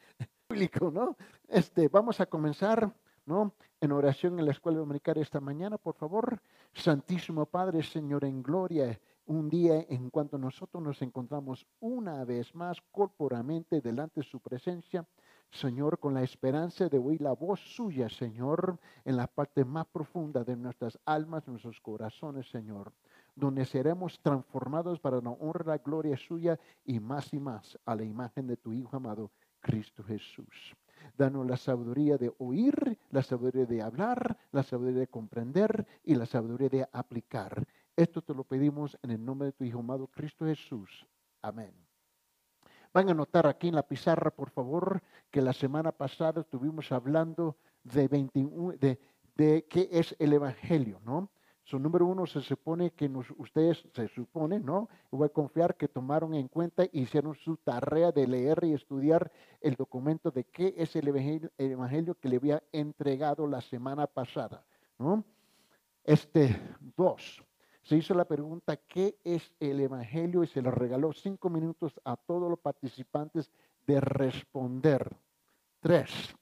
Público, 0.49 0.91
¿no? 0.91 1.17
Este, 1.49 1.89
vamos 1.89 2.21
a 2.21 2.27
comenzar, 2.27 2.93
¿no? 3.27 3.55
En 3.81 3.93
oración 3.93 4.39
en 4.39 4.47
la 4.47 4.53
escuela 4.53 4.79
dominical 4.79 5.19
esta 5.19 5.41
mañana, 5.41 5.77
por 5.77 5.95
favor. 5.95 6.41
Santísimo 6.73 7.47
Padre, 7.47 7.83
Señor, 7.83 8.25
en 8.25 8.43
gloria, 8.43 8.99
un 9.27 9.49
día 9.49 9.85
en 9.89 10.09
cuanto 10.11 10.39
nosotros 10.39 10.83
nos 10.83 11.03
encontramos 11.03 11.67
una 11.81 12.25
vez 12.25 12.55
más 12.55 12.79
corporamente 12.91 13.81
delante 13.81 14.21
de 14.21 14.27
su 14.27 14.41
presencia, 14.41 15.07
Señor, 15.51 15.99
con 15.99 16.15
la 16.15 16.23
esperanza 16.23 16.89
de 16.89 16.99
oír 16.99 17.21
la 17.21 17.33
voz 17.33 17.61
suya, 17.61 18.09
Señor, 18.09 18.79
en 19.05 19.17
la 19.17 19.27
parte 19.27 19.65
más 19.65 19.87
profunda 19.87 20.45
de 20.45 20.57
nuestras 20.57 20.99
almas, 21.05 21.47
nuestros 21.47 21.81
corazones, 21.81 22.49
Señor, 22.51 22.93
donde 23.37 23.67
seremos 23.67 24.19
transformados 24.21 24.99
para 24.99 25.21
la 25.21 25.31
honra, 25.31 25.65
la 25.67 25.79
gloria 25.79 26.17
suya 26.17 26.59
y 26.85 26.99
más 26.99 27.33
y 27.35 27.39
más 27.39 27.79
a 27.85 27.95
la 27.95 28.03
imagen 28.03 28.47
de 28.47 28.57
tu 28.57 28.73
Hijo 28.73 28.97
amado, 28.97 29.31
Cristo 29.61 30.03
Jesús. 30.03 30.75
Danos 31.17 31.47
la 31.47 31.57
sabiduría 31.57 32.17
de 32.17 32.33
oír, 32.39 32.99
la 33.11 33.23
sabiduría 33.23 33.67
de 33.67 33.83
hablar, 33.83 34.39
la 34.53 34.63
sabiduría 34.63 35.01
de 35.01 35.07
comprender 35.09 35.87
y 36.03 36.15
la 36.15 36.27
sabiduría 36.27 36.69
de 36.71 36.89
aplicar. 36.93 37.67
Esto 37.95 38.23
te 38.23 38.35
lo 38.35 38.45
pedimos 38.45 38.99
en 39.03 39.11
el 39.11 39.25
nombre 39.25 39.47
de 39.47 39.53
tu 39.53 39.65
Hijo 39.65 39.81
amado 39.81 40.07
Cristo 40.09 40.47
Jesús. 40.47 41.07
Amén. 41.43 41.73
Van 42.93 43.11
a 43.11 43.15
notar 43.15 43.47
aquí 43.47 43.69
en 43.69 43.75
la 43.75 43.87
pizarra, 43.87 44.31
por 44.31 44.49
favor, 44.49 45.03
que 45.31 45.43
la 45.43 45.53
semana 45.53 45.93
pasada 45.93 46.41
estuvimos 46.41 46.91
hablando 46.91 47.57
de, 47.85 48.09
21, 48.09 48.73
de, 48.79 48.99
de 49.37 49.67
qué 49.69 49.91
es 49.93 50.17
el 50.19 50.33
Evangelio, 50.33 51.01
¿no? 51.05 51.31
Su 51.67 51.81
número 51.81 52.07
uno 52.07 52.27
se 52.27 52.41
supone 52.43 52.93
que 52.93 53.11
ustedes, 53.39 53.85
se 53.93 54.07
supone, 54.07 54.61
¿no? 54.61 54.89
Voy 55.11 55.27
a 55.27 55.33
confiar 55.33 55.75
que 55.75 55.89
tomaron 55.89 56.33
en 56.35 56.47
cuenta 56.47 56.85
y 56.85 57.01
hicieron 57.01 57.35
su 57.35 57.57
tarea 57.57 58.13
de 58.13 58.25
leer 58.29 58.61
y 58.63 58.73
estudiar 58.73 59.33
el 59.61 59.75
documento 59.75 60.31
de 60.31 60.45
qué 60.45 60.75
es 60.77 60.95
el 60.95 61.09
evangelio, 61.09 61.51
el 61.59 61.73
evangelio 61.73 62.15
que 62.15 62.29
le 62.29 62.37
había 62.37 62.63
entregado 62.71 63.49
la 63.49 63.61
semana 63.61 64.07
pasada, 64.07 64.65
¿no? 64.97 65.25
Este, 66.05 66.57
dos, 66.97 67.43
se 67.83 67.97
hizo 67.97 68.15
la 68.15 68.27
pregunta, 68.27 68.77
¿qué 68.77 69.19
es 69.25 69.53
el 69.59 69.81
Evangelio? 69.81 70.45
Y 70.45 70.47
se 70.47 70.63
le 70.63 70.71
regaló 70.71 71.13
cinco 71.13 71.51
minutos 71.51 72.01
a 72.05 72.17
todos 72.17 72.49
los 72.49 72.61
participantes 72.61 73.51
de 73.89 74.01
responder. 74.01 75.17
Tres, 75.81 76.37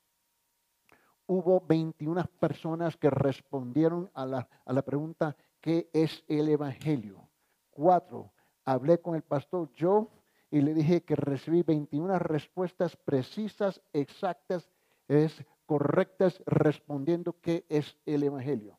hubo 1.26 1.60
21 1.60 2.24
personas 2.38 2.96
que 2.96 3.10
respondieron 3.10 4.10
a 4.14 4.26
la, 4.26 4.48
a 4.64 4.72
la 4.72 4.82
pregunta, 4.82 5.36
¿qué 5.60 5.88
es 5.92 6.24
el 6.28 6.48
Evangelio? 6.48 7.28
Cuatro, 7.70 8.32
hablé 8.64 9.00
con 9.00 9.14
el 9.14 9.22
pastor 9.22 9.70
Joe 9.78 10.06
y 10.50 10.60
le 10.60 10.74
dije 10.74 11.02
que 11.02 11.16
recibí 11.16 11.62
21 11.62 12.18
respuestas 12.18 12.96
precisas, 12.96 13.80
exactas, 13.92 14.70
es 15.08 15.44
correctas, 15.66 16.42
respondiendo 16.46 17.40
qué 17.40 17.64
es 17.68 17.96
el 18.06 18.22
Evangelio. 18.22 18.78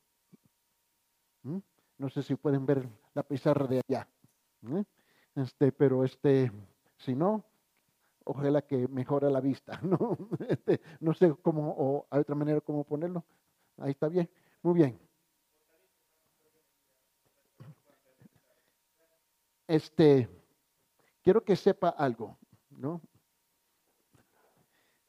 ¿Mm? 1.44 1.58
No 1.98 2.10
sé 2.10 2.24
si 2.24 2.36
pueden 2.36 2.66
ver 2.66 2.88
la 3.14 3.24
pizarra 3.24 3.68
de 3.68 3.82
allá. 3.88 4.08
¿eh? 4.70 4.84
Este, 5.36 5.72
pero 5.72 6.04
este, 6.04 6.52
si 6.98 7.16
no, 7.16 7.44
ojalá 8.26 8.62
que 8.62 8.88
mejore 8.88 9.32
la 9.32 9.40
vista. 9.40 9.80
¿no? 9.84 10.18
Este, 10.48 10.82
no 11.00 11.14
sé 11.14 11.34
cómo, 11.42 11.74
o 11.78 12.08
hay 12.10 12.20
otra 12.20 12.36
manera 12.36 12.62
cómo 12.62 12.84
ponerlo. 12.84 13.24
Ahí 13.78 13.92
está 13.92 14.08
bien. 14.08 14.30
Muy 14.62 14.74
bien. 14.74 15.00
Este, 19.68 20.30
quiero 21.24 21.44
que 21.44 21.56
sepa 21.56 21.90
algo, 21.90 22.38
¿no? 22.70 23.02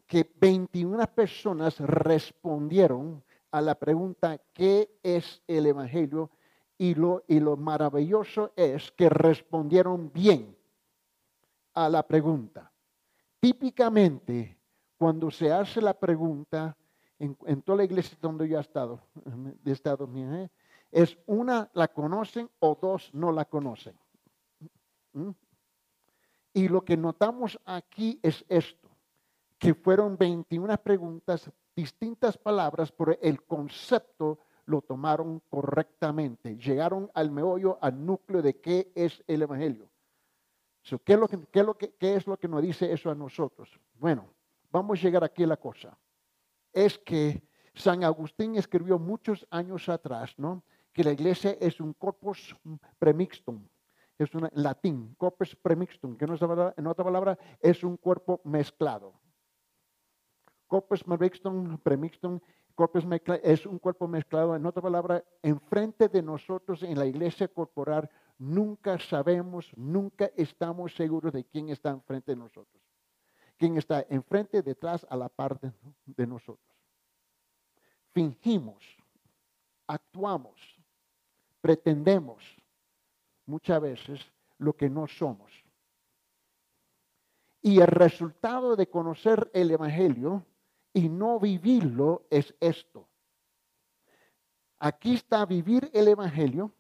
Que 0.07 0.31
21 0.41 1.07
personas 1.09 1.79
respondieron 1.81 3.23
a 3.51 3.61
la 3.61 3.75
pregunta, 3.75 4.39
¿qué 4.53 4.99
es 5.03 5.43
el 5.47 5.67
Evangelio? 5.67 6.31
Y 6.79 6.95
lo, 6.95 7.25
y 7.27 7.41
lo 7.41 7.57
maravilloso 7.57 8.53
es 8.57 8.91
que 8.93 9.09
respondieron 9.09 10.13
bien 10.13 10.57
a 11.75 11.89
la 11.89 12.07
pregunta. 12.07 12.73
Típicamente, 13.41 14.59
cuando 14.97 15.31
se 15.31 15.53
hace 15.53 15.81
la 15.81 15.95
pregunta, 15.95 16.77
en, 17.19 17.63
toda 17.63 17.79
la 17.79 17.85
iglesia 17.85 18.17
donde 18.21 18.49
yo 18.49 18.59
he 18.59 18.61
estado, 18.61 19.01
de 19.63 19.73
Estados 19.73 20.09
Unidos, 20.09 20.35
¿eh? 20.37 20.51
es 20.91 21.19
una 21.27 21.71
la 21.75 21.89
conocen 21.89 22.49
o 22.61 22.79
dos 22.81 23.11
no 23.13 23.33
la 23.33 23.45
conocen. 23.45 23.95
¿Mm? 25.13 25.31
Y 26.55 26.69
lo 26.69 26.85
que 26.85 26.97
notamos 26.97 27.61
aquí 27.67 28.19
es 28.23 28.45
esto, 28.49 28.89
que 29.59 29.75
fueron 29.75 30.17
21 30.17 30.77
preguntas, 30.79 31.51
distintas 31.75 32.39
palabras, 32.39 32.91
pero 32.93 33.19
el 33.21 33.43
concepto 33.45 34.39
lo 34.65 34.81
tomaron 34.81 35.41
correctamente. 35.51 36.57
Llegaron 36.57 37.11
al 37.15 37.31
meollo, 37.31 37.79
al 37.81 38.05
núcleo 38.05 38.41
de 38.41 38.59
qué 38.59 38.91
es 38.95 39.23
el 39.27 39.43
Evangelio. 39.43 39.89
¿Qué, 41.05 41.15
es 41.15 41.19
lo 41.19 41.29
que, 41.29 41.39
qué, 41.51 41.61
es 41.61 41.67
lo 41.67 41.77
que, 41.77 41.95
¿Qué 41.95 42.15
es 42.15 42.27
lo 42.27 42.39
que 42.39 42.49
nos 42.49 42.63
dice 42.63 42.93
eso 42.93 43.11
a 43.11 43.15
nosotros? 43.15 43.69
Bueno, 43.95 44.27
vamos 44.71 44.99
a 44.99 45.03
llegar 45.03 45.25
aquí 45.25 45.45
a 45.45 45.49
la 45.49 45.57
cosa. 45.57 45.99
Es 46.73 46.99
que 46.99 47.43
San 47.75 48.05
Agustín 48.05 48.57
escribió 48.57 48.99
muchos 48.99 49.47
años 49.51 49.89
atrás, 49.89 50.35
¿no? 50.39 50.65
Que 50.93 51.05
la 51.05 51.13
iglesia 51.13 51.57
es 51.61 51.81
un 51.81 51.93
corpus 51.93 52.57
premixtum. 52.99 53.67
Es 54.19 54.35
un 54.35 54.49
latín, 54.55 55.15
corpus 55.19 55.55
premixtum, 55.57 56.17
que 56.17 56.25
en 56.25 56.87
otra 56.87 57.05
palabra 57.05 57.39
es 57.61 57.85
un 57.85 57.99
cuerpo 57.99 58.41
mezclado. 58.45 59.13
Corpus 60.67 61.05
premixtum, 61.05 61.79
premixtum 61.79 62.41
es 63.43 63.67
un 63.67 63.79
cuerpo 63.79 64.07
mezclado, 64.07 64.55
en 64.55 64.67
otra 64.67 64.83
palabra, 64.83 65.25
enfrente 65.43 66.09
de 66.09 66.23
nosotros 66.23 66.83
en 66.83 66.99
la 66.99 67.07
iglesia 67.07 67.49
corporal, 67.49 68.09
nunca 68.39 68.99
sabemos, 68.99 69.71
nunca 69.77 70.31
estamos 70.37 70.95
seguros 70.95 71.33
de 71.33 71.45
quién 71.45 71.71
está 71.71 71.91
enfrente 71.91 72.33
de 72.33 72.37
nosotros. 72.37 72.83
Quién 73.57 73.79
está 73.79 74.05
enfrente, 74.11 74.63
detrás, 74.63 75.07
a 75.09 75.17
la 75.17 75.29
parte 75.29 75.73
de 76.05 76.27
nosotros. 76.27 76.77
Fingimos, 78.13 78.85
actuamos, 79.87 80.61
pretendemos 81.61 82.45
muchas 83.47 83.81
veces 83.81 84.21
lo 84.59 84.75
que 84.75 84.91
no 84.91 85.07
somos. 85.07 85.53
Y 87.63 87.81
el 87.81 87.89
resultado 87.89 88.77
de 88.77 88.89
conocer 88.89 89.51
el 89.55 89.71
Evangelio 89.71 90.45
y 90.93 91.09
no 91.09 91.41
vivirlo 91.41 92.27
es 92.31 92.55
esto. 92.61 93.09
Aquí 94.79 95.15
está 95.15 95.45
vivir 95.47 95.91
el 95.93 96.09
Evangelio 96.09 96.73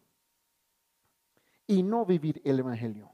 y 1.66 1.82
no 1.82 2.04
vivir 2.04 2.40
el 2.44 2.58
Evangelio. 2.58 3.10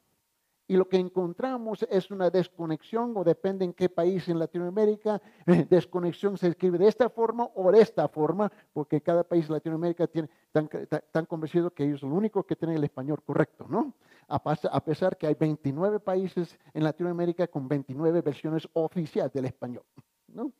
Y 0.68 0.76
lo 0.76 0.88
que 0.88 0.96
encontramos 0.96 1.84
es 1.90 2.10
una 2.10 2.30
desconexión, 2.30 3.12
o 3.16 3.24
depende 3.24 3.64
en 3.64 3.74
qué 3.74 3.88
país 3.88 4.28
en 4.28 4.38
Latinoamérica, 4.38 5.20
desconexión 5.68 6.38
se 6.38 6.48
escribe 6.48 6.78
de 6.78 6.88
esta 6.88 7.10
forma 7.10 7.50
o 7.54 7.70
de 7.70 7.80
esta 7.80 8.08
forma, 8.08 8.50
porque 8.72 9.00
cada 9.00 9.24
país 9.24 9.46
en 9.46 9.54
Latinoamérica 9.54 10.06
tiene, 10.06 10.30
tan, 10.50 10.70
tan 11.10 11.26
convencido 11.26 11.70
que 11.72 11.84
ellos 11.84 12.00
son 12.00 12.10
los 12.10 12.18
únicos 12.18 12.46
que 12.46 12.56
tienen 12.56 12.76
el 12.76 12.84
español 12.84 13.22
correcto, 13.22 13.66
¿no? 13.68 13.94
A 14.28 14.82
pesar 14.82 15.18
que 15.18 15.26
hay 15.26 15.34
29 15.34 16.00
países 16.00 16.58
en 16.72 16.84
Latinoamérica 16.84 17.48
con 17.48 17.68
29 17.68 18.22
versiones 18.22 18.66
oficiales 18.72 19.32
del 19.32 19.44
español, 19.44 19.84
¿no? 20.28 20.52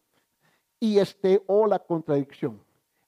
y 0.83 0.99
este 0.99 1.41
o 1.47 1.69
la 1.69 1.79
contradicción. 1.79 2.61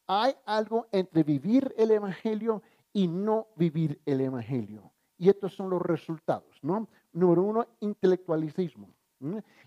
Hay 0.06 0.32
algo 0.46 0.86
entre 0.92 1.24
vivir 1.24 1.74
el 1.76 1.90
Evangelio 1.90 2.62
y 2.62 2.73
no 2.94 3.48
vivir 3.56 4.00
el 4.06 4.20
Evangelio. 4.20 4.92
Y 5.18 5.28
estos 5.28 5.54
son 5.54 5.70
los 5.70 5.82
resultados, 5.82 6.58
¿no? 6.62 6.88
Número 7.12 7.42
uno, 7.42 7.66
intelectualismo. 7.80 8.88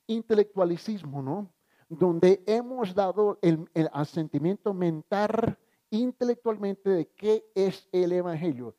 Intelectualismo, 0.07 1.21
¿no? 1.21 1.51
Donde 1.89 2.43
hemos 2.45 2.93
dado 2.93 3.39
el, 3.41 3.69
el 3.73 3.89
asentimiento 3.93 4.73
mental 4.73 5.57
intelectualmente 5.89 6.89
de 6.89 7.07
qué 7.09 7.45
es 7.55 7.87
el 7.91 8.11
Evangelio. 8.11 8.75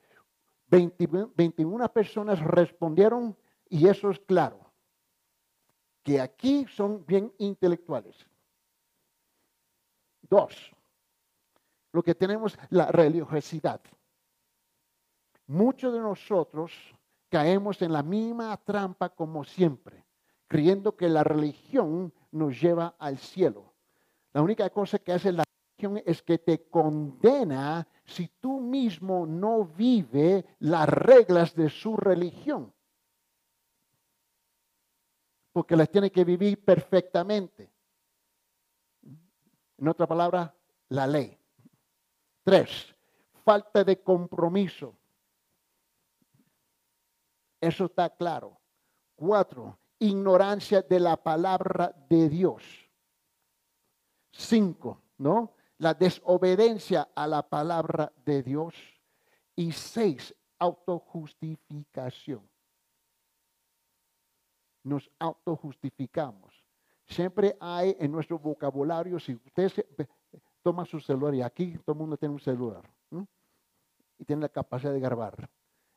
21 0.71 1.93
personas 1.93 2.41
respondieron 2.41 3.37
y 3.69 3.89
eso 3.89 4.11
es 4.11 4.19
claro, 4.21 4.71
que 6.03 6.21
aquí 6.21 6.67
son 6.75 7.05
bien 7.07 7.33
intelectuales. 7.39 8.17
Dos, 10.23 10.73
lo 11.93 12.03
que 12.03 12.15
tenemos, 12.15 12.59
la 12.71 12.93
religiosidad. 12.93 13.81
Muchos 15.49 15.93
de 15.93 16.01
nosotros 16.01 16.73
caemos 17.29 17.83
en 17.83 17.93
la 17.93 18.03
misma 18.03 18.57
trampa 18.59 19.09
como 19.09 19.45
siempre, 19.45 20.05
creyendo 20.47 20.95
que 20.95 21.09
la 21.09 21.25
religión 21.25 22.13
nos 22.31 22.61
lleva 22.61 22.95
al 22.99 23.19
cielo. 23.19 23.75
La 24.33 24.43
única 24.43 24.69
cosa 24.71 24.99
que 24.99 25.13
hace 25.13 25.33
la 25.33 25.45
religión 25.45 26.03
es 26.07 26.23
que 26.23 26.39
te 26.39 26.69
condena 26.69 27.89
si 28.05 28.29
tú 28.41 28.61
mismo 28.61 29.27
no 29.27 29.65
vives 29.65 30.45
las 30.59 30.89
reglas 30.89 31.55
de 31.55 31.71
su 31.71 31.97
religión. 31.97 32.73
porque 35.51 35.75
las 35.75 35.91
tiene 35.91 36.13
que 36.13 36.25
vivir 36.25 36.65
perfectamente. 36.65 37.73
En 39.77 39.89
otra 39.89 40.07
palabra, 40.07 40.55
la 40.91 41.07
ley. 41.07 41.37
Tres, 42.45 42.95
falta 43.45 43.83
de 43.83 44.01
compromiso. 44.01 44.98
Eso 47.61 47.87
está 47.87 48.11
claro. 48.11 48.59
Cuatro, 49.17 49.79
ignorancia 49.99 50.83
de 50.83 51.01
la 51.01 51.17
palabra 51.17 51.95
de 52.09 52.29
Dios. 52.29 52.63
Cinco, 54.31 55.03
¿no? 55.19 55.55
La 55.79 55.95
desobediencia 55.95 57.09
a 57.15 57.27
la 57.27 57.43
palabra 57.49 58.13
de 58.25 58.43
Dios. 58.43 58.75
Y 59.57 59.73
seis, 59.73 60.35
autojustificación. 60.59 62.49
Nos 64.85 65.11
autojustificamos. 65.19 66.65
Siempre 67.05 67.57
hay 67.59 67.97
en 67.99 68.13
nuestro 68.13 68.39
vocabulario, 68.39 69.19
si 69.19 69.35
usted 69.35 69.73
toma 70.63 70.85
su 70.85 71.01
celular, 71.01 71.35
y 71.35 71.43
aquí 71.43 71.77
todo 71.79 71.95
el 71.95 71.99
mundo 71.99 72.17
tiene 72.17 72.35
un 72.35 72.41
celular, 72.41 72.89
y 74.19 74.25
tiene 74.25 74.43
la 74.43 74.49
capacidad 74.49 74.93
de 74.93 75.01
grabar. 75.01 75.49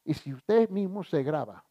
Y 0.04 0.14
si 0.14 0.34
usted 0.34 0.70
mismo 0.70 1.04
se 1.04 1.24
graba 1.24 1.64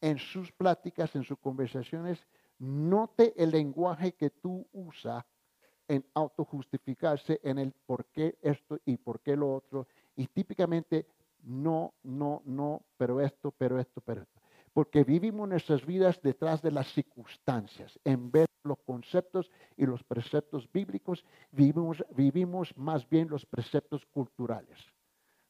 en 0.00 0.18
sus 0.18 0.52
pláticas, 0.52 1.14
en 1.16 1.24
sus 1.24 1.38
conversaciones, 1.38 2.24
note 2.58 3.34
el 3.36 3.50
lenguaje 3.50 4.12
que 4.12 4.30
tú 4.30 4.66
usas 4.72 5.24
en 5.88 6.04
autojustificarse 6.14 7.40
en 7.42 7.58
el 7.58 7.72
por 7.72 8.06
qué 8.06 8.38
esto 8.42 8.78
y 8.84 8.96
por 8.96 9.20
qué 9.20 9.36
lo 9.36 9.54
otro. 9.54 9.86
Y 10.16 10.26
típicamente 10.28 11.06
no, 11.42 11.94
no, 12.02 12.42
no, 12.44 12.82
pero 12.96 13.20
esto, 13.20 13.52
pero 13.52 13.78
esto, 13.78 14.00
pero 14.00 14.22
esto. 14.22 14.40
Porque 14.72 15.04
vivimos 15.04 15.48
nuestras 15.48 15.86
vidas 15.86 16.20
detrás 16.22 16.60
de 16.60 16.70
las 16.70 16.88
circunstancias. 16.92 17.98
En 18.04 18.30
vez 18.30 18.46
de 18.46 18.68
los 18.68 18.78
conceptos 18.80 19.50
y 19.76 19.86
los 19.86 20.02
preceptos 20.02 20.70
bíblicos, 20.70 21.24
vivimos, 21.50 22.04
vivimos 22.14 22.76
más 22.76 23.08
bien 23.08 23.28
los 23.28 23.46
preceptos 23.46 24.04
culturales, 24.06 24.78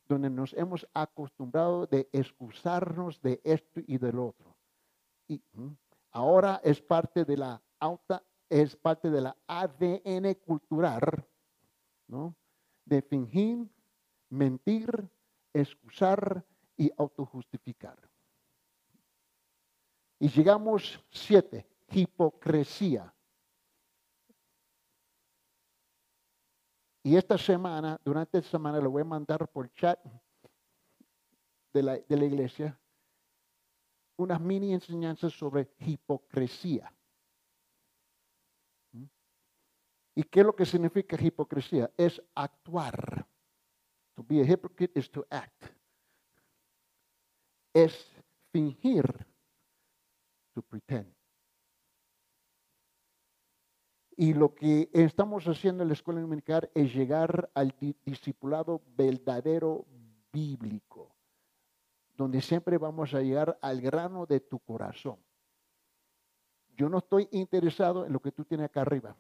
donde 0.08 0.30
nos 0.30 0.52
hemos 0.54 0.86
acostumbrado 0.94 1.86
de 1.86 2.08
excusarnos 2.12 3.20
de 3.20 3.40
esto 3.44 3.80
y 3.86 3.98
del 3.98 4.18
otro. 4.18 4.56
Y 5.28 5.42
ahora 6.12 6.60
es 6.62 6.80
parte 6.80 7.24
de 7.24 7.36
la 7.36 7.60
alta, 7.80 8.22
es 8.48 8.76
parte 8.76 9.10
de 9.10 9.20
la 9.20 9.36
ADN 9.46 10.34
cultural, 10.34 11.26
¿no? 12.06 12.34
De 12.84 13.02
fingir, 13.02 13.68
mentir, 14.30 15.08
excusar 15.52 16.44
y 16.76 16.90
autojustificar. 16.96 17.98
Y 20.18 20.28
llegamos 20.28 21.04
siete, 21.10 21.66
hipocresía. 21.90 23.12
Y 27.06 27.16
esta 27.16 27.38
semana, 27.38 28.00
durante 28.04 28.38
esta 28.38 28.50
semana, 28.50 28.80
lo 28.80 28.90
voy 28.90 29.02
a 29.02 29.04
mandar 29.04 29.46
por 29.46 29.72
chat 29.74 29.96
de 31.72 31.80
la, 31.80 31.98
de 31.98 32.16
la 32.16 32.24
iglesia 32.24 32.76
unas 34.16 34.40
mini 34.40 34.74
enseñanzas 34.74 35.32
sobre 35.32 35.70
hipocresía. 35.78 36.92
¿Mm? 38.90 39.04
¿Y 40.16 40.24
qué 40.24 40.40
es 40.40 40.46
lo 40.46 40.56
que 40.56 40.66
significa 40.66 41.16
hipocresía? 41.16 41.88
Es 41.96 42.20
actuar. 42.34 43.24
To 44.16 44.24
be 44.24 44.40
a 44.40 44.44
hypocrite 44.44 44.98
is 44.98 45.08
to 45.08 45.24
act. 45.30 45.62
Es 47.72 48.10
fingir. 48.50 49.06
To 50.54 50.62
pretend. 50.62 51.15
Y 54.16 54.32
lo 54.32 54.54
que 54.54 54.88
estamos 54.94 55.46
haciendo 55.46 55.82
en 55.82 55.88
la 55.88 55.94
escuela 55.94 56.20
dominical 56.20 56.70
es 56.74 56.94
llegar 56.94 57.50
al 57.54 57.74
discipulado 58.04 58.82
verdadero 58.96 59.86
bíblico, 60.32 61.14
donde 62.16 62.40
siempre 62.40 62.78
vamos 62.78 63.12
a 63.12 63.20
llegar 63.20 63.58
al 63.60 63.80
grano 63.80 64.24
de 64.24 64.40
tu 64.40 64.58
corazón. 64.60 65.18
Yo 66.76 66.88
no 66.88 66.98
estoy 66.98 67.28
interesado 67.30 68.06
en 68.06 68.12
lo 68.12 68.20
que 68.20 68.32
tú 68.32 68.44
tienes 68.44 68.66
acá 68.66 68.82
arriba. 68.82 69.14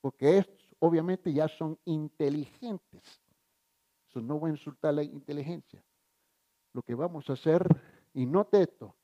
Porque 0.00 0.38
es 0.38 0.48
obviamente 0.80 1.32
ya 1.32 1.46
son 1.46 1.78
inteligentes. 1.84 3.02
Eso 4.08 4.20
no 4.20 4.38
voy 4.38 4.50
a 4.50 4.54
insultar 4.54 4.94
la 4.94 5.04
inteligencia. 5.04 5.84
Lo 6.72 6.82
que 6.82 6.94
vamos 6.94 7.30
a 7.30 7.34
hacer, 7.34 7.64
y 8.12 8.26
note 8.26 8.62
esto, 8.62 8.96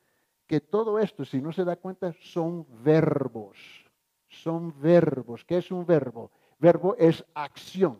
que 0.47 0.61
todo 0.61 0.99
esto, 0.99 1.25
si 1.25 1.41
no 1.41 1.53
se 1.53 1.65
da 1.65 1.77
cuenta, 1.77 2.13
son 2.21 2.67
verbos. 2.83 3.59
Son 4.29 4.79
verbos. 4.81 5.45
¿Qué 5.45 5.59
es 5.59 5.71
un 5.71 5.85
verbo? 5.85 6.31
Verbo 6.59 6.95
es 6.97 7.25
acción. 7.35 7.99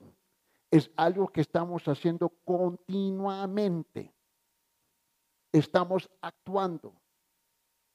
Es 0.71 0.91
algo 0.97 1.29
que 1.29 1.41
estamos 1.41 1.87
haciendo 1.89 2.29
continuamente. 2.45 4.13
Estamos 5.53 6.09
actuando. 6.21 6.95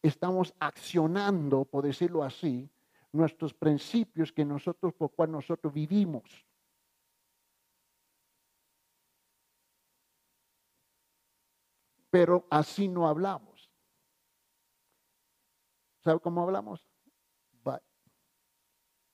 Estamos 0.02 0.54
accionando, 0.60 1.66
por 1.66 1.86
decirlo 1.86 2.24
así, 2.24 2.70
nuestros 3.12 3.54
principios 3.54 4.32
que 4.32 4.44
nosotros, 4.44 4.94
por 4.94 5.30
nosotros 5.30 5.72
vivimos. 5.72 6.46
Pero 12.10 12.46
así 12.50 12.88
no 12.88 13.08
hablamos. 13.08 13.51
¿Sabe 16.04 16.20
cómo 16.20 16.42
hablamos? 16.44 16.86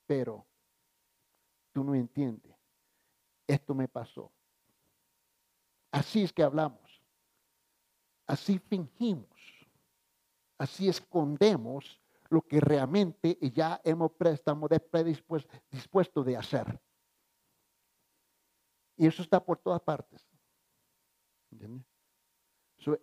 pero 0.07 0.47
tú 1.73 1.83
no 1.83 1.93
entiendes. 1.93 2.55
Esto 3.45 3.75
me 3.75 3.87
pasó. 3.87 4.31
Así 5.91 6.23
es 6.23 6.33
que 6.33 6.41
hablamos. 6.41 7.03
Así 8.25 8.57
fingimos. 8.57 9.27
Así 10.57 10.89
escondemos 10.89 12.01
lo 12.29 12.41
que 12.41 12.59
realmente 12.59 13.37
ya 13.53 13.79
hemos, 13.83 14.11
estamos 14.19 14.69
dispuestos 15.69 16.25
de 16.25 16.35
hacer. 16.35 16.81
Y 18.95 19.05
eso 19.05 19.21
está 19.21 19.43
por 19.43 19.59
todas 19.59 19.81
partes. 19.81 20.25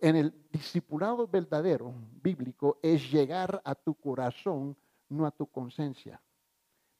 En 0.01 0.15
el 0.15 0.33
discipulado 0.51 1.27
verdadero 1.27 1.93
bíblico 2.21 2.79
es 2.81 3.11
llegar 3.11 3.61
a 3.63 3.75
tu 3.75 3.93
corazón, 3.95 4.75
no 5.09 5.25
a 5.25 5.31
tu 5.31 5.45
conciencia, 5.47 6.21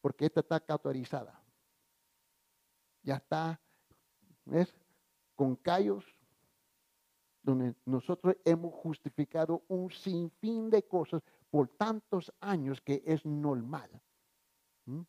porque 0.01 0.25
esta 0.25 0.41
está 0.41 0.59
cauterizada. 0.59 1.41
Ya 3.01 3.15
está, 3.15 3.59
¿ves? 4.45 4.73
Con 5.35 5.55
callos, 5.55 6.03
donde 7.41 7.75
nosotros 7.85 8.35
hemos 8.43 8.73
justificado 8.73 9.63
un 9.67 9.91
sinfín 9.91 10.69
de 10.69 10.83
cosas 10.83 11.21
por 11.49 11.67
tantos 11.69 12.33
años 12.39 12.81
que 12.81 13.03
es 13.05 13.25
normal. 13.25 13.89
¿Mm? 14.85 15.01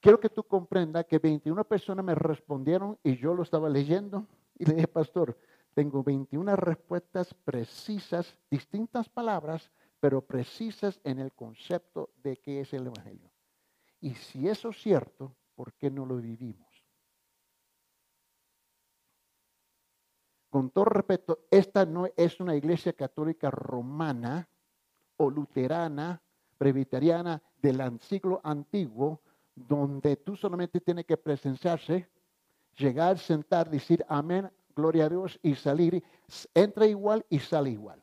Quiero 0.00 0.20
que 0.20 0.28
tú 0.28 0.44
comprendas 0.44 1.06
que 1.06 1.18
21 1.18 1.64
personas 1.64 2.04
me 2.04 2.14
respondieron 2.14 2.98
y 3.02 3.16
yo 3.16 3.34
lo 3.34 3.42
estaba 3.42 3.68
leyendo 3.68 4.26
y 4.58 4.64
le 4.64 4.74
dije, 4.74 4.88
pastor, 4.88 5.36
tengo 5.74 6.02
21 6.02 6.56
respuestas 6.56 7.34
precisas, 7.34 8.38
distintas 8.50 9.08
palabras, 9.08 9.70
pero 10.00 10.20
precisas 10.20 11.00
en 11.04 11.18
el 11.18 11.32
concepto 11.32 12.10
de 12.22 12.36
qué 12.36 12.60
es 12.60 12.72
el 12.74 12.86
Evangelio. 12.86 13.30
Y 14.00 14.14
si 14.14 14.48
eso 14.48 14.70
es 14.70 14.82
cierto, 14.82 15.34
¿por 15.54 15.72
qué 15.74 15.90
no 15.90 16.04
lo 16.04 16.16
vivimos? 16.16 16.68
Con 20.50 20.70
todo 20.70 20.84
respeto, 20.84 21.46
esta 21.50 21.86
no 21.86 22.06
es 22.14 22.38
una 22.38 22.54
iglesia 22.54 22.92
católica 22.92 23.50
romana 23.50 24.46
o 25.16 25.30
luterana, 25.30 26.20
presbiteriana 26.58 27.42
del 27.62 27.98
siglo 28.00 28.40
antiguo, 28.44 29.22
donde 29.54 30.16
tú 30.16 30.36
solamente 30.36 30.80
tienes 30.80 31.06
que 31.06 31.16
presenciarse, 31.16 32.08
llegar, 32.76 33.18
sentar, 33.18 33.70
decir 33.70 34.04
amén, 34.08 34.50
gloria 34.74 35.06
a 35.06 35.08
Dios 35.08 35.38
y 35.42 35.54
salir, 35.54 36.02
entra 36.54 36.86
igual 36.86 37.24
y 37.28 37.38
sale 37.38 37.70
igual. 37.70 38.02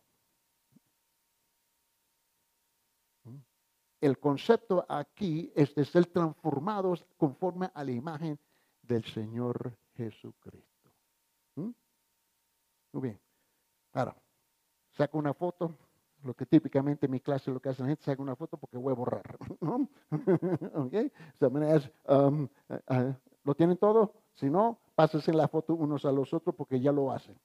El 4.01 4.17
concepto 4.17 4.85
aquí 4.88 5.51
es 5.55 5.75
de 5.75 5.83
ser 5.83 6.05
transformados 6.05 7.05
conforme 7.17 7.69
a 7.73 7.83
la 7.83 7.91
imagen 7.91 8.39
del 8.81 9.03
Señor 9.03 9.77
Jesucristo. 9.93 10.89
¿Mm? 11.55 11.71
Muy 12.93 13.01
bien. 13.01 13.19
Ahora, 13.91 14.15
saco 14.91 15.17
una 15.17 15.33
foto 15.33 15.75
lo 16.23 16.33
que 16.33 16.45
típicamente 16.45 17.05
en 17.05 17.11
mi 17.11 17.19
clase 17.19 17.51
lo 17.51 17.61
que 17.61 17.69
hace 17.69 17.81
la 17.81 17.89
gente, 17.89 18.03
saca 18.03 18.21
una 18.21 18.35
foto 18.35 18.57
porque 18.57 18.77
voy 18.77 18.91
a 18.91 18.95
borrar. 18.95 19.38
¿no? 19.61 19.89
okay. 20.75 21.11
Um, 22.07 22.47
eh, 22.69 22.81
eh, 22.89 23.15
¿Lo 23.43 23.55
tienen 23.55 23.77
todo? 23.77 24.13
Si 24.36 24.50
no, 24.50 24.79
pásense 24.95 25.33
la 25.33 25.48
foto 25.48 25.75
unos 25.75 26.05
a 26.05 26.12
los 26.12 26.33
otros 26.33 26.55
porque 26.55 26.79
ya 26.79 26.91
lo 26.91 27.12
hacen. 27.12 27.38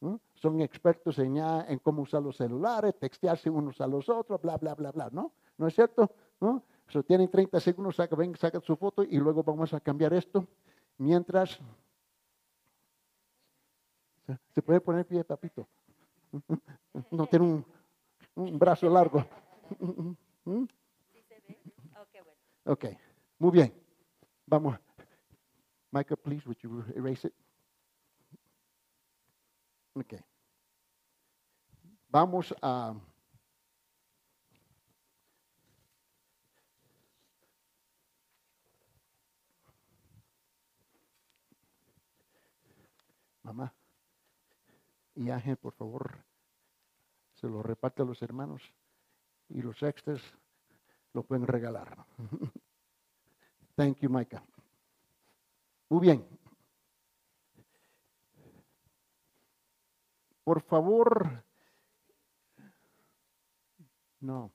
¿Mm? 0.00 0.14
Son 0.34 0.60
expertos 0.60 1.18
en, 1.18 1.38
en 1.38 1.78
cómo 1.80 2.02
usar 2.02 2.22
los 2.22 2.36
celulares, 2.36 2.94
textearse 2.98 3.50
unos 3.50 3.80
a 3.80 3.86
los 3.86 4.08
otros, 4.08 4.40
bla, 4.40 4.56
bla, 4.56 4.74
bla, 4.74 4.92
bla, 4.92 5.10
¿no? 5.10 5.32
¿No 5.56 5.66
es 5.66 5.74
cierto? 5.74 6.10
¿No? 6.40 6.62
tienen 7.06 7.28
30 7.28 7.60
segundos, 7.60 7.96
saca, 7.96 8.16
ven, 8.16 8.34
saca 8.36 8.60
su 8.60 8.76
foto 8.76 9.02
y 9.02 9.18
luego 9.18 9.42
vamos 9.42 9.74
a 9.74 9.80
cambiar 9.80 10.14
esto. 10.14 10.46
Mientras, 10.96 11.60
se 14.54 14.62
puede 14.62 14.80
poner 14.80 15.06
pie, 15.06 15.24
papito. 15.24 15.66
No 17.12 17.26
tiene 17.26 17.64
un, 18.34 18.58
brazo 18.58 18.88
largo. 18.88 19.24
Ok, 22.64 22.84
muy 23.38 23.50
bien. 23.50 23.87
Vamos. 24.48 24.78
Michael, 25.92 26.16
please, 26.16 26.46
would 26.46 26.56
you 26.62 26.84
erase 26.96 27.26
it? 27.26 27.34
Ok. 29.94 30.14
Vamos 32.10 32.54
a... 32.62 32.94
Mamá 43.42 43.72
y 45.14 45.30
Ángel, 45.30 45.56
por 45.56 45.72
favor, 45.74 46.24
se 47.34 47.48
lo 47.48 47.62
reparte 47.62 48.02
a 48.02 48.04
los 48.04 48.22
hermanos 48.22 48.62
y 49.48 49.62
los 49.62 49.82
extras 49.82 50.22
lo 51.12 51.24
pueden 51.24 51.46
regalar. 51.46 52.06
Thank 53.78 54.00
you, 54.00 54.10
Micah. 54.10 54.42
Muy 55.88 56.00
bien. 56.00 56.26
Por 60.42 60.60
favor, 60.62 61.44
no. 64.18 64.50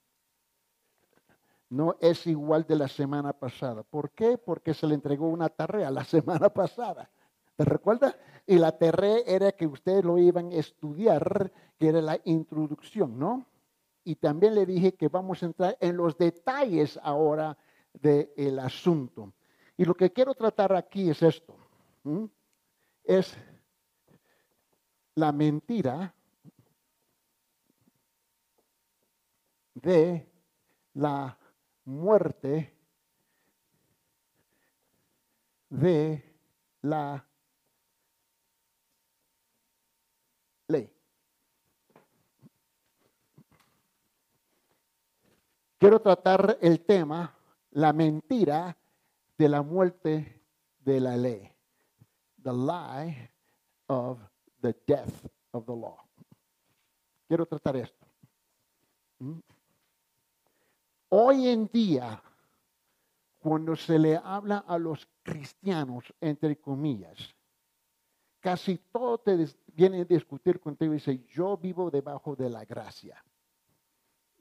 No 1.70 1.96
es 2.02 2.28
igual 2.28 2.66
de 2.68 2.76
la 2.76 2.90
semana 2.90 3.32
pasada. 3.32 3.84
¿Por 3.84 4.12
qué? 4.12 4.38
Porque 4.38 4.74
se 4.74 4.88
le 4.88 4.96
entregó 4.96 5.30
una 5.30 5.48
tarea 5.48 5.90
la 5.90 6.04
semana 6.04 6.50
pasada. 6.50 7.10
¿Te 7.56 7.64
recuerda? 7.64 8.18
Y 8.46 8.58
la 8.58 8.78
tarea 8.78 9.20
era 9.26 9.54
que 9.54 9.68
ustedes 9.68 10.04
lo 10.04 10.18
iban 10.18 10.52
a 10.52 10.56
estudiar, 10.56 11.50
que 11.80 11.88
era 11.88 12.02
la 12.02 12.20
introducción, 12.26 13.18
¿no? 13.18 13.46
Y 14.04 14.16
también 14.16 14.54
le 14.54 14.66
dije 14.66 14.96
que 14.96 15.08
vamos 15.08 15.42
a 15.42 15.46
entrar 15.46 15.78
en 15.80 15.96
los 15.96 16.18
detalles 16.18 17.00
ahora 17.02 17.58
del 17.94 18.60
asunto. 18.60 19.34
Y 19.78 19.86
lo 19.86 19.96
que 19.96 20.12
quiero 20.12 20.34
tratar 20.34 20.76
aquí 20.76 21.10
es 21.10 21.22
esto. 21.22 21.56
Es 23.04 23.38
la 25.16 25.32
mentira 25.32 26.14
de 29.74 30.28
la 30.94 31.38
muerte 31.86 32.74
de 35.70 36.24
la 36.82 37.26
ley. 40.68 40.90
Quiero 45.80 46.00
tratar 46.00 46.58
el 46.62 46.86
tema, 46.86 47.33
la 47.74 47.94
mentira 47.94 48.78
de 49.38 49.50
la 49.50 49.62
muerte 49.62 50.42
de 50.80 51.00
la 51.00 51.16
ley. 51.18 51.52
The 52.44 52.54
lie 52.54 53.30
of 53.88 54.20
the 54.62 54.76
death 54.86 55.26
of 55.52 55.66
the 55.66 55.76
law. 55.76 55.98
Quiero 57.28 57.46
tratar 57.46 57.78
esto. 57.78 58.06
¿Mm? 59.20 59.40
Hoy 61.10 61.48
en 61.48 61.68
día, 61.72 62.22
cuando 63.40 63.76
se 63.76 63.98
le 64.00 64.18
habla 64.18 64.66
a 64.68 64.78
los 64.78 65.08
cristianos, 65.22 66.14
entre 66.20 66.60
comillas, 66.60 67.34
casi 68.40 68.78
todo 68.92 69.20
te 69.20 69.48
viene 69.68 70.02
a 70.02 70.06
discutir 70.06 70.60
contigo 70.60 70.94
y 70.94 70.98
dice, 70.98 71.24
yo 71.30 71.58
vivo 71.58 71.90
debajo 71.90 72.36
de 72.36 72.50
la 72.50 72.66
gracia. 72.66 73.24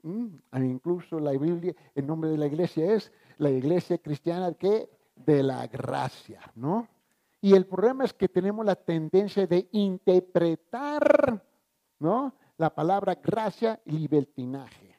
¿Mm? 0.03 0.27
Incluso 0.57 1.19
la 1.19 1.31
Biblia, 1.31 1.73
el 1.95 2.05
nombre 2.05 2.29
de 2.29 2.37
la 2.37 2.45
iglesia 2.45 2.93
es 2.93 3.11
la 3.37 3.49
iglesia 3.49 3.97
cristiana 3.97 4.53
que 4.53 4.89
de 5.15 5.41
la 5.41 5.65
gracia, 5.67 6.41
¿no? 6.55 6.87
Y 7.41 7.55
el 7.55 7.65
problema 7.65 8.05
es 8.05 8.13
que 8.13 8.29
tenemos 8.29 8.65
la 8.65 8.75
tendencia 8.75 9.47
de 9.47 9.67
interpretar, 9.71 11.43
¿no? 11.99 12.33
La 12.57 12.73
palabra 12.73 13.15
gracia 13.15 13.81
libertinaje. 13.85 14.97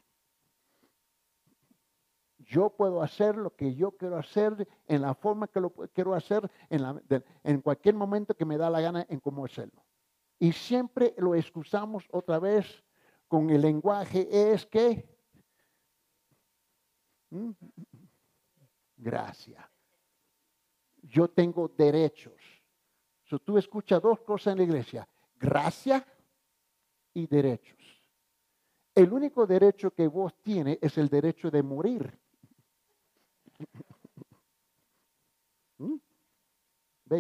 Yo 2.39 2.71
puedo 2.71 3.03
hacer 3.03 3.37
lo 3.37 3.55
que 3.55 3.75
yo 3.75 3.93
quiero 3.93 4.19
hacer 4.19 4.69
en 4.87 5.03
la 5.03 5.15
forma 5.15 5.49
que 5.49 5.61
lo 5.61 5.71
quiero 5.71 6.15
hacer, 6.15 6.51
en, 6.69 6.83
en 7.43 7.61
cualquier 7.61 7.95
momento 7.95 8.35
que 8.35 8.45
me 8.45 8.59
da 8.59 8.69
la 8.69 8.81
gana 8.81 9.07
en 9.09 9.21
cómo 9.21 9.45
hacerlo. 9.45 9.83
Y 10.39 10.53
siempre 10.53 11.15
lo 11.17 11.35
excusamos 11.35 12.07
otra 12.11 12.39
vez 12.39 12.85
con 13.29 13.51
el 13.51 13.61
lenguaje, 13.61 14.27
es 14.31 14.67
que, 14.67 15.09
¿Mm? 17.31 17.51
gracia 18.97 19.71
yo 21.09 21.29
tengo 21.29 21.69
derechos. 21.69 22.41
So, 23.25 23.39
tú 23.39 23.59
escuchas 23.59 24.03
dos 24.03 24.21
cosas 24.21 24.53
en 24.53 24.59
la 24.59 24.65
iglesia, 24.65 25.09
gracia 25.39 26.07
y 27.13 27.27
derechos. 27.27 27.79
El 28.95 29.13
único 29.13 29.47
derecho 29.47 29.91
que 29.91 30.07
vos 30.07 30.35
tienes 30.43 30.79
es 30.81 30.97
el 30.99 31.09
derecho 31.09 31.51
de 31.51 31.63
morir. 31.63 32.19
¿Mm? 35.79 35.97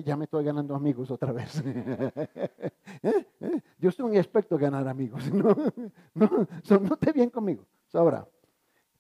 Ya 0.02 0.16
me 0.16 0.24
estoy 0.24 0.44
ganando 0.44 0.74
amigos 0.74 1.10
otra 1.10 1.32
vez. 1.32 1.62
¿Eh? 3.02 3.26
¿Eh? 3.40 3.60
Yo 3.78 3.90
soy 3.90 4.10
un 4.10 4.16
experto 4.16 4.56
en 4.56 4.60
ganar 4.60 4.88
amigos. 4.88 5.22
No, 5.34 5.54
no, 6.14 6.80
no 6.80 6.96
te 6.96 7.12
bien 7.12 7.30
conmigo. 7.30 7.64
Ahora, 7.92 8.26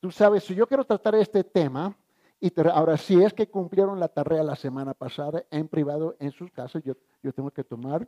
tú 0.00 0.10
sabes, 0.10 0.44
si 0.44 0.54
yo 0.54 0.66
quiero 0.66 0.84
tratar 0.84 1.14
este 1.14 1.42
tema, 1.42 1.96
y 2.40 2.52
ahora, 2.70 2.98
si 2.98 3.22
es 3.22 3.32
que 3.32 3.48
cumplieron 3.48 3.98
la 3.98 4.08
tarea 4.08 4.42
la 4.42 4.56
semana 4.56 4.92
pasada 4.92 5.44
en 5.50 5.66
privado 5.66 6.14
en 6.18 6.30
sus 6.30 6.50
casas, 6.50 6.82
yo, 6.84 6.94
yo 7.22 7.32
tengo 7.32 7.50
que 7.50 7.64
tomar 7.64 8.06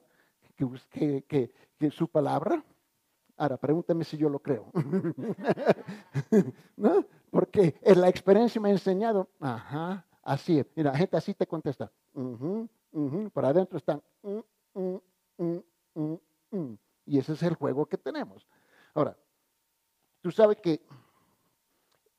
que, 0.56 1.24
que, 1.26 1.50
que, 1.78 1.90
su 1.90 2.08
palabra. 2.08 2.62
Ahora, 3.38 3.56
pregúntame 3.56 4.04
si 4.04 4.18
yo 4.18 4.28
lo 4.28 4.40
creo. 4.40 4.66
¿No? 6.76 7.06
Porque 7.30 7.76
la 7.82 8.08
experiencia 8.08 8.60
me 8.60 8.68
ha 8.68 8.72
enseñado, 8.72 9.28
ajá, 9.40 10.04
así 10.22 10.58
es. 10.58 10.66
Mira, 10.74 10.92
la 10.92 10.98
gente 10.98 11.16
así 11.16 11.32
te 11.32 11.46
contesta. 11.46 11.90
Por 13.32 13.44
adentro 13.44 13.76
están. 13.78 14.02
Mm, 14.22 14.96
mm, 15.38 15.60
mm, 16.50 16.74
y 17.04 17.18
ese 17.18 17.34
es 17.34 17.42
el 17.42 17.54
juego 17.54 17.86
que 17.86 17.98
tenemos. 17.98 18.46
Ahora, 18.94 19.16
tú 20.22 20.30
sabes 20.30 20.58
que 20.60 20.80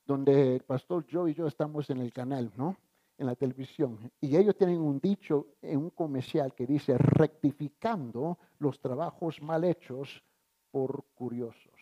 donde 0.05 0.55
el 0.55 0.63
pastor 0.63 1.05
Joe 1.11 1.31
y 1.31 1.33
yo 1.33 1.47
estamos 1.47 1.89
en 1.89 1.97
el 1.99 2.13
canal, 2.13 2.51
¿no? 2.55 2.77
En 3.17 3.25
la 3.25 3.35
televisión. 3.35 4.11
Y 4.21 4.37
ellos 4.37 4.55
tienen 4.55 4.79
un 4.79 4.99
dicho 4.99 5.47
en 5.61 5.79
un 5.79 5.89
comercial 5.89 6.53
que 6.53 6.67
dice, 6.67 6.97
rectificando 6.97 8.37
los 8.59 8.79
trabajos 8.79 9.41
mal 9.41 9.63
hechos 9.63 10.23
por 10.71 11.03
curiosos. 11.15 11.73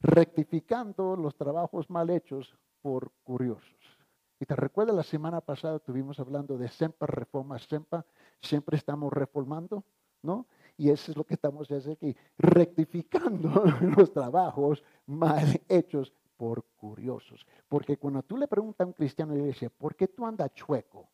Rectificando 0.00 1.16
los 1.16 1.36
trabajos 1.36 1.90
mal 1.90 2.08
hechos 2.10 2.56
por 2.80 3.10
curiosos. 3.24 3.95
Y 4.38 4.44
te 4.44 4.54
recuerdas 4.54 4.94
la 4.94 5.02
semana 5.02 5.40
pasada 5.40 5.76
estuvimos 5.76 6.20
hablando 6.20 6.58
de 6.58 6.68
SEMPA, 6.68 7.06
reforma 7.06 7.58
SEMPA, 7.58 8.04
siempre 8.40 8.76
estamos 8.76 9.12
reformando, 9.12 9.84
¿no? 10.22 10.46
Y 10.76 10.90
eso 10.90 11.10
es 11.10 11.16
lo 11.16 11.24
que 11.24 11.34
estamos 11.34 11.66
haciendo 11.70 11.92
aquí, 11.92 12.14
rectificando 12.36 13.64
los 13.96 14.12
trabajos 14.12 14.82
mal 15.06 15.60
hechos 15.68 16.12
por 16.36 16.64
curiosos. 16.76 17.46
Porque 17.68 17.96
cuando 17.96 18.22
tú 18.22 18.36
le 18.36 18.46
preguntas 18.46 18.84
a 18.84 18.88
un 18.88 18.92
cristiano 18.92 19.34
y 19.34 19.38
le 19.38 19.46
dices, 19.46 19.70
¿por 19.70 19.94
qué 19.94 20.08
tú 20.08 20.26
andas 20.26 20.52
chueco? 20.52 21.08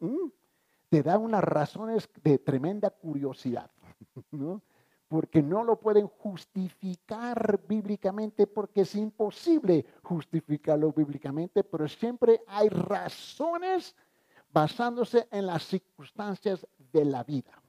¿Mm? 0.00 0.28
Te 0.88 1.02
da 1.02 1.18
unas 1.18 1.44
razones 1.44 2.08
de 2.22 2.38
tremenda 2.38 2.90
curiosidad, 2.90 3.70
Porque 5.12 5.42
no 5.42 5.62
lo 5.62 5.78
pueden 5.78 6.08
justificar 6.08 7.60
bíblicamente, 7.68 8.46
porque 8.46 8.80
es 8.80 8.94
imposible 8.94 9.84
justificarlo 10.02 10.90
bíblicamente, 10.90 11.62
pero 11.62 11.86
siempre 11.86 12.40
hay 12.46 12.70
razones 12.70 13.94
basándose 14.50 15.28
en 15.30 15.44
las 15.44 15.64
circunstancias 15.64 16.66
de 16.78 17.04
la 17.04 17.24
vida. 17.24 17.60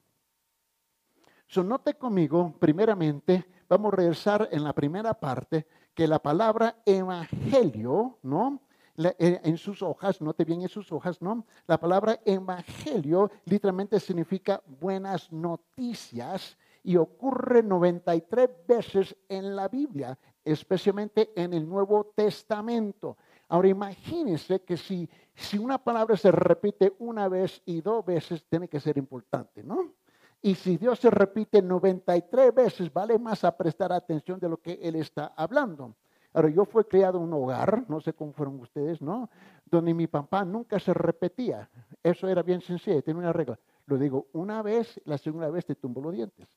So, 1.45 1.65
note 1.65 1.95
conmigo, 1.95 2.55
primeramente, 2.57 3.43
vamos 3.67 3.91
a 3.91 3.97
regresar 3.97 4.47
en 4.49 4.63
la 4.63 4.71
primera 4.71 5.13
parte, 5.13 5.67
que 5.93 6.07
la 6.07 6.19
palabra 6.19 6.77
evangelio, 6.85 8.19
¿no? 8.23 8.61
eh, 8.95 9.41
en 9.43 9.57
sus 9.57 9.81
hojas, 9.81 10.21
note 10.21 10.45
bien 10.45 10.61
en 10.61 10.69
sus 10.69 10.93
hojas, 10.93 11.21
¿no? 11.21 11.45
La 11.67 11.77
palabra 11.77 12.21
evangelio 12.23 13.29
literalmente 13.43 13.99
significa 13.99 14.63
buenas 14.79 15.29
noticias 15.29 16.57
y 16.83 16.97
ocurre 16.97 17.63
93 17.63 18.49
veces 18.67 19.15
en 19.29 19.55
la 19.55 19.69
Biblia, 19.69 20.17
especialmente 20.43 21.31
en 21.35 21.53
el 21.53 21.67
Nuevo 21.67 22.11
Testamento. 22.15 23.17
Ahora 23.47 23.69
imagínense 23.69 24.61
que 24.61 24.75
si, 24.75 25.09
si 25.33 25.57
una 25.57 25.77
palabra 25.77 26.17
se 26.17 26.31
repite 26.31 26.93
una 26.99 27.29
vez 27.29 27.61
y 27.65 27.81
dos 27.81 28.05
veces, 28.05 28.43
tiene 28.49 28.67
que 28.67 28.79
ser 28.79 28.97
importante, 28.97 29.63
¿no? 29.63 29.93
Y 30.41 30.55
si 30.55 30.75
Dios 30.75 30.99
se 30.99 31.09
repite 31.09 31.61
93 31.61 32.53
veces, 32.53 32.91
vale 32.91 33.17
más 33.17 33.45
a 33.45 33.55
prestar 33.55 33.93
atención 33.93 34.39
de 34.39 34.49
lo 34.49 34.57
que 34.57 34.73
Él 34.81 34.95
está 34.97 35.33
hablando. 35.37 35.95
Ahora, 36.33 36.49
yo 36.49 36.65
fui 36.65 36.83
criado 36.83 37.19
en 37.19 37.25
un 37.25 37.33
hogar, 37.33 37.85
no 37.87 38.01
sé 38.01 38.11
cómo 38.11 38.33
fueron 38.33 38.59
ustedes, 38.59 39.01
¿no? 39.01 39.29
Donde 39.65 39.93
mi 39.93 40.07
papá 40.07 40.43
nunca 40.43 40.79
se 40.79 40.93
repetía. 40.93 41.69
Eso 42.01 42.27
era 42.27 42.41
bien 42.41 42.59
sencillo, 42.59 43.01
tenía 43.03 43.21
una 43.21 43.31
regla. 43.31 43.57
Lo 43.85 43.97
digo 43.97 44.27
una 44.33 44.61
vez, 44.61 44.99
la 45.05 45.17
segunda 45.17 45.49
vez 45.49 45.65
te 45.65 45.75
tumbo 45.75 46.01
los 46.01 46.13
dientes. 46.13 46.47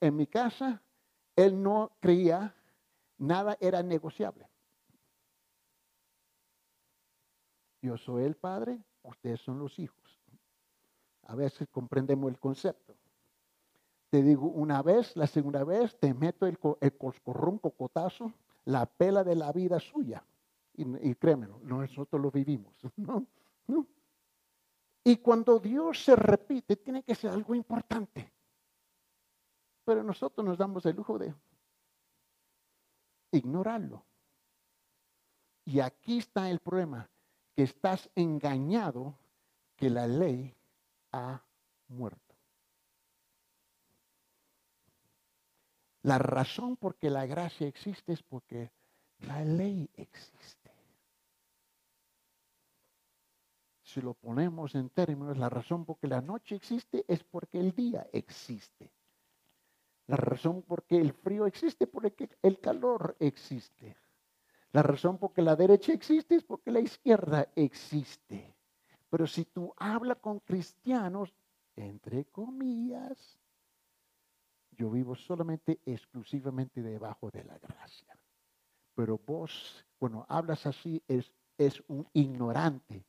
En 0.00 0.16
mi 0.16 0.26
casa, 0.26 0.82
él 1.36 1.62
no 1.62 1.92
creía 2.00 2.54
nada 3.18 3.56
era 3.60 3.82
negociable. 3.82 4.48
Yo 7.82 7.96
soy 7.96 8.24
el 8.24 8.36
padre, 8.36 8.82
ustedes 9.02 9.40
son 9.40 9.58
los 9.58 9.78
hijos. 9.78 10.18
A 11.24 11.34
veces 11.34 11.68
comprendemos 11.70 12.30
el 12.30 12.38
concepto. 12.38 12.96
Te 14.10 14.22
digo 14.22 14.46
una 14.46 14.82
vez, 14.82 15.14
la 15.16 15.26
segunda 15.26 15.64
vez, 15.64 15.98
te 15.98 16.14
meto 16.14 16.46
el, 16.46 16.58
el 16.80 16.96
coscorrón, 16.96 17.58
cocotazo, 17.58 18.32
la 18.64 18.86
pela 18.86 19.22
de 19.22 19.36
la 19.36 19.52
vida 19.52 19.78
suya. 19.78 20.24
Y, 20.74 21.10
y 21.10 21.14
créemelo, 21.14 21.60
nosotros 21.62 22.20
lo 22.20 22.30
vivimos. 22.30 22.74
¿no? 22.96 23.26
¿no? 23.66 23.86
Y 25.04 25.16
cuando 25.18 25.58
Dios 25.58 26.04
se 26.04 26.16
repite, 26.16 26.76
tiene 26.76 27.02
que 27.02 27.14
ser 27.14 27.30
algo 27.30 27.54
importante. 27.54 28.32
Pero 29.88 30.02
nosotros 30.02 30.44
nos 30.44 30.58
damos 30.58 30.84
el 30.84 30.96
lujo 30.96 31.18
de 31.18 31.34
ignorarlo. 33.32 34.04
Y 35.64 35.80
aquí 35.80 36.18
está 36.18 36.50
el 36.50 36.58
problema, 36.58 37.08
que 37.56 37.62
estás 37.62 38.10
engañado 38.14 39.14
que 39.76 39.88
la 39.88 40.06
ley 40.06 40.54
ha 41.12 41.42
muerto. 41.88 42.34
La 46.02 46.18
razón 46.18 46.76
por 46.76 46.96
que 46.96 47.08
la 47.08 47.24
gracia 47.24 47.66
existe 47.66 48.12
es 48.12 48.22
porque 48.22 48.70
la 49.20 49.42
ley 49.42 49.88
existe. 49.94 50.70
Si 53.84 54.02
lo 54.02 54.12
ponemos 54.12 54.74
en 54.74 54.90
términos, 54.90 55.38
la 55.38 55.48
razón 55.48 55.86
por 55.86 55.96
que 55.96 56.08
la 56.08 56.20
noche 56.20 56.56
existe 56.56 57.06
es 57.08 57.24
porque 57.24 57.58
el 57.58 57.74
día 57.74 58.06
existe. 58.12 58.97
La 60.08 60.16
razón 60.16 60.62
por 60.62 60.84
que 60.84 60.96
el 60.96 61.12
frío 61.12 61.46
existe 61.46 61.84
es 61.84 61.90
porque 61.90 62.30
el 62.42 62.58
calor 62.60 63.14
existe. 63.20 63.94
La 64.72 64.82
razón 64.82 65.18
por 65.18 65.34
que 65.34 65.42
la 65.42 65.54
derecha 65.54 65.92
existe 65.92 66.34
es 66.34 66.44
porque 66.44 66.70
la 66.70 66.80
izquierda 66.80 67.48
existe. 67.54 68.56
Pero 69.10 69.26
si 69.26 69.44
tú 69.44 69.74
hablas 69.76 70.16
con 70.18 70.40
cristianos, 70.40 71.34
entre 71.76 72.24
comillas, 72.24 73.38
yo 74.72 74.90
vivo 74.90 75.14
solamente, 75.14 75.80
exclusivamente 75.84 76.80
debajo 76.80 77.30
de 77.30 77.44
la 77.44 77.58
gracia. 77.58 78.18
Pero 78.94 79.20
vos, 79.26 79.84
cuando 79.98 80.24
hablas 80.26 80.64
así, 80.66 81.02
es, 81.06 81.30
es 81.58 81.82
un 81.86 82.08
ignorante. 82.14 83.04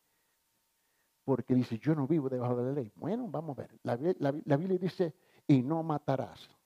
Porque 1.23 1.55
dice, 1.55 1.77
yo 1.79 1.95
no 1.95 2.07
vivo 2.07 2.27
debajo 2.27 2.57
de 2.57 2.63
la 2.63 2.71
ley. 2.73 2.91
Bueno, 2.95 3.27
vamos 3.29 3.57
a 3.57 3.61
ver. 3.61 3.79
La, 3.83 3.97
la 4.19 4.57
Biblia 4.57 4.77
dice, 4.77 5.13
y 5.47 5.61
no 5.61 5.81
matarás. 5.81 6.58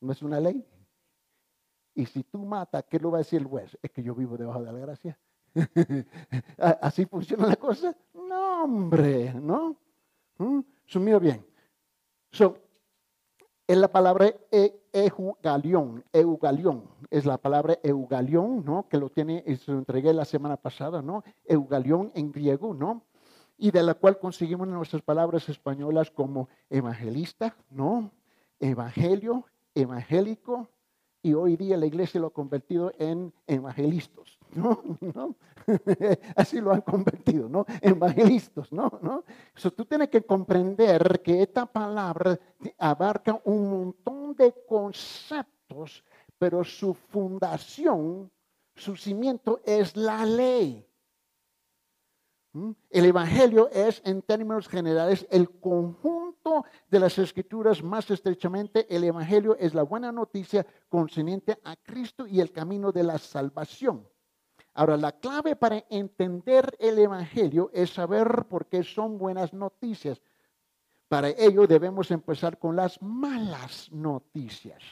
¿No 0.00 0.12
es 0.12 0.22
una 0.22 0.40
ley? 0.40 0.64
Y 1.94 2.06
si 2.06 2.22
tú 2.22 2.38
matas, 2.44 2.84
¿qué 2.88 2.98
lo 2.98 3.10
va 3.10 3.18
a 3.18 3.24
decir 3.26 3.40
el 3.40 3.46
juez? 3.46 3.76
Es 3.82 3.90
que 3.90 4.02
yo 4.02 4.14
vivo 4.14 4.36
debajo 4.36 4.62
de 4.62 4.72
la 4.72 4.78
gracia. 4.78 5.18
¿Así 6.80 7.06
funciona 7.06 7.46
la 7.46 7.56
cosa? 7.56 7.96
No, 8.14 8.64
hombre, 8.64 9.34
¿no? 9.34 9.76
¿Mm? 10.38 10.60
mira 10.96 11.18
bien. 11.18 11.44
So, 12.30 12.56
es 13.66 13.76
la 13.76 13.88
palabra 13.88 14.32
e, 14.50 14.80
eugalión, 14.92 16.04
eugalión, 16.12 16.84
es 17.10 17.26
la 17.26 17.38
palabra 17.38 17.78
eugalión, 17.82 18.64
¿no? 18.64 18.88
Que 18.88 18.96
lo 18.96 19.10
tiene, 19.10 19.44
se 19.56 19.72
lo 19.72 19.78
entregué 19.78 20.12
la 20.12 20.24
semana 20.24 20.56
pasada, 20.56 21.02
¿no? 21.02 21.24
Eugalión 21.44 22.10
en 22.14 22.32
griego, 22.32 22.74
¿no? 22.74 23.02
Y 23.56 23.70
de 23.70 23.82
la 23.82 23.94
cual 23.94 24.18
conseguimos 24.18 24.68
nuestras 24.68 25.02
palabras 25.02 25.48
españolas 25.48 26.10
como 26.10 26.48
evangelista, 26.70 27.56
¿no? 27.70 28.12
Evangelio, 28.60 29.44
evangélico, 29.82 30.68
y 31.22 31.34
hoy 31.34 31.56
día 31.56 31.76
la 31.76 31.86
iglesia 31.86 32.20
lo 32.20 32.28
ha 32.28 32.32
convertido 32.32 32.92
en 32.98 33.32
evangelistas, 33.46 34.38
¿no? 34.54 35.34
Así 36.36 36.60
lo 36.60 36.72
han 36.72 36.82
convertido, 36.82 37.48
¿no? 37.48 37.66
Evangelistas, 37.80 38.72
¿no? 38.72 38.98
¿no? 39.02 39.24
Eso 39.54 39.70
tú 39.72 39.84
tienes 39.84 40.08
que 40.08 40.22
comprender 40.22 41.20
que 41.22 41.42
esta 41.42 41.66
palabra 41.66 42.38
abarca 42.78 43.40
un 43.44 43.70
montón 43.70 44.34
de 44.34 44.54
conceptos, 44.66 46.04
pero 46.38 46.64
su 46.64 46.94
fundación, 46.94 48.30
su 48.74 48.96
cimiento 48.96 49.60
es 49.64 49.96
la 49.96 50.24
ley. 50.24 50.87
El 52.90 53.04
Evangelio 53.04 53.68
es, 53.70 54.00
en 54.04 54.22
términos 54.22 54.68
generales, 54.68 55.26
el 55.30 55.50
conjunto 55.50 56.64
de 56.90 57.00
las 57.00 57.18
escrituras 57.18 57.82
más 57.82 58.10
estrechamente. 58.10 58.86
El 58.94 59.04
Evangelio 59.04 59.56
es 59.58 59.74
la 59.74 59.82
buena 59.82 60.12
noticia 60.12 60.66
concerniente 60.88 61.58
a 61.64 61.76
Cristo 61.76 62.26
y 62.26 62.40
el 62.40 62.52
camino 62.52 62.92
de 62.92 63.02
la 63.02 63.18
salvación. 63.18 64.06
Ahora, 64.74 64.96
la 64.96 65.12
clave 65.12 65.56
para 65.56 65.84
entender 65.90 66.76
el 66.78 66.98
Evangelio 66.98 67.70
es 67.74 67.90
saber 67.90 68.44
por 68.48 68.66
qué 68.66 68.82
son 68.84 69.18
buenas 69.18 69.52
noticias. 69.52 70.22
Para 71.08 71.30
ello 71.30 71.66
debemos 71.66 72.10
empezar 72.10 72.58
con 72.58 72.76
las 72.76 73.00
malas 73.02 73.90
noticias. 73.90 74.82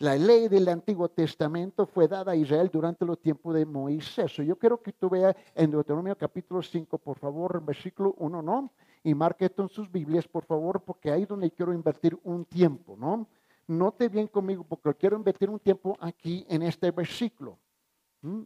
La 0.00 0.16
ley 0.16 0.48
del 0.48 0.66
Antiguo 0.70 1.10
Testamento 1.10 1.84
fue 1.84 2.08
dada 2.08 2.32
a 2.32 2.36
Israel 2.36 2.70
durante 2.72 3.04
los 3.04 3.20
tiempos 3.20 3.54
de 3.54 3.66
Moisés. 3.66 4.32
Yo 4.32 4.56
quiero 4.56 4.80
que 4.80 4.94
tú 4.94 5.10
veas 5.10 5.36
en 5.54 5.70
Deuteronomio 5.70 6.16
capítulo 6.16 6.62
5, 6.62 6.96
por 6.96 7.18
favor, 7.18 7.62
versículo 7.62 8.14
1, 8.16 8.40
¿no? 8.40 8.72
Y 9.04 9.12
marque 9.14 9.44
esto 9.44 9.62
en 9.62 9.68
sus 9.68 9.92
Biblias, 9.92 10.26
por 10.26 10.46
favor, 10.46 10.80
porque 10.80 11.10
ahí 11.10 11.24
es 11.24 11.28
donde 11.28 11.50
quiero 11.50 11.74
invertir 11.74 12.18
un 12.24 12.46
tiempo, 12.46 12.96
¿no? 12.96 13.26
Note 13.66 14.08
bien 14.08 14.26
conmigo, 14.26 14.64
porque 14.64 14.94
quiero 14.94 15.18
invertir 15.18 15.50
un 15.50 15.58
tiempo 15.58 15.94
aquí 16.00 16.46
en 16.48 16.62
este 16.62 16.90
versículo. 16.90 17.58
¿Mm? 18.22 18.42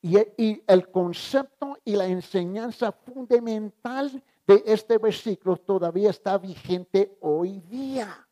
Y, 0.00 0.18
y 0.38 0.62
el 0.66 0.90
concepto 0.90 1.76
y 1.84 1.94
la 1.94 2.06
enseñanza 2.06 2.90
fundamental 2.90 4.22
de 4.46 4.62
este 4.64 4.96
versículo 4.96 5.58
todavía 5.58 6.08
está 6.08 6.38
vigente 6.38 7.18
hoy 7.20 7.60
día 7.60 8.24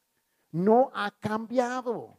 no 0.56 0.90
ha 0.94 1.10
cambiado. 1.10 2.18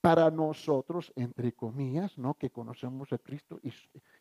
Para 0.00 0.30
nosotros, 0.30 1.12
entre 1.16 1.52
comillas, 1.52 2.16
¿no? 2.18 2.34
que 2.34 2.50
conocemos 2.50 3.12
a 3.12 3.18
Cristo 3.18 3.60
y 3.62 3.72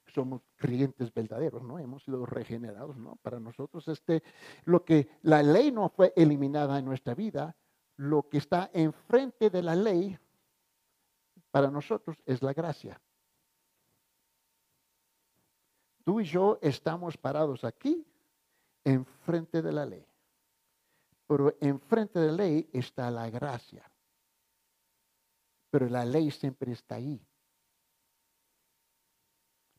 somos 0.07 0.41
creyentes 0.55 1.13
verdaderos, 1.13 1.63
¿no? 1.63 1.77
Hemos 1.77 2.03
sido 2.03 2.25
regenerados, 2.25 2.97
¿no? 2.97 3.15
Para 3.21 3.39
nosotros, 3.39 3.87
este, 3.87 4.23
lo 4.65 4.83
que 4.83 5.07
la 5.21 5.43
ley 5.43 5.71
no 5.71 5.89
fue 5.89 6.13
eliminada 6.15 6.79
en 6.79 6.85
nuestra 6.85 7.13
vida, 7.13 7.55
lo 7.95 8.27
que 8.27 8.39
está 8.39 8.69
enfrente 8.73 9.49
de 9.49 9.61
la 9.61 9.75
ley, 9.75 10.17
para 11.51 11.69
nosotros 11.69 12.17
es 12.25 12.41
la 12.41 12.53
gracia. 12.53 12.99
Tú 16.03 16.21
y 16.21 16.25
yo 16.25 16.57
estamos 16.61 17.17
parados 17.17 17.63
aquí, 17.63 18.05
enfrente 18.83 19.61
de 19.61 19.71
la 19.71 19.85
ley. 19.85 20.07
Pero 21.27 21.55
enfrente 21.59 22.19
de 22.19 22.27
la 22.27 22.33
ley 22.33 22.69
está 22.71 23.11
la 23.11 23.29
gracia. 23.29 23.83
Pero 25.69 25.87
la 25.87 26.05
ley 26.05 26.31
siempre 26.31 26.71
está 26.71 26.95
ahí. 26.95 27.21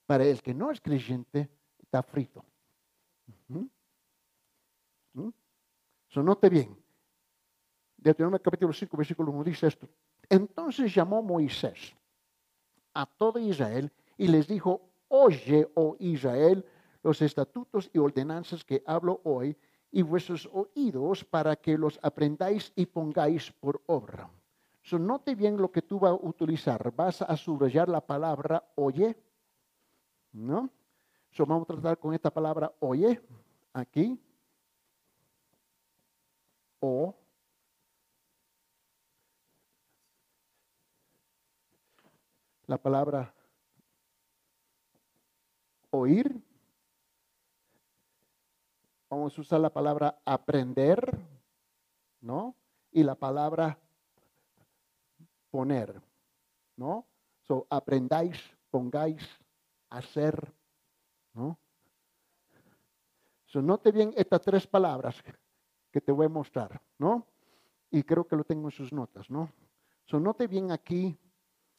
Para 0.06 0.24
el 0.24 0.42
que 0.42 0.54
no 0.54 0.70
es 0.70 0.80
creyente, 0.80 1.48
está 1.78 2.02
frito. 2.02 2.44
¿Mm? 3.48 3.66
Bien. 6.50 6.76
Deuteronomio 7.96 8.42
capítulo 8.42 8.72
5, 8.72 8.96
versículo 8.96 9.32
1 9.32 9.44
dice 9.44 9.66
esto. 9.66 9.88
Entonces 10.28 10.94
llamó 10.94 11.22
Moisés 11.22 11.94
a 12.94 13.06
todo 13.06 13.38
Israel 13.38 13.90
y 14.16 14.28
les 14.28 14.46
dijo, 14.46 14.80
oye, 15.08 15.70
oh 15.74 15.96
Israel, 15.98 16.64
los 17.02 17.22
estatutos 17.22 17.90
y 17.92 17.98
ordenanzas 17.98 18.64
que 18.64 18.82
hablo 18.86 19.20
hoy 19.24 19.56
y 19.90 20.02
vuestros 20.02 20.48
oídos 20.52 21.24
para 21.24 21.56
que 21.56 21.78
los 21.78 21.98
aprendáis 22.02 22.72
y 22.76 22.86
pongáis 22.86 23.50
por 23.52 23.82
obra. 23.86 24.30
So, 24.82 24.98
note 24.98 25.34
bien 25.34 25.56
lo 25.56 25.70
que 25.70 25.82
tú 25.82 25.98
vas 25.98 26.12
a 26.12 26.14
utilizar. 26.14 26.92
Vas 26.94 27.22
a 27.22 27.36
subrayar 27.36 27.88
la 27.88 28.00
palabra 28.00 28.64
oye, 28.74 29.16
¿no? 30.32 30.70
So, 31.30 31.44
vamos 31.44 31.64
a 31.64 31.74
tratar 31.74 31.98
con 31.98 32.14
esta 32.14 32.30
palabra 32.30 32.72
oye, 32.80 33.20
aquí. 33.72 34.18
O. 36.80 37.14
La 42.66 42.76
palabra 42.76 43.34
oír. 45.90 46.47
Vamos 49.10 49.36
a 49.36 49.40
usar 49.40 49.60
la 49.60 49.70
palabra 49.70 50.20
aprender, 50.24 51.18
¿no? 52.20 52.54
Y 52.92 53.02
la 53.02 53.14
palabra 53.14 53.78
poner, 55.50 56.00
¿no? 56.76 57.06
So, 57.42 57.66
aprendáis, 57.70 58.38
pongáis, 58.70 59.22
hacer, 59.90 60.52
¿no? 61.32 61.58
So, 63.46 63.62
note 63.62 63.92
bien 63.92 64.12
estas 64.16 64.42
tres 64.42 64.66
palabras 64.66 65.22
que 65.90 66.00
te 66.00 66.12
voy 66.12 66.26
a 66.26 66.30
mostrar, 66.30 66.80
¿no? 66.98 67.26
Y 67.90 68.02
creo 68.02 68.26
que 68.26 68.36
lo 68.36 68.44
tengo 68.44 68.68
en 68.68 68.72
sus 68.72 68.92
notas, 68.92 69.30
¿no? 69.30 69.50
So, 70.04 70.20
note 70.20 70.46
bien 70.46 70.70
aquí, 70.70 71.18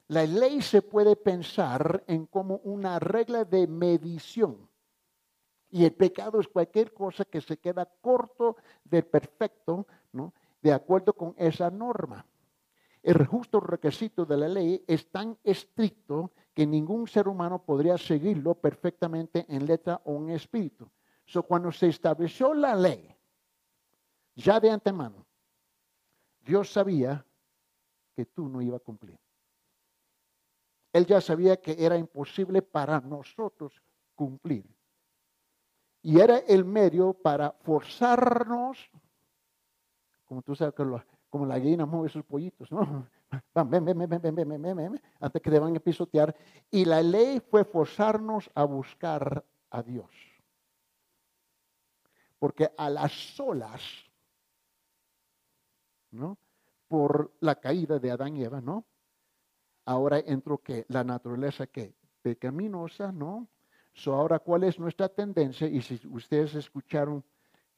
la 0.07 0.25
ley 0.25 0.61
se 0.61 0.81
puede 0.81 1.15
pensar 1.15 2.03
en 2.07 2.25
como 2.25 2.57
una 2.57 2.99
regla 2.99 3.45
de 3.45 3.67
medición. 3.67 4.68
Y 5.69 5.85
el 5.85 5.93
pecado 5.93 6.39
es 6.39 6.47
cualquier 6.47 6.93
cosa 6.93 7.25
que 7.25 7.41
se 7.41 7.57
queda 7.57 7.85
corto 8.01 8.57
del 8.83 9.05
perfecto, 9.05 9.85
¿no? 10.11 10.33
De 10.61 10.73
acuerdo 10.73 11.13
con 11.13 11.35
esa 11.37 11.69
norma. 11.69 12.25
El 13.01 13.25
justo 13.25 13.59
requisito 13.59 14.25
de 14.25 14.37
la 14.37 14.47
ley 14.47 14.83
es 14.87 15.09
tan 15.09 15.37
estricto 15.43 16.31
que 16.53 16.65
ningún 16.65 17.07
ser 17.07 17.27
humano 17.27 17.63
podría 17.63 17.97
seguirlo 17.97 18.55
perfectamente 18.55 19.45
en 19.47 19.65
letra 19.65 20.01
o 20.03 20.17
en 20.17 20.31
espíritu. 20.31 20.89
So, 21.25 21.43
cuando 21.43 21.71
se 21.71 21.87
estableció 21.87 22.53
la 22.53 22.75
ley, 22.75 23.15
ya 24.35 24.59
de 24.59 24.71
antemano, 24.71 25.25
Dios 26.41 26.71
sabía 26.71 27.25
que 28.15 28.25
tú 28.25 28.49
no 28.49 28.61
ibas 28.61 28.81
a 28.81 28.83
cumplir. 28.83 29.17
Él 30.91 31.05
ya 31.05 31.21
sabía 31.21 31.61
que 31.61 31.75
era 31.77 31.97
imposible 31.97 32.61
para 32.61 32.99
nosotros 32.99 33.81
cumplir. 34.15 34.65
Y 36.01 36.19
era 36.19 36.37
el 36.39 36.63
medio 36.65 37.13
para 37.13 37.51
forzarnos, 37.51 38.77
como 40.25 40.41
tú 40.41 40.55
sabes 40.55 40.73
como 41.29 41.45
la 41.45 41.59
gallina 41.59 41.85
mueve 41.85 42.09
sus 42.09 42.23
pollitos, 42.23 42.71
¿no? 42.71 43.07
Ven, 43.53 43.85
ven, 43.85 43.97
ven, 43.97 44.09
ven, 44.09 44.35
ven, 44.35 44.61
ven, 44.61 45.01
antes 45.19 45.41
que 45.41 45.51
te 45.51 45.59
van 45.59 45.75
a 45.75 45.79
pisotear. 45.79 46.35
Y 46.71 46.85
la 46.85 47.01
ley 47.01 47.39
fue 47.39 47.63
forzarnos 47.63 48.49
a 48.55 48.63
buscar 48.63 49.45
a 49.69 49.83
Dios. 49.83 50.09
Porque 52.39 52.71
a 52.77 52.89
las 52.89 53.11
solas, 53.11 53.81
¿no? 56.11 56.37
Por 56.87 57.33
la 57.41 57.55
caída 57.55 57.99
de 57.99 58.09
Adán 58.09 58.35
y 58.37 58.43
Eva, 58.43 58.61
¿no? 58.61 58.85
Ahora 59.85 60.19
entró 60.19 60.57
que 60.59 60.85
la 60.87 61.03
naturaleza 61.03 61.67
que 61.67 61.93
pecaminosa, 62.21 63.11
¿no? 63.11 63.47
So 63.93 64.13
ahora, 64.13 64.39
¿cuál 64.39 64.63
es 64.63 64.79
nuestra 64.79 65.09
tendencia? 65.09 65.67
Y 65.67 65.81
si 65.81 65.99
ustedes 66.07 66.55
escucharon 66.55 67.23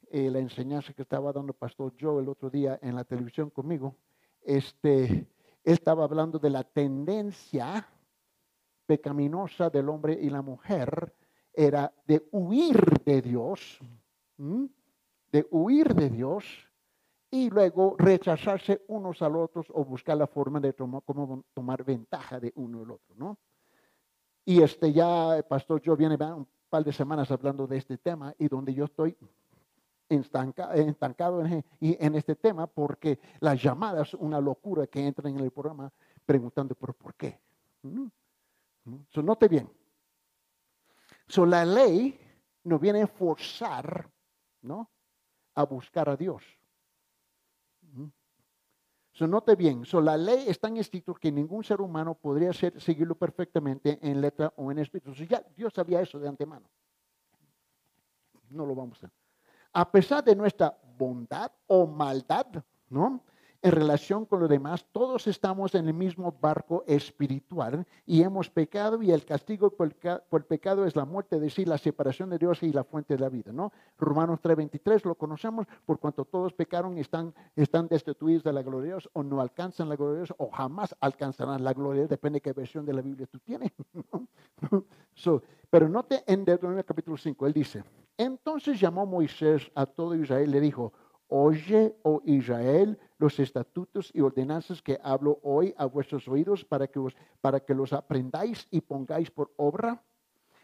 eh, 0.10 0.30
la 0.30 0.40
enseñanza 0.40 0.94
que 0.94 1.02
estaba 1.02 1.32
dando 1.32 1.54
Pastor 1.54 1.94
Joe 2.00 2.22
el 2.22 2.30
otro 2.30 2.50
día 2.50 2.78
en 2.82 2.96
la 2.96 3.04
televisión 3.04 3.50
conmigo, 3.50 3.96
este, 4.44 5.06
él 5.06 5.28
estaba 5.64 6.04
hablando 6.04 6.38
de 6.38 6.50
la 6.50 6.64
tendencia 6.64 7.88
pecaminosa 8.86 9.70
del 9.70 9.90
hombre 9.90 10.18
y 10.22 10.30
la 10.30 10.42
mujer, 10.42 11.14
era 11.54 11.94
de 12.06 12.28
huir 12.32 12.78
de 13.06 13.22
Dios, 13.22 13.80
de 14.38 15.48
huir 15.50 15.94
de 15.94 16.10
Dios 16.10 16.46
y 17.30 17.50
luego 17.50 17.96
rechazarse 17.98 18.84
unos 18.88 19.22
a 19.22 19.30
los 19.30 19.46
otros 19.46 19.68
o 19.70 19.86
buscar 19.86 20.18
la 20.18 20.28
forma 20.28 20.60
de 20.60 20.74
tomar, 20.74 21.04
cómo 21.06 21.46
tomar 21.54 21.84
ventaja 21.84 22.40
de 22.40 22.52
uno 22.56 22.82
al 22.82 22.92
otro, 22.92 23.16
¿no? 23.16 23.38
Y 24.46 24.62
este 24.62 24.92
ya, 24.92 25.38
el 25.38 25.44
pastor 25.44 25.82
Joe 25.84 25.96
viene 25.96 26.16
un 26.16 26.48
par 26.70 26.84
de 26.84 26.94
semanas 26.94 27.30
hablando 27.32 27.68
de 27.68 27.78
este 27.78 27.98
tema 27.98 28.34
y 28.38 28.48
donde 28.48 28.74
yo 28.74 28.86
estoy 28.86 29.16
estancado 30.10 31.46
en, 31.46 31.66
en 31.80 32.16
este 32.16 32.36
tema 32.36 32.68
porque 32.68 33.20
las 33.40 33.62
llamadas, 33.62 34.14
una 34.16 34.42
locura 34.42 34.88
que 34.88 35.06
entran 35.06 35.38
en 35.38 35.44
el 35.44 35.52
programa 35.52 35.92
preguntando, 36.26 36.76
¿pero 36.76 36.94
por 36.94 37.16
qué? 37.16 37.40
¿Mm? 37.84 38.08
¿Mm? 38.86 38.96
So, 39.10 39.22
note 39.22 39.48
bien. 39.48 39.70
So, 41.28 41.46
la 41.46 41.64
ley 41.64 42.20
nos 42.64 42.80
viene 42.80 43.04
a 43.04 43.08
forzar 43.08 44.10
¿no? 44.62 44.90
a 45.56 45.64
buscar 45.64 46.10
a 46.10 46.16
Dios. 46.16 46.44
So, 49.22 49.28
note 49.28 49.56
bien, 49.56 49.86
so, 49.86 50.02
la 50.02 50.18
ley 50.18 50.46
es 50.48 50.60
tan 50.60 50.78
escrito 50.78 51.14
que 51.14 51.32
ningún 51.32 51.64
ser 51.64 51.80
humano 51.80 52.16
podría 52.16 52.52
ser, 52.54 52.82
seguirlo 52.82 53.14
perfectamente 53.14 54.00
en 54.02 54.20
letra 54.20 54.52
o 54.56 54.72
en 54.72 54.80
espíritu. 54.80 55.14
ya 55.14 55.46
Dios 55.56 55.72
sabía 55.76 56.02
eso 56.02 56.18
de 56.18 56.28
antemano. 56.28 56.68
No 58.50 58.66
lo 58.66 58.74
vamos 58.74 58.98
a 59.04 59.06
hacer 59.06 59.22
a 59.74 59.92
pesar 59.92 60.24
de 60.24 60.36
nuestra 60.36 60.76
bondad 60.98 61.52
o 61.68 61.86
maldad, 61.86 62.48
¿no? 62.90 63.24
En 63.64 63.74
relación 63.74 64.26
con 64.26 64.40
los 64.40 64.50
demás, 64.50 64.88
todos 64.92 65.28
estamos 65.28 65.76
en 65.76 65.88
el 65.88 65.94
mismo 65.94 66.36
barco 66.42 66.84
espiritual 66.88 67.86
y 68.08 68.24
hemos 68.24 68.50
pecado 68.50 69.04
y 69.04 69.12
el 69.12 69.24
castigo 69.24 69.70
por 69.70 69.86
el, 69.88 70.46
pecado 70.46 70.84
es 70.84 70.96
la 70.96 71.06
muerte, 71.06 71.36
es 71.36 71.44
decir, 71.44 71.68
la 71.68 71.78
separación 71.78 72.32
de 72.32 72.40
Dios 72.40 72.64
y 72.64 72.74
la 72.74 72.84
fuente 72.84 73.14
de 73.14 73.20
la 73.20 73.30
vida, 73.30 73.52
¿no? 73.52 73.72
Romanos 74.00 74.40
3:23 74.42 75.06
lo 75.06 75.14
conocemos 75.14 75.68
por 75.86 76.00
cuanto 76.00 76.26
todos 76.26 76.54
pecaron 76.54 76.98
y 76.98 77.02
están, 77.02 77.36
están 77.56 77.88
destituidos 77.88 78.44
de 78.44 78.52
la 78.52 78.64
gloria 78.64 78.82
de 78.82 78.88
Dios 78.88 79.10
o 79.14 79.22
no 79.22 79.40
alcanzan 79.40 79.90
la 79.90 79.96
gloria 79.96 80.14
de 80.14 80.20
Dios 80.22 80.34
o 80.40 80.50
jamás 80.50 80.96
alcanzarán 81.00 81.64
la 81.64 81.74
gloria, 81.74 82.08
depende 82.08 82.38
de 82.38 82.42
qué 82.42 82.54
versión 82.54 82.84
de 82.84 82.94
la 82.94 83.04
Biblia 83.04 83.28
tú 83.28 83.38
tienes. 83.38 83.72
pero 85.70 85.88
note 85.88 86.24
en 86.26 86.46
Deuteronomio 86.46 86.84
capítulo 86.84 87.16
5, 87.16 87.46
él 87.46 87.54
dice, 87.54 87.84
entonces 88.18 88.80
llamó 88.80 89.06
Moisés 89.06 89.72
a 89.76 89.86
todo 89.86 90.16
Israel 90.16 90.50
y 90.50 90.52
le 90.54 90.60
dijo, 90.62 90.94
oye, 91.32 91.96
oh 92.04 92.22
Israel, 92.26 93.00
los 93.18 93.40
estatutos 93.40 94.12
y 94.14 94.22
ordenanzas 94.22 94.82
que 94.82 95.00
hablo 95.02 95.40
hoy 95.44 95.74
a 95.78 95.86
vuestros 95.86 96.28
oídos 96.28 96.66
para 96.66 96.88
que, 96.88 97.00
para 97.40 97.60
que 97.60 97.74
los 97.74 97.94
aprendáis 97.94 98.68
y 98.70 98.82
pongáis 98.82 99.32
por 99.32 99.52
obra. 99.56 100.04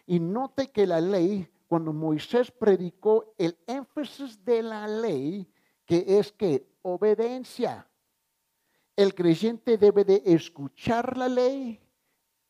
Y 0.06 0.20
note 0.20 0.72
que 0.72 0.86
la 0.86 1.00
ley, 1.00 1.48
cuando 1.68 1.94
Moisés 1.94 2.52
predicó 2.52 3.34
el 3.38 3.58
énfasis 3.66 4.44
de 4.44 4.62
la 4.62 4.88
ley, 4.88 5.50
que 5.86 6.20
es 6.20 6.32
que 6.32 6.68
obediencia. 6.82 7.88
El 8.96 9.16
creyente 9.16 9.78
debe 9.78 10.04
de 10.04 10.22
escuchar 10.26 11.16
la 11.18 11.30
ley, 11.30 11.80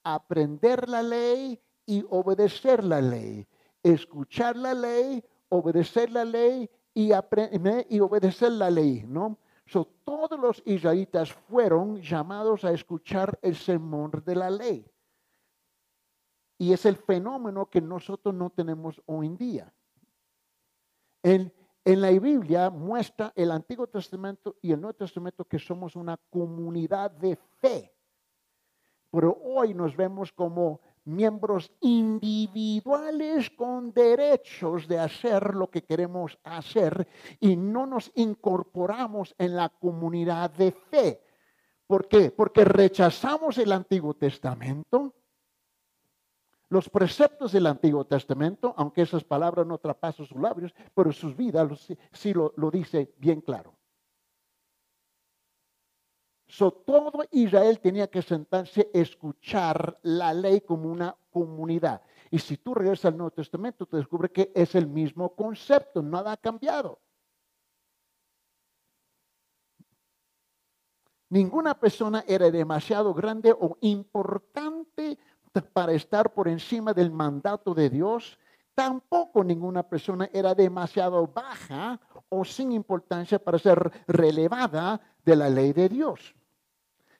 aprender 0.04 0.90
la 0.90 1.04
ley 1.04 1.62
y 1.86 2.04
obedecer 2.10 2.84
la 2.84 3.00
ley 3.00 3.48
escuchar 3.94 4.56
la 4.56 4.74
ley, 4.74 5.24
obedecer 5.50 6.12
la 6.12 6.26
ley 6.26 6.70
y, 6.98 7.12
y 7.90 8.00
obedecer 8.00 8.52
la 8.54 8.72
ley, 8.72 9.06
¿no? 9.08 9.38
So, 9.68 9.86
todos 10.04 10.40
los 10.40 10.64
israelitas 10.66 11.32
fueron 11.32 12.02
llamados 12.02 12.64
a 12.64 12.72
escuchar 12.72 13.38
el 13.44 13.56
sermón 13.56 14.12
de 14.26 14.36
la 14.36 14.50
ley. 14.50 14.90
Y 16.58 16.74
es 16.74 16.88
el 16.88 16.96
fenómeno 16.96 17.70
que 17.70 17.82
nosotros 17.82 18.34
no 18.34 18.50
tenemos 18.50 19.00
hoy 19.06 19.28
en 19.28 19.38
día. 19.38 19.74
En, 21.22 21.54
en 21.86 22.02
la 22.02 22.10
Biblia 22.10 22.72
muestra 22.72 23.32
el 23.36 23.52
Antiguo 23.52 23.86
Testamento 23.86 24.56
y 24.60 24.72
el 24.72 24.82
Nuevo 24.82 24.98
Testamento 24.98 25.46
que 25.46 25.60
somos 25.60 25.96
una 25.96 26.18
comunidad 26.32 27.12
de 27.12 27.36
fe. 27.60 27.94
Pero 29.12 29.38
hoy 29.44 29.76
nos 29.76 29.96
vemos 29.96 30.32
como 30.32 30.82
miembros 31.08 31.72
individuales 31.82 33.50
con 33.50 33.93
derechos 33.93 34.88
de 34.88 35.00
hacer 35.00 35.56
lo 35.56 35.70
que 35.70 35.84
queremos 35.84 36.38
hacer 36.43 37.08
y 37.39 37.56
no 37.56 37.86
nos 37.86 38.12
incorporamos 38.15 39.34
en 39.38 39.56
la 39.56 39.70
comunidad 39.70 40.52
de 40.52 40.72
fe. 40.72 41.24
¿Por 41.88 42.08
qué? 42.08 42.32
Porque 42.32 42.65
rechazamos 42.65 43.58
el 43.58 43.72
Antiguo 43.72 44.13
Testamento, 44.13 45.15
los 46.70 46.89
preceptos 46.89 47.54
del 47.54 47.67
Antiguo 47.67 48.06
Testamento, 48.06 48.74
aunque 48.76 49.04
esas 49.04 49.24
palabras 49.24 49.65
no 49.65 49.78
traspasan 49.78 50.26
sus 50.26 50.38
labios, 50.38 50.76
pero 50.93 51.13
sus 51.13 51.36
vidas 51.36 51.88
sí 52.12 52.34
lo, 52.34 52.54
lo 52.58 52.70
dice 52.70 53.13
bien 53.17 53.39
claro. 53.39 53.77
Todo 56.48 57.26
Israel 57.32 57.80
tenía 57.80 58.08
que 58.08 58.22
sentarse 58.22 58.90
a 58.94 58.98
escuchar 58.98 60.00
la 60.04 60.34
ley 60.34 60.62
como 60.62 60.90
una 60.90 61.16
comunidad. 61.30 62.02
Y 62.32 62.40
si 62.40 62.58
tú 62.58 62.74
regresas 62.74 63.06
al 63.06 63.18
Nuevo 63.18 63.32
Testamento, 63.32 63.86
te 63.86 63.98
descubres 63.98 64.32
que 64.32 64.52
es 64.56 64.76
el 64.76 64.88
mismo 64.88 65.36
concepto, 65.36 66.02
nada 66.02 66.32
ha 66.32 66.38
cambiado. 66.38 67.00
Ninguna 71.30 71.78
persona 71.78 72.24
era 72.26 72.50
demasiado 72.50 73.14
grande 73.14 73.52
o 73.52 73.78
importante 73.82 75.18
para 75.74 75.92
estar 75.92 76.34
por 76.34 76.48
encima 76.48 76.94
del 76.94 77.12
mandato 77.12 77.74
de 77.74 77.90
Dios. 77.90 78.40
Tampoco 78.74 79.44
ninguna 79.44 79.84
persona 79.84 80.30
era 80.32 80.56
demasiado 80.56 81.28
baja 81.28 82.00
o 82.30 82.44
sin 82.46 82.72
importancia 82.72 83.40
para 83.40 83.60
ser 83.60 83.92
relevada 84.08 85.00
de 85.24 85.36
la 85.36 85.50
ley 85.50 85.74
de 85.74 85.90
Dios. 85.90 86.36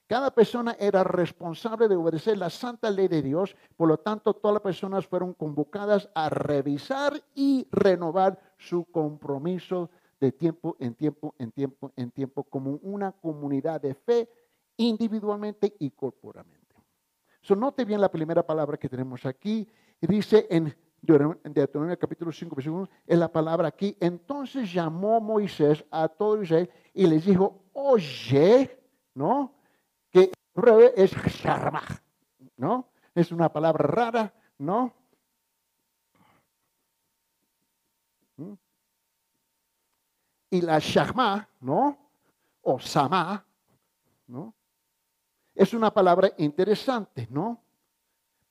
Cada 0.06 0.34
persona 0.34 0.74
era 0.80 1.04
responsable 1.04 1.86
de 1.86 1.96
obedecer 1.96 2.38
la 2.38 2.48
santa 2.48 2.90
ley 2.90 3.08
de 3.08 3.20
Dios, 3.20 3.54
por 3.76 3.88
lo 3.88 3.98
tanto 3.98 4.32
todas 4.32 4.54
las 4.54 4.62
personas 4.62 5.06
fueron 5.06 5.34
convocadas 5.34 6.08
a 6.14 6.30
revisar 6.30 7.22
y 7.34 7.68
renovar 7.70 8.40
su 8.56 8.86
compromiso 8.86 9.90
de 10.18 10.32
tiempo 10.32 10.76
en 10.80 10.94
tiempo, 10.94 11.34
en 11.38 11.52
tiempo, 11.52 11.92
en 11.94 12.10
tiempo, 12.10 12.44
como 12.44 12.78
una 12.82 13.12
comunidad 13.12 13.82
de 13.82 13.94
fe 13.94 14.30
individualmente 14.78 15.76
y 15.78 15.90
corporalmente. 15.90 16.58
So, 17.42 17.54
note 17.54 17.84
bien 17.84 18.00
la 18.00 18.10
primera 18.10 18.46
palabra 18.46 18.78
que 18.78 18.88
tenemos 18.88 19.26
aquí. 19.26 19.68
Dice 20.00 20.46
en 20.50 20.74
Deuteronomio 21.00 21.98
capítulo 21.98 22.32
5, 22.32 22.56
versículo 22.56 22.82
1, 22.82 22.90
es 23.06 23.18
la 23.18 23.30
palabra 23.30 23.68
aquí. 23.68 23.96
Entonces 24.00 24.72
llamó 24.72 25.20
Moisés 25.20 25.84
a 25.90 26.08
todo 26.08 26.42
Israel 26.42 26.70
y 26.92 27.06
les 27.06 27.24
dijo, 27.24 27.62
oye, 27.72 28.78
¿no? 29.14 29.54
que 30.10 30.32
es 30.96 31.12
sharmah, 31.12 32.02
¿no? 32.56 32.88
Es 33.14 33.32
una 33.32 33.52
palabra 33.52 33.86
rara, 33.86 34.34
¿no? 34.58 34.92
¿Mm? 38.36 38.52
Y 40.50 40.60
la 40.62 40.78
shahma, 40.78 41.48
¿no? 41.60 41.98
O 42.62 42.78
sama, 42.78 43.44
¿no? 44.26 44.54
Es 45.54 45.74
una 45.74 45.92
palabra 45.92 46.30
interesante, 46.38 47.26
¿no? 47.30 47.62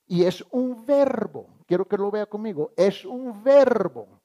Y 0.08 0.24
es 0.24 0.46
un 0.52 0.86
verbo. 0.86 1.57
Quiero 1.67 1.88
que 1.88 1.97
lo 1.97 2.10
vea 2.10 2.25
conmigo. 2.25 2.73
Es 2.75 3.06
un 3.06 3.43
verbo. 3.43 4.17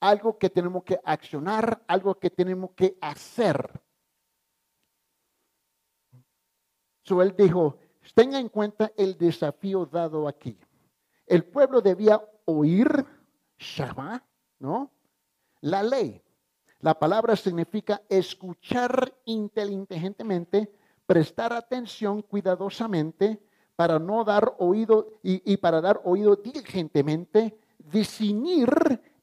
algo 0.00 0.38
que 0.38 0.48
tenemos 0.48 0.82
que 0.82 0.98
accionar, 1.04 1.82
algo 1.86 2.18
que 2.18 2.30
tenemos 2.30 2.70
que 2.72 2.96
hacer. 3.00 3.80
So 7.04 7.22
dijo, 7.22 7.78
tenga 8.14 8.38
en 8.38 8.48
cuenta 8.48 8.92
el 8.96 9.16
desafío 9.18 9.86
dado 9.86 10.26
aquí. 10.26 10.58
El 11.26 11.44
pueblo 11.44 11.80
debía 11.80 12.20
oír, 12.46 12.88
Shama, 13.58 14.24
¿no? 14.58 14.90
La 15.60 15.82
ley. 15.82 16.22
La 16.80 16.98
palabra 16.98 17.36
significa 17.36 18.02
escuchar 18.08 19.14
inteligentemente, 19.26 20.72
prestar 21.10 21.52
atención 21.52 22.22
cuidadosamente, 22.22 23.42
para 23.74 23.98
no 23.98 24.22
dar 24.22 24.54
oído 24.58 25.18
y, 25.24 25.56
para 25.56 25.80
dar 25.80 26.00
oído 26.04 26.36
diligentemente, 26.36 27.58
discernir 27.78 28.70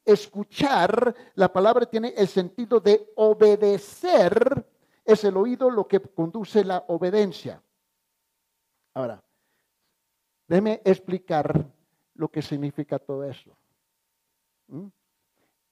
escuchar, 0.04 1.14
la 1.34 1.50
palabra 1.50 1.86
tiene 1.86 2.12
el 2.14 2.28
sentido 2.28 2.78
de 2.78 3.10
obedecer, 3.16 4.66
es 5.02 5.24
el 5.24 5.38
oído 5.38 5.70
lo 5.70 5.88
que 5.88 5.98
conduce 5.98 6.62
la 6.62 6.84
obediencia. 6.88 7.62
Ahora, 8.92 9.24
déjeme 10.46 10.82
explicar 10.84 11.64
lo 12.12 12.28
que 12.28 12.42
significa 12.42 12.98
todo 12.98 13.24
eso. 13.24 13.56
¿Mm? 14.66 14.88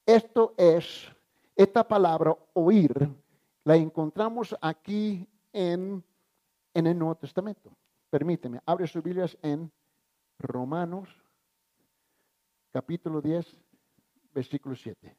Esto 0.03 0.55
es, 0.57 1.11
esta 1.55 1.87
palabra 1.87 2.35
oír, 2.53 3.07
la 3.63 3.75
encontramos 3.75 4.57
aquí 4.59 5.27
en, 5.57 6.03
en 6.77 6.87
el 6.87 6.97
Nuevo 6.97 7.15
Testamento. 7.15 7.75
Permíteme, 8.09 8.61
abre 8.65 8.87
sus 8.87 9.01
Biblias 9.03 9.37
en 9.41 9.71
Romanos, 10.37 11.09
capítulo 12.71 13.21
10 13.21 13.57
versículo 14.37 14.75
7. 14.75 15.17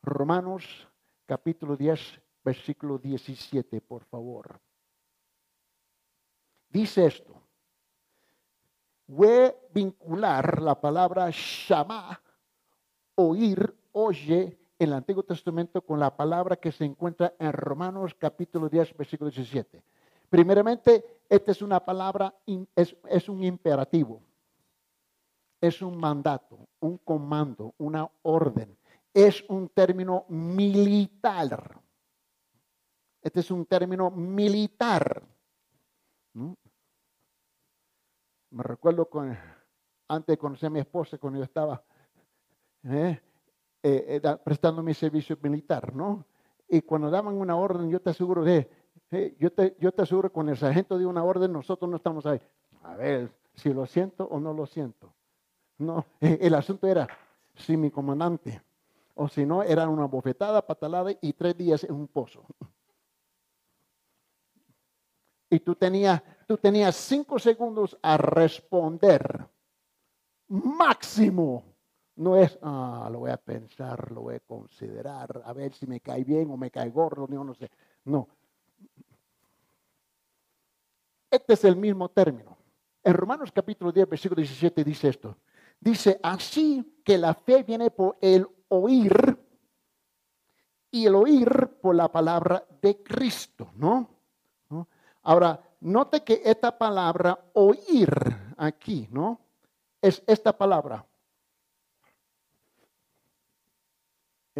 Romanos 0.00 0.88
capítulo 1.26 1.76
10, 1.76 2.22
versículo 2.42 2.96
17, 2.96 3.82
por 3.82 4.02
favor. 4.04 4.58
Dice 6.70 7.04
esto. 7.04 7.42
Voy 9.08 9.28
a 9.28 9.54
vincular 9.74 10.62
la 10.62 10.80
palabra 10.80 11.28
shama, 11.30 12.18
oír, 13.16 13.76
oye, 13.92 14.57
en 14.78 14.88
el 14.88 14.94
Antiguo 14.94 15.22
Testamento 15.22 15.82
con 15.82 15.98
la 15.98 16.16
palabra 16.16 16.56
que 16.56 16.70
se 16.70 16.84
encuentra 16.84 17.34
en 17.38 17.52
Romanos 17.52 18.14
capítulo 18.14 18.68
10, 18.68 18.96
versículo 18.96 19.30
17. 19.30 19.82
Primeramente, 20.30 21.22
esta 21.28 21.52
es 21.52 21.62
una 21.62 21.80
palabra, 21.80 22.34
es, 22.76 23.28
un 23.28 23.42
imperativo 23.42 24.22
es 25.60 25.82
un 25.82 25.98
mandato, 25.98 26.68
un 26.80 26.98
comando, 26.98 27.74
una 27.78 28.08
orden. 28.22 28.76
Es 29.12 29.44
un 29.48 29.68
término 29.68 30.24
militar. 30.28 31.80
Este 33.20 33.40
es 33.40 33.50
un 33.50 33.66
término 33.66 34.10
militar. 34.10 35.22
Me 38.50 38.62
recuerdo 38.62 39.08
antes 40.06 40.32
de 40.34 40.38
conocer 40.38 40.68
a 40.68 40.70
mi 40.70 40.78
esposa, 40.78 41.18
cuando 41.18 41.40
yo 41.40 41.44
estaba 41.44 41.82
eh, 42.84 43.20
eh, 43.82 44.20
eh, 44.22 44.36
prestando 44.44 44.82
mi 44.82 44.94
servicio 44.94 45.38
militar, 45.40 45.94
¿no? 45.94 46.24
Y 46.68 46.82
cuando 46.82 47.10
daban 47.10 47.34
una 47.34 47.56
orden, 47.56 47.88
yo 47.88 48.00
te 48.00 48.10
aseguro 48.10 48.44
de, 48.44 48.68
yo, 49.38 49.52
te, 49.52 49.76
yo 49.80 49.92
te 49.92 50.02
aseguro, 50.02 50.32
con 50.32 50.48
el 50.48 50.56
sargento 50.56 50.98
de 50.98 51.06
una 51.06 51.24
orden, 51.24 51.52
nosotros 51.52 51.90
no 51.90 51.96
estamos 51.96 52.26
ahí. 52.26 52.40
A 52.82 52.96
ver 52.96 53.32
si 53.54 53.72
lo 53.72 53.86
siento 53.86 54.24
o 54.24 54.38
no 54.38 54.52
lo 54.52 54.66
siento. 54.66 55.14
No, 55.78 56.04
el 56.20 56.54
asunto 56.54 56.86
era 56.86 57.08
si 57.54 57.76
mi 57.76 57.90
comandante, 57.90 58.62
o 59.14 59.28
si 59.28 59.46
no, 59.46 59.62
era 59.62 59.88
una 59.88 60.06
bofetada, 60.06 60.66
patalada 60.66 61.12
y 61.20 61.32
tres 61.32 61.56
días 61.56 61.84
en 61.84 61.94
un 61.94 62.08
pozo. 62.08 62.44
Y 65.50 65.60
tú 65.60 65.74
tenías, 65.74 66.22
tú 66.46 66.56
tenías 66.56 66.94
cinco 66.94 67.38
segundos 67.38 67.96
a 68.02 68.16
responder. 68.16 69.48
Máximo. 70.48 71.64
No 72.18 72.36
es, 72.36 72.58
ah, 72.62 73.08
lo 73.12 73.20
voy 73.20 73.30
a 73.30 73.36
pensar, 73.36 74.10
lo 74.10 74.22
voy 74.22 74.34
a 74.34 74.40
considerar, 74.40 75.40
a 75.44 75.52
ver 75.52 75.72
si 75.72 75.86
me 75.86 76.00
cae 76.00 76.24
bien 76.24 76.50
o 76.50 76.56
me 76.56 76.68
cae 76.68 76.90
gordo, 76.90 77.28
no, 77.28 77.44
no 77.44 77.54
sé. 77.54 77.70
No. 78.04 78.26
Este 81.30 81.52
es 81.52 81.64
el 81.64 81.76
mismo 81.76 82.08
término. 82.08 82.58
En 83.04 83.14
Romanos 83.14 83.52
capítulo 83.52 83.92
10, 83.92 84.08
versículo 84.08 84.40
17 84.40 84.82
dice 84.82 85.08
esto. 85.10 85.36
Dice, 85.78 86.18
así 86.20 87.00
que 87.04 87.16
la 87.18 87.34
fe 87.34 87.62
viene 87.62 87.92
por 87.92 88.16
el 88.20 88.48
oír 88.66 89.38
y 90.90 91.06
el 91.06 91.14
oír 91.14 91.78
por 91.80 91.94
la 91.94 92.10
palabra 92.10 92.66
de 92.82 93.00
Cristo, 93.00 93.70
¿no? 93.76 94.08
Ahora, 95.22 95.62
note 95.82 96.24
que 96.24 96.42
esta 96.44 96.76
palabra 96.76 97.38
oír 97.52 98.10
aquí, 98.56 99.06
¿no? 99.12 99.40
Es 100.02 100.20
esta 100.26 100.56
palabra. 100.56 101.04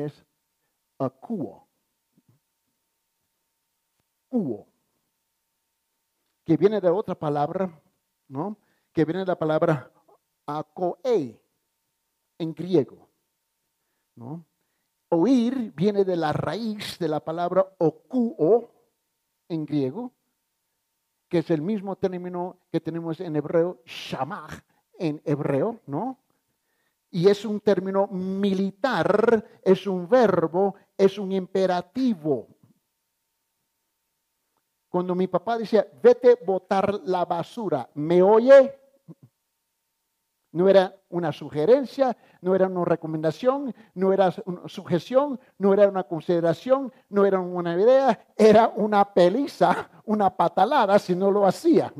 Es 0.04 0.24
acuo. 0.98 1.68
Cuo. 4.28 4.66
Que 6.44 6.56
viene 6.56 6.80
de 6.80 6.88
otra 6.88 7.14
palabra, 7.14 7.82
¿no? 8.28 8.56
Que 8.92 9.04
viene 9.04 9.20
de 9.20 9.26
la 9.26 9.38
palabra 9.38 9.92
akoe 10.46 11.40
en 12.38 12.54
griego. 12.54 13.08
¿no? 14.18 14.44
Oír 15.10 15.72
viene 15.74 16.04
de 16.04 16.16
la 16.16 16.32
raíz 16.32 16.98
de 16.98 17.08
la 17.08 17.20
palabra 17.20 17.66
okuo 17.78 18.70
en 19.48 19.64
griego, 19.64 20.12
que 21.28 21.38
es 21.38 21.50
el 21.50 21.62
mismo 21.62 21.96
término 21.96 22.58
que 22.70 22.80
tenemos 22.80 23.20
en 23.20 23.36
hebreo, 23.36 23.80
shamach 23.86 24.60
en 24.98 25.22
hebreo, 25.24 25.80
¿no? 25.86 26.18
Y 27.10 27.28
es 27.28 27.44
un 27.44 27.60
término 27.60 28.06
militar, 28.08 29.60
es 29.62 29.86
un 29.86 30.08
verbo, 30.08 30.74
es 30.96 31.18
un 31.18 31.32
imperativo. 31.32 32.48
Cuando 34.88 35.14
mi 35.14 35.26
papá 35.26 35.58
decía, 35.58 35.86
vete 36.02 36.38
botar 36.44 37.00
la 37.04 37.24
basura, 37.24 37.88
¿me 37.94 38.22
oye? 38.22 38.74
No 40.52 40.68
era 40.68 40.94
una 41.10 41.30
sugerencia, 41.30 42.16
no 42.40 42.54
era 42.54 42.66
una 42.66 42.84
recomendación, 42.84 43.74
no 43.94 44.12
era 44.12 44.32
una 44.46 44.66
sujeción, 44.66 45.38
no 45.58 45.74
era 45.74 45.88
una 45.88 46.04
consideración, 46.04 46.90
no 47.10 47.26
era 47.26 47.38
una 47.38 47.74
idea, 47.74 48.26
era 48.34 48.68
una 48.68 49.04
peliza, 49.12 49.90
una 50.04 50.34
patalada 50.34 50.98
si 50.98 51.14
no 51.14 51.30
lo 51.30 51.46
hacía. 51.46 51.92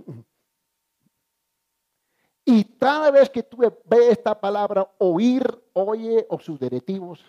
Y 2.50 2.64
cada 2.64 3.10
vez 3.10 3.28
que 3.28 3.42
tú 3.42 3.58
ves 3.58 4.08
esta 4.08 4.40
palabra 4.40 4.90
oír, 4.96 5.44
oye 5.74 6.26
o 6.30 6.40
sus 6.40 6.58
derivativos, 6.58 7.22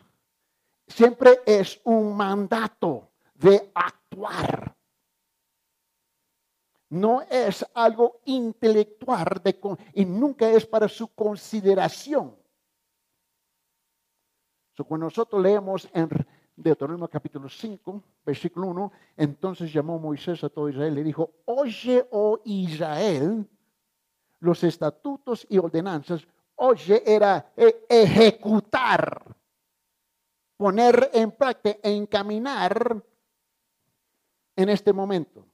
siempre 0.87 1.41
es 1.45 1.81
un 1.83 2.15
mandato 2.15 3.09
de 3.33 3.69
actuar. 3.75 4.73
No 6.87 7.21
es 7.23 7.65
algo 7.73 8.21
intelectual 8.23 9.41
de, 9.43 9.59
y 9.95 10.05
nunca 10.05 10.49
es 10.51 10.65
para 10.65 10.87
su 10.87 11.09
consideración. 11.09 12.37
cuando 14.87 15.07
nosotros 15.07 15.43
leemos 15.43 15.89
en 15.91 16.07
Deuteronomio 16.55 17.09
capítulo 17.09 17.49
5, 17.49 18.03
versículo 18.25 18.67
1, 18.67 18.91
entonces 19.17 19.73
llamó 19.73 19.99
Moisés 19.99 20.45
a 20.45 20.49
todo 20.49 20.69
Israel 20.69 20.93
y 20.93 20.95
le 20.95 21.03
dijo, 21.03 21.29
oye, 21.43 22.07
oh 22.11 22.39
Israel, 22.45 23.45
los 24.39 24.63
estatutos 24.63 25.45
y 25.49 25.57
ordenanzas, 25.57 26.27
oye, 26.55 27.03
era 27.05 27.53
e, 27.55 27.85
ejecutar, 27.89 29.23
poner 30.57 31.09
en 31.13 31.31
práctica, 31.31 31.79
encaminar 31.83 33.03
en 34.55 34.69
este 34.69 34.93
momento 34.93 35.49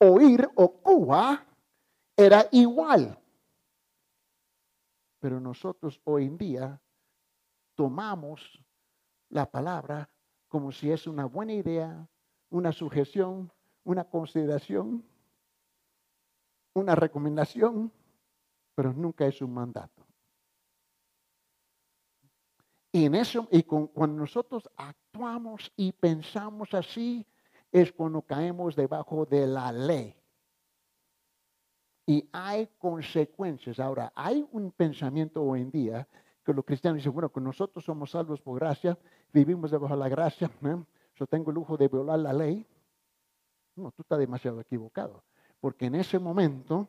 oír 0.00 0.48
o 0.54 0.72
Cuba 0.82 1.46
era 2.16 2.46
igual. 2.52 3.18
Pero 5.20 5.38
nosotros 5.40 6.00
hoy 6.04 6.26
en 6.26 6.38
día 6.38 6.80
tomamos 7.74 8.62
la 9.28 9.50
palabra 9.50 10.08
como 10.48 10.72
si 10.72 10.90
es 10.90 11.06
una 11.06 11.26
buena 11.26 11.52
idea, 11.52 12.08
una 12.48 12.72
sujeción, 12.72 13.52
una 13.84 14.04
consideración, 14.04 15.04
una 16.74 16.94
recomendación, 16.94 17.92
pero 18.74 18.92
nunca 18.92 19.26
es 19.26 19.40
un 19.42 19.54
mandato. 19.54 20.06
Y 22.92 23.04
en 23.04 23.14
eso, 23.14 23.46
y 23.52 23.62
cuando 23.62 24.18
nosotros 24.18 24.68
actuamos 24.76 25.72
y 25.76 25.92
pensamos 25.92 26.74
así, 26.74 27.24
es 27.70 27.92
cuando 27.92 28.22
caemos 28.22 28.74
debajo 28.74 29.24
de 29.24 29.46
la 29.46 29.70
ley. 29.70 30.16
Y 32.06 32.28
hay 32.32 32.68
consecuencias. 32.78 33.78
Ahora, 33.78 34.12
hay 34.16 34.44
un 34.50 34.72
pensamiento 34.72 35.40
hoy 35.42 35.60
en 35.60 35.70
día 35.70 36.08
que 36.44 36.52
los 36.52 36.64
cristianos 36.64 36.96
dicen, 36.96 37.12
bueno, 37.12 37.30
que 37.30 37.40
nosotros 37.40 37.84
somos 37.84 38.10
salvos 38.10 38.40
por 38.40 38.58
gracia, 38.58 38.98
vivimos 39.32 39.70
debajo 39.70 39.94
de 39.94 40.00
la 40.00 40.08
gracia, 40.08 40.50
yo 41.14 41.26
tengo 41.26 41.50
el 41.50 41.54
lujo 41.54 41.76
de 41.76 41.86
violar 41.86 42.18
la 42.18 42.32
ley. 42.32 42.66
No, 43.76 43.92
tú 43.92 44.02
estás 44.02 44.18
demasiado 44.18 44.60
equivocado, 44.60 45.22
porque 45.60 45.86
en 45.86 45.94
ese 45.94 46.18
momento 46.18 46.88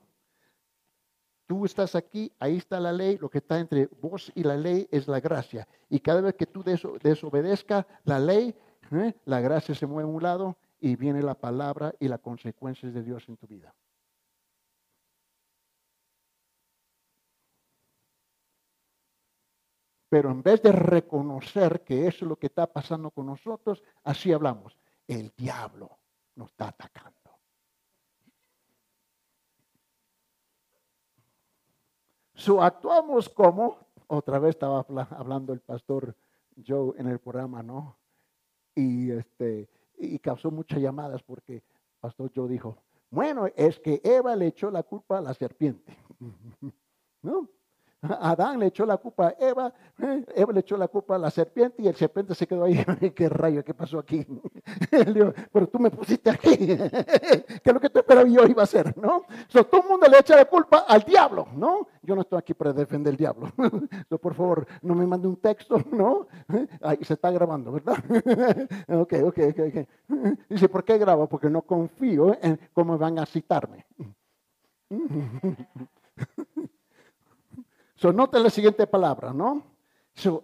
tú 1.51 1.65
estás 1.65 1.95
aquí, 1.95 2.31
ahí 2.39 2.55
está 2.55 2.79
la 2.79 2.93
ley, 2.93 3.17
lo 3.17 3.29
que 3.29 3.39
está 3.39 3.59
entre 3.59 3.89
vos 3.99 4.31
y 4.35 4.41
la 4.41 4.55
ley 4.55 4.87
es 4.89 5.09
la 5.09 5.19
gracia. 5.19 5.67
Y 5.89 5.99
cada 5.99 6.21
vez 6.21 6.35
que 6.35 6.45
tú 6.45 6.63
desobedezcas 6.63 7.85
la 8.05 8.19
ley, 8.19 8.55
¿eh? 8.89 9.13
la 9.25 9.41
gracia 9.41 9.75
se 9.75 9.85
mueve 9.85 10.09
a 10.09 10.13
un 10.13 10.23
lado 10.23 10.55
y 10.79 10.95
viene 10.95 11.21
la 11.21 11.33
palabra 11.33 11.93
y 11.99 12.07
las 12.07 12.21
consecuencias 12.21 12.93
de 12.93 13.03
Dios 13.03 13.27
en 13.27 13.35
tu 13.35 13.47
vida. 13.47 13.75
Pero 20.07 20.31
en 20.31 20.41
vez 20.41 20.61
de 20.61 20.71
reconocer 20.71 21.81
que 21.81 22.07
eso 22.07 22.23
es 22.23 22.29
lo 22.29 22.37
que 22.37 22.47
está 22.47 22.65
pasando 22.65 23.11
con 23.11 23.25
nosotros, 23.25 23.83
así 24.05 24.31
hablamos. 24.31 24.77
El 25.05 25.33
diablo 25.35 25.99
nos 26.33 26.51
está 26.51 26.69
atacando. 26.69 27.20
So, 32.41 32.59
actuamos 32.59 33.29
como, 33.29 33.77
otra 34.07 34.39
vez 34.39 34.55
estaba 34.55 34.83
hablando 35.11 35.53
el 35.53 35.59
pastor 35.59 36.15
Joe 36.67 36.95
en 36.97 37.05
el 37.05 37.19
programa, 37.19 37.61
¿no? 37.61 37.99
Y 38.73 39.11
este, 39.11 39.69
y 39.95 40.17
causó 40.17 40.49
muchas 40.49 40.79
llamadas 40.79 41.21
porque 41.21 41.61
Pastor 41.99 42.31
Joe 42.35 42.49
dijo, 42.49 42.77
bueno, 43.11 43.45
es 43.55 43.79
que 43.79 44.01
Eva 44.03 44.35
le 44.35 44.47
echó 44.47 44.71
la 44.71 44.81
culpa 44.81 45.19
a 45.19 45.21
la 45.21 45.35
serpiente. 45.35 45.95
¿No? 47.21 47.47
Adán 48.19 48.59
le 48.59 48.67
echó 48.67 48.85
la 48.85 48.97
culpa 48.97 49.27
a 49.27 49.35
Eva. 49.39 49.73
Eva 50.35 50.53
le 50.53 50.59
echó 50.61 50.77
la 50.77 50.87
culpa 50.87 51.15
a 51.15 51.19
la 51.19 51.29
serpiente 51.29 51.81
y 51.81 51.87
el 51.87 51.95
serpiente 51.95 52.33
se 52.33 52.47
quedó 52.47 52.65
ahí. 52.65 52.83
¿Qué 53.15 53.29
rayo? 53.29 53.63
¿Qué 53.63 53.73
pasó 53.73 53.99
aquí? 53.99 54.25
pero 55.51 55.67
tú 55.67 55.79
me 55.79 55.91
pusiste 55.91 56.29
aquí. 56.29 56.57
¿Qué 56.57 57.61
es 57.63 57.73
lo 57.73 57.79
que 57.79 57.89
te 57.89 57.99
esperaba 57.99 58.27
yo 58.27 58.45
iba 58.45 58.61
a 58.61 58.63
hacer? 58.63 58.97
¿No? 58.97 59.23
todo 59.51 59.81
el 59.81 59.89
mundo 59.89 60.07
le 60.07 60.17
echa 60.19 60.35
la 60.35 60.45
culpa 60.45 60.79
al 60.87 61.01
diablo, 61.01 61.47
¿no? 61.55 61.87
Yo 62.01 62.15
no 62.15 62.21
estoy 62.21 62.39
aquí 62.39 62.53
para 62.53 62.73
defender 62.73 63.11
al 63.11 63.17
diablo. 63.17 63.51
por 64.21 64.33
favor, 64.33 64.65
no 64.81 64.95
me 64.95 65.05
mande 65.05 65.27
un 65.27 65.37
texto, 65.37 65.77
¿no? 65.91 66.27
Ahí 66.81 66.97
se 67.01 67.13
está 67.13 67.29
grabando, 67.31 67.71
¿verdad? 67.71 67.97
ok, 68.87 69.13
ok, 69.25 69.39
ok. 69.59 69.87
Dice, 70.49 70.69
¿por 70.69 70.83
qué 70.83 70.97
grabo? 70.97 71.27
Porque 71.27 71.49
no 71.49 71.61
confío 71.61 72.35
en 72.41 72.59
cómo 72.73 72.97
van 72.97 73.19
a 73.19 73.25
citarme. 73.25 73.85
So, 78.01 78.11
nota 78.11 78.39
la 78.39 78.49
siguiente 78.49 78.87
palabra, 78.87 79.31
¿no? 79.31 79.61
So, 80.15 80.41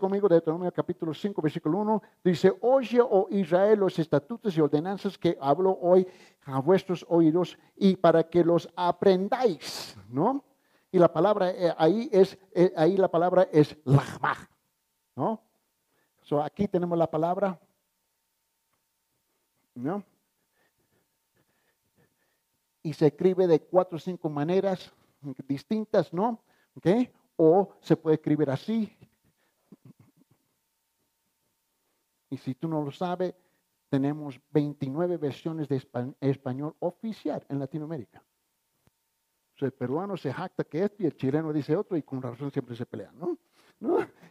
conmigo 0.00 0.26
de 0.26 0.36
Deuteronomio 0.36 0.72
capítulo 0.72 1.12
5, 1.12 1.42
versículo 1.42 1.76
1. 1.80 2.02
Dice, 2.24 2.50
oye, 2.62 2.98
oh 3.02 3.26
Israel, 3.28 3.80
los 3.80 3.98
estatutos 3.98 4.56
y 4.56 4.60
ordenanzas 4.62 5.18
que 5.18 5.36
hablo 5.38 5.78
hoy 5.82 6.08
a 6.46 6.60
vuestros 6.60 7.04
oídos 7.10 7.58
y 7.76 7.96
para 7.96 8.22
que 8.22 8.42
los 8.42 8.70
aprendáis, 8.74 9.98
¿no? 10.08 10.46
Y 10.90 10.98
la 10.98 11.12
palabra 11.12 11.50
eh, 11.50 11.74
ahí 11.76 12.08
es, 12.10 12.38
eh, 12.54 12.72
ahí 12.74 12.96
la 12.96 13.08
palabra 13.08 13.46
es 13.52 13.76
lachma, 13.84 14.34
¿no? 15.14 15.42
So, 16.22 16.42
aquí 16.42 16.68
tenemos 16.68 16.96
la 16.96 17.10
palabra, 17.10 17.60
¿no? 19.74 20.02
Y 22.82 22.94
se 22.94 23.08
escribe 23.08 23.46
de 23.46 23.60
cuatro 23.60 23.96
o 23.96 24.00
cinco 24.00 24.30
maneras 24.30 24.90
distintas, 25.46 26.14
¿no? 26.14 26.40
O 27.36 27.74
se 27.80 27.96
puede 27.96 28.16
escribir 28.16 28.50
así. 28.50 28.96
Y 32.30 32.36
si 32.38 32.54
tú 32.54 32.68
no 32.68 32.82
lo 32.82 32.90
sabes, 32.90 33.34
tenemos 33.88 34.40
29 34.50 35.18
versiones 35.18 35.68
de 35.68 35.82
español 36.20 36.74
oficial 36.78 37.44
en 37.48 37.58
Latinoamérica. 37.58 38.22
el 39.60 39.72
peruano 39.72 40.16
se 40.16 40.32
jacta 40.32 40.64
que 40.64 40.82
esto 40.82 41.04
y 41.04 41.06
el 41.06 41.14
chileno 41.14 41.52
dice 41.52 41.76
otro 41.76 41.96
y 41.96 42.02
con 42.02 42.20
razón 42.20 42.50
siempre 42.50 42.74
se 42.74 42.86
pelean, 42.86 43.16
¿no? 43.18 43.38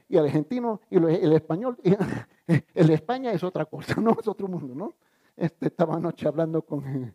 Y 0.10 0.18
el 0.18 0.26
argentino 0.26 0.82
y 0.90 0.98
el 0.98 1.34
español, 1.34 1.78
el 2.74 2.90
España 2.90 3.32
es 3.32 3.44
otra 3.44 3.66
cosa, 3.66 4.02
¿no? 4.02 4.18
Es 4.20 4.28
otro 4.28 4.48
mundo, 4.48 4.74
¿no? 4.74 4.96
Este, 5.36 5.68
estaba 5.68 5.96
anoche 5.96 6.28
hablando 6.28 6.64
con, 6.64 7.14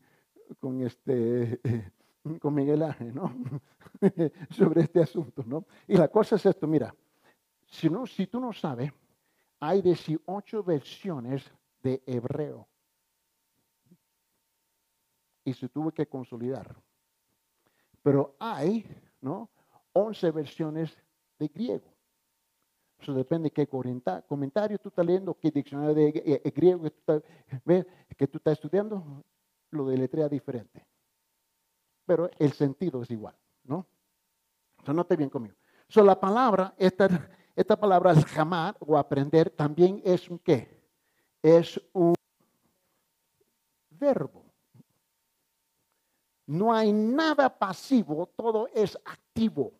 con 0.60 0.82
este, 0.82 1.60
con 2.40 2.54
Miguel 2.54 2.82
Ángel, 2.82 3.14
¿no? 3.14 3.32
Sobre 4.50 4.82
este 4.82 5.00
asunto, 5.00 5.42
¿no? 5.46 5.64
Y 5.86 5.96
la 5.96 6.08
cosa 6.08 6.36
es 6.36 6.46
esto, 6.46 6.66
mira, 6.66 6.94
si, 7.66 7.88
no, 7.88 8.06
si 8.06 8.26
tú 8.26 8.40
no 8.40 8.52
sabes, 8.52 8.92
hay 9.60 9.82
18 9.82 10.62
versiones 10.62 11.50
de 11.82 12.02
hebreo. 12.06 12.68
Y 15.44 15.52
se 15.52 15.68
tuvo 15.68 15.92
que 15.92 16.06
consolidar. 16.06 16.74
Pero 18.02 18.36
hay, 18.38 18.84
¿no? 19.20 19.48
11 19.92 20.30
versiones 20.32 20.96
de 21.38 21.48
griego. 21.48 21.94
Eso 22.98 23.12
depende 23.12 23.46
de 23.46 23.52
qué 23.52 23.68
comentario 23.68 24.78
tú 24.78 24.88
estás 24.88 25.06
leyendo, 25.06 25.34
qué 25.38 25.50
diccionario 25.50 25.94
de 25.94 26.40
eh, 26.44 26.52
griego 26.54 26.82
que 26.82 26.90
tú, 26.90 26.98
estás, 26.98 27.22
que 28.16 28.26
tú 28.26 28.38
estás 28.38 28.54
estudiando, 28.54 29.24
lo 29.70 29.86
deletrea 29.86 30.28
diferente 30.28 30.84
pero 32.06 32.30
el 32.38 32.52
sentido 32.52 33.02
es 33.02 33.10
igual, 33.10 33.34
¿no? 33.64 33.86
Entonces, 34.78 34.94
note 34.94 35.16
bien 35.16 35.28
conmigo. 35.28 35.56
So, 35.88 36.02
la 36.02 36.18
palabra, 36.18 36.74
esta, 36.78 37.08
esta 37.54 37.78
palabra 37.78 38.14
jamar 38.22 38.76
o 38.80 38.96
aprender 38.96 39.50
también 39.50 40.00
es 40.04 40.30
un 40.30 40.38
qué? 40.38 40.80
Es 41.42 41.80
un 41.92 42.14
verbo. 43.90 44.44
No 46.46 46.72
hay 46.72 46.92
nada 46.92 47.58
pasivo, 47.58 48.30
todo 48.36 48.68
es 48.72 48.96
activo. 49.04 49.72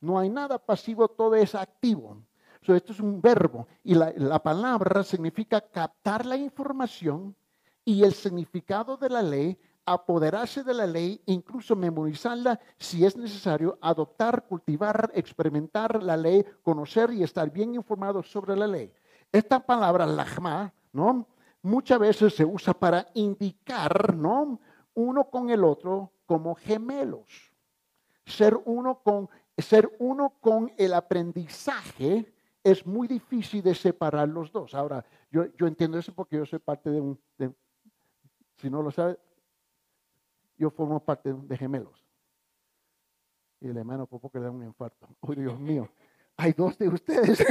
No 0.00 0.18
hay 0.18 0.28
nada 0.28 0.58
pasivo, 0.58 1.08
todo 1.08 1.36
es 1.36 1.54
activo. 1.54 2.18
So, 2.62 2.74
esto 2.74 2.92
es 2.92 3.00
un 3.00 3.20
verbo 3.20 3.68
y 3.82 3.94
la, 3.94 4.12
la 4.16 4.42
palabra 4.42 5.04
significa 5.04 5.60
captar 5.60 6.26
la 6.26 6.36
información 6.36 7.36
y 7.84 8.02
el 8.02 8.14
significado 8.14 8.96
de 8.96 9.10
la 9.10 9.22
ley 9.22 9.58
apoderarse 9.86 10.62
de 10.62 10.74
la 10.74 10.86
ley, 10.86 11.20
incluso 11.26 11.76
memorizarla 11.76 12.58
si 12.78 13.04
es 13.04 13.16
necesario, 13.16 13.78
adoptar, 13.80 14.46
cultivar, 14.46 15.10
experimentar 15.14 16.02
la 16.02 16.16
ley, 16.16 16.44
conocer 16.62 17.12
y 17.12 17.22
estar 17.22 17.50
bien 17.50 17.74
informado 17.74 18.22
sobre 18.22 18.56
la 18.56 18.66
ley. 18.66 18.92
Esta 19.30 19.60
palabra, 19.60 20.06
lajma, 20.06 20.72
¿no? 20.92 21.26
Muchas 21.62 21.98
veces 21.98 22.34
se 22.34 22.44
usa 22.44 22.74
para 22.74 23.06
indicar, 23.14 24.14
¿no? 24.14 24.60
Uno 24.94 25.24
con 25.30 25.50
el 25.50 25.64
otro 25.64 26.12
como 26.26 26.54
gemelos. 26.54 27.52
Ser 28.24 28.58
uno 28.64 29.00
con, 29.02 29.28
ser 29.58 29.90
uno 29.98 30.34
con 30.40 30.72
el 30.76 30.94
aprendizaje 30.94 32.32
es 32.62 32.86
muy 32.86 33.06
difícil 33.06 33.62
de 33.62 33.74
separar 33.74 34.28
los 34.28 34.50
dos. 34.50 34.74
Ahora, 34.74 35.04
yo, 35.30 35.46
yo 35.56 35.66
entiendo 35.66 35.98
eso 35.98 36.14
porque 36.14 36.36
yo 36.36 36.46
soy 36.46 36.58
parte 36.58 36.90
de 36.90 37.00
un, 37.00 37.18
si 38.56 38.70
no 38.70 38.82
lo 38.82 38.90
sabe, 38.90 39.18
yo 40.56 40.70
formo 40.70 41.00
parte 41.00 41.32
de 41.32 41.56
gemelos. 41.56 42.04
Y 43.60 43.68
el 43.68 43.76
hermano 43.76 44.06
por 44.06 44.20
poco 44.20 44.38
le 44.38 44.44
da 44.44 44.50
un 44.50 44.62
infarto. 44.62 45.08
¡Oh, 45.20 45.34
Dios 45.34 45.58
mío! 45.58 45.88
Hay 46.36 46.52
dos 46.52 46.76
de 46.78 46.88
ustedes. 46.88 47.38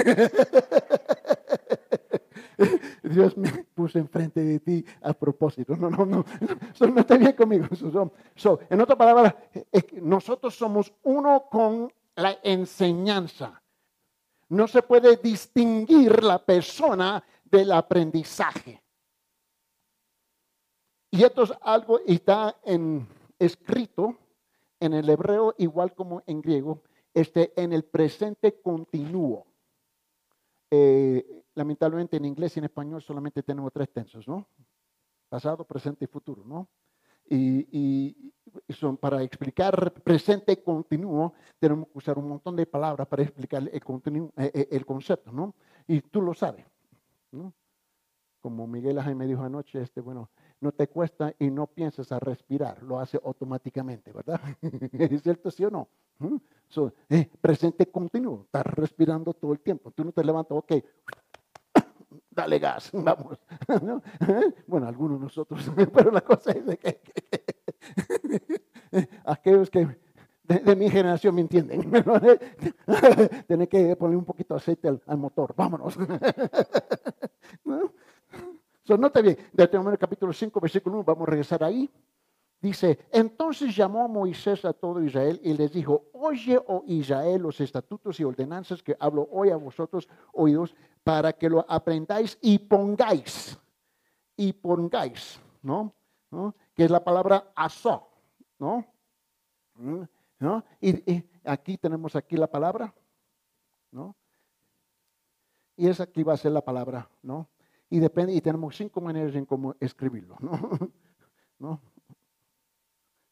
Dios 3.04 3.38
me 3.38 3.50
puso 3.76 4.00
enfrente 4.00 4.44
de 4.44 4.60
ti 4.60 4.86
a 5.02 5.14
propósito. 5.14 5.76
No, 5.76 5.90
no, 5.90 6.06
no. 6.06 6.26
Eso 6.74 6.88
no 6.88 7.02
está 7.02 7.18
bien 7.18 7.34
conmigo. 7.34 7.68
en 8.70 8.82
otra 8.82 8.96
palabra, 8.96 9.36
nosotros 10.02 10.56
somos 10.56 10.94
uno 11.04 11.46
con 11.50 11.92
la 12.16 12.38
enseñanza. 12.44 13.62
No 14.50 14.68
se 14.68 14.84
puede 14.84 15.18
distinguir 15.18 16.24
la 16.24 16.44
persona 16.44 17.24
del 17.44 17.72
aprendizaje. 17.72 18.83
Y 21.14 21.24
esto 21.24 21.44
es 21.44 21.54
algo, 21.62 22.00
está 22.08 22.58
escrito 23.38 24.18
en 24.80 24.96
el 24.96 25.08
hebreo 25.08 25.54
igual 25.60 25.94
como 25.94 26.24
en 26.26 26.42
griego, 26.42 26.82
este, 27.14 27.54
en 27.56 27.72
el 27.72 27.84
presente 27.84 28.60
continuo. 28.60 29.46
Eh, 30.72 31.44
lamentablemente 31.54 32.18
en 32.18 32.26
inglés 32.26 32.56
y 32.56 32.62
en 32.62 32.66
español 32.66 33.00
solamente 33.04 33.44
tenemos 33.44 33.72
tres 33.72 33.92
tensos, 33.94 34.28
¿no? 34.28 34.48
Pasado, 35.30 35.64
presente 35.66 36.06
y 36.06 36.08
futuro, 36.08 36.44
¿no? 36.44 36.68
Y, 37.30 38.34
son, 38.70 38.98
para 38.98 39.22
explicar 39.22 39.94
presente 40.04 40.64
continuo 40.64 41.34
tenemos 41.60 41.90
que 41.90 41.98
usar 42.00 42.18
un 42.18 42.28
montón 42.28 42.56
de 42.56 42.66
palabras 42.66 43.08
para 43.08 43.22
explicar 43.22 43.62
el, 43.62 43.70
eh, 43.70 43.82
eh, 44.36 44.68
el 44.72 44.84
concepto, 44.84 45.32
¿no? 45.32 45.54
Y 45.86 46.02
tú 46.02 46.24
lo 46.24 46.34
sabes, 46.34 46.66
¿no? 47.32 47.54
Como 48.42 48.66
Miguel 48.66 48.98
Ángel 48.98 49.16
me 49.16 49.28
dijo 49.28 49.44
anoche, 49.44 49.80
este, 49.80 50.02
bueno, 50.02 50.32
no 50.64 50.72
te 50.72 50.88
cuesta 50.88 51.36
y 51.38 51.52
no 51.52 51.68
piensas 51.68 52.12
a 52.12 52.20
respirar, 52.20 52.82
lo 52.82 53.00
hace 53.00 53.20
automáticamente, 53.24 54.12
¿verdad? 54.12 54.40
¿Es 54.94 55.22
cierto, 55.22 55.52
sí 55.52 55.66
o 55.66 55.70
no? 55.70 55.90
Eh, 57.10 57.30
presente 57.40 57.86
continuo, 57.92 58.44
estás 58.46 58.66
respirando 58.66 59.34
todo 59.34 59.54
el 59.54 59.60
tiempo. 59.60 59.92
Tú 59.92 60.04
no 60.04 60.12
te 60.12 60.24
levantas, 60.24 60.58
ok, 60.58 60.72
dale 62.32 62.60
gas, 62.60 62.90
vamos. 62.94 63.38
Bueno, 64.66 64.88
algunos 64.88 65.20
de 65.20 65.24
nosotros, 65.26 65.72
pero 65.94 66.10
la 66.12 66.22
cosa 66.22 66.52
es 66.52 66.80
que, 66.80 67.02
aquellos 69.26 69.70
que 69.70 69.88
de, 70.44 70.76
mi 70.76 70.90
generación 70.90 71.36
me 71.36 71.42
entienden. 71.42 71.92
Tienes 73.48 73.70
que 73.70 73.96
poner 73.96 74.18
un 74.18 74.26
poquito 74.26 74.56
de 74.56 74.60
aceite 74.60 74.88
al, 74.88 75.02
al 75.06 75.18
motor, 75.18 75.54
vámonos. 75.56 75.98
¿No? 77.66 77.93
So, 78.86 78.98
note 78.98 79.22
bien, 79.22 79.38
Deuteronomio 79.54 79.98
capítulo 79.98 80.34
5, 80.34 80.60
versículo 80.60 80.98
1, 80.98 81.06
vamos 81.06 81.28
a 81.28 81.32
regresar 81.32 81.64
ahí. 81.64 81.90
Dice, 82.60 83.00
entonces 83.12 83.76
llamó 83.76 84.08
Moisés 84.10 84.66
a 84.66 84.74
todo 84.74 85.02
Israel 85.02 85.40
y 85.42 85.54
les 85.54 85.72
dijo, 85.72 86.10
oye, 86.14 86.62
oh 86.68 86.84
Israel, 86.88 87.42
los 87.42 87.62
estatutos 87.62 88.20
y 88.20 88.26
ordenanzas 88.26 88.84
que 88.84 88.96
hablo 89.00 89.28
hoy 89.32 89.50
a 89.52 89.56
vosotros 89.56 90.08
oídos, 90.34 90.76
para 91.04 91.32
que 91.34 91.50
lo 91.50 91.66
aprendáis 91.68 92.38
y 92.42 92.60
pongáis, 92.60 93.58
y 94.36 94.52
pongáis, 94.52 95.40
¿no? 95.62 95.94
Que 96.74 96.86
es 96.86 96.92
la 96.92 97.04
palabra 97.04 97.52
asó, 97.56 98.10
¿no? 98.60 98.86
¿Mm? 99.76 100.04
¿No? 100.40 100.64
Y, 100.82 101.24
aquí 101.46 101.78
tenemos 101.78 102.16
aquí 102.16 102.36
la 102.36 102.48
palabra, 102.48 102.94
¿no? 103.92 104.16
Y 105.78 105.88
esa 105.88 106.04
aquí 106.04 106.24
va 106.24 106.34
a 106.34 106.38
ser 106.38 106.52
la 106.52 106.62
palabra, 106.62 107.10
¿no? 107.22 107.50
Y 107.94 108.00
depende, 108.00 108.34
y 108.34 108.42
tenemos 108.42 108.76
cinco 108.76 109.02
maneras 109.02 109.36
en 109.36 109.46
cómo 109.46 109.76
escribirlo, 109.80 110.36
¿no? 110.40 110.50
¿No? 111.60 111.80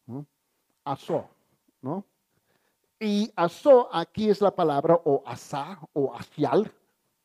¿No? 0.05 0.27
Aso, 0.83 1.27
¿no? 1.81 2.05
Y 2.99 3.31
aso 3.35 3.89
aquí 3.91 4.29
es 4.29 4.39
la 4.39 4.55
palabra 4.55 5.01
o 5.03 5.23
asa 5.25 5.79
o 5.93 6.13
asial, 6.13 6.71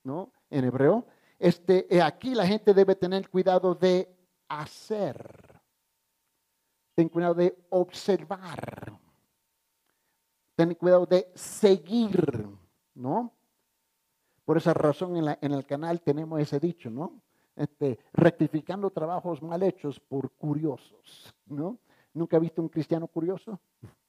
¿no? 0.02 0.32
En 0.48 0.64
hebreo. 0.64 1.04
Este, 1.38 1.94
eh, 1.94 2.00
aquí 2.00 2.34
la 2.34 2.46
gente 2.46 2.72
debe 2.72 2.96
tener 2.96 3.28
cuidado 3.28 3.74
de 3.74 4.08
hacer. 4.48 5.60
Ten 6.94 7.10
cuidado 7.10 7.34
de 7.34 7.54
observar. 7.68 8.98
Ten 10.54 10.74
cuidado 10.74 11.04
de 11.04 11.30
seguir, 11.34 12.48
¿no? 12.94 13.30
Por 14.46 14.56
esa 14.56 14.72
razón 14.72 15.18
en 15.18 15.52
el 15.52 15.66
canal 15.66 16.00
tenemos 16.00 16.40
ese 16.40 16.58
dicho, 16.58 16.88
¿no? 16.88 17.25
Este, 17.56 17.98
rectificando 18.12 18.90
trabajos 18.90 19.42
mal 19.42 19.62
hechos 19.62 19.98
por 19.98 20.30
curiosos, 20.32 21.34
¿no? 21.46 21.78
¿Nunca 22.12 22.36
ha 22.36 22.40
visto 22.40 22.60
un 22.60 22.68
cristiano 22.68 23.08
curioso? 23.08 23.58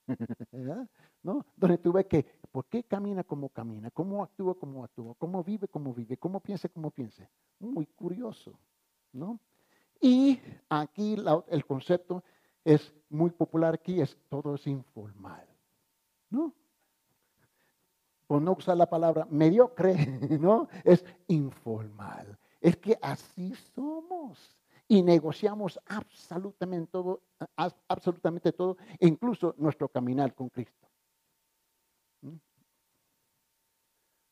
¿No? 1.23 1.45
Donde 1.55 1.77
tú 1.77 1.93
ves 1.93 2.05
que, 2.05 2.25
¿por 2.51 2.65
qué 2.65 2.83
camina 2.83 3.23
como 3.23 3.49
camina? 3.49 3.89
¿Cómo 3.91 4.23
actúa 4.23 4.55
como 4.55 4.83
actúa? 4.83 5.15
¿Cómo 5.15 5.43
vive 5.43 5.67
como 5.67 5.93
vive? 5.93 6.17
¿Cómo 6.17 6.41
piensa 6.41 6.69
como 6.69 6.91
piensa? 6.91 7.29
Muy 7.59 7.85
curioso, 7.85 8.57
¿no? 9.13 9.39
Y 10.01 10.39
aquí 10.69 11.17
el 11.47 11.65
concepto 11.65 12.23
es 12.63 12.93
muy 13.09 13.29
popular 13.31 13.75
aquí, 13.75 14.01
es 14.01 14.17
todo 14.29 14.55
es 14.55 14.67
informal, 14.67 15.47
¿no? 16.29 16.53
Por 18.27 18.41
no 18.41 18.51
usar 18.53 18.75
la 18.75 18.89
palabra 18.89 19.25
mediocre, 19.29 19.95
¿no? 20.39 20.67
Es 20.83 21.03
informal. 21.27 22.37
Es 22.67 22.75
que 22.75 22.99
así 23.01 23.55
somos 23.73 24.53
y 24.89 25.01
negociamos 25.01 25.79
absolutamente 25.85 26.91
todo, 26.91 27.21
absolutamente 27.87 28.51
todo, 28.51 28.75
incluso 28.99 29.55
nuestro 29.57 29.87
caminar 29.87 30.35
con 30.35 30.49
Cristo. 30.49 30.85
¿Mm? 32.23 32.35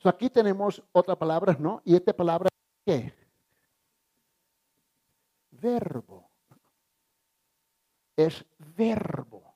aquí 0.03 0.29
tenemos 0.29 0.83
otra 0.91 1.17
palabra, 1.17 1.55
¿no? 1.57 1.81
Y 1.85 1.95
esta 1.95 2.11
palabra, 2.11 2.49
¿qué? 2.85 3.13
Verbo. 5.51 6.29
Es 8.17 8.45
verbo. 8.75 9.55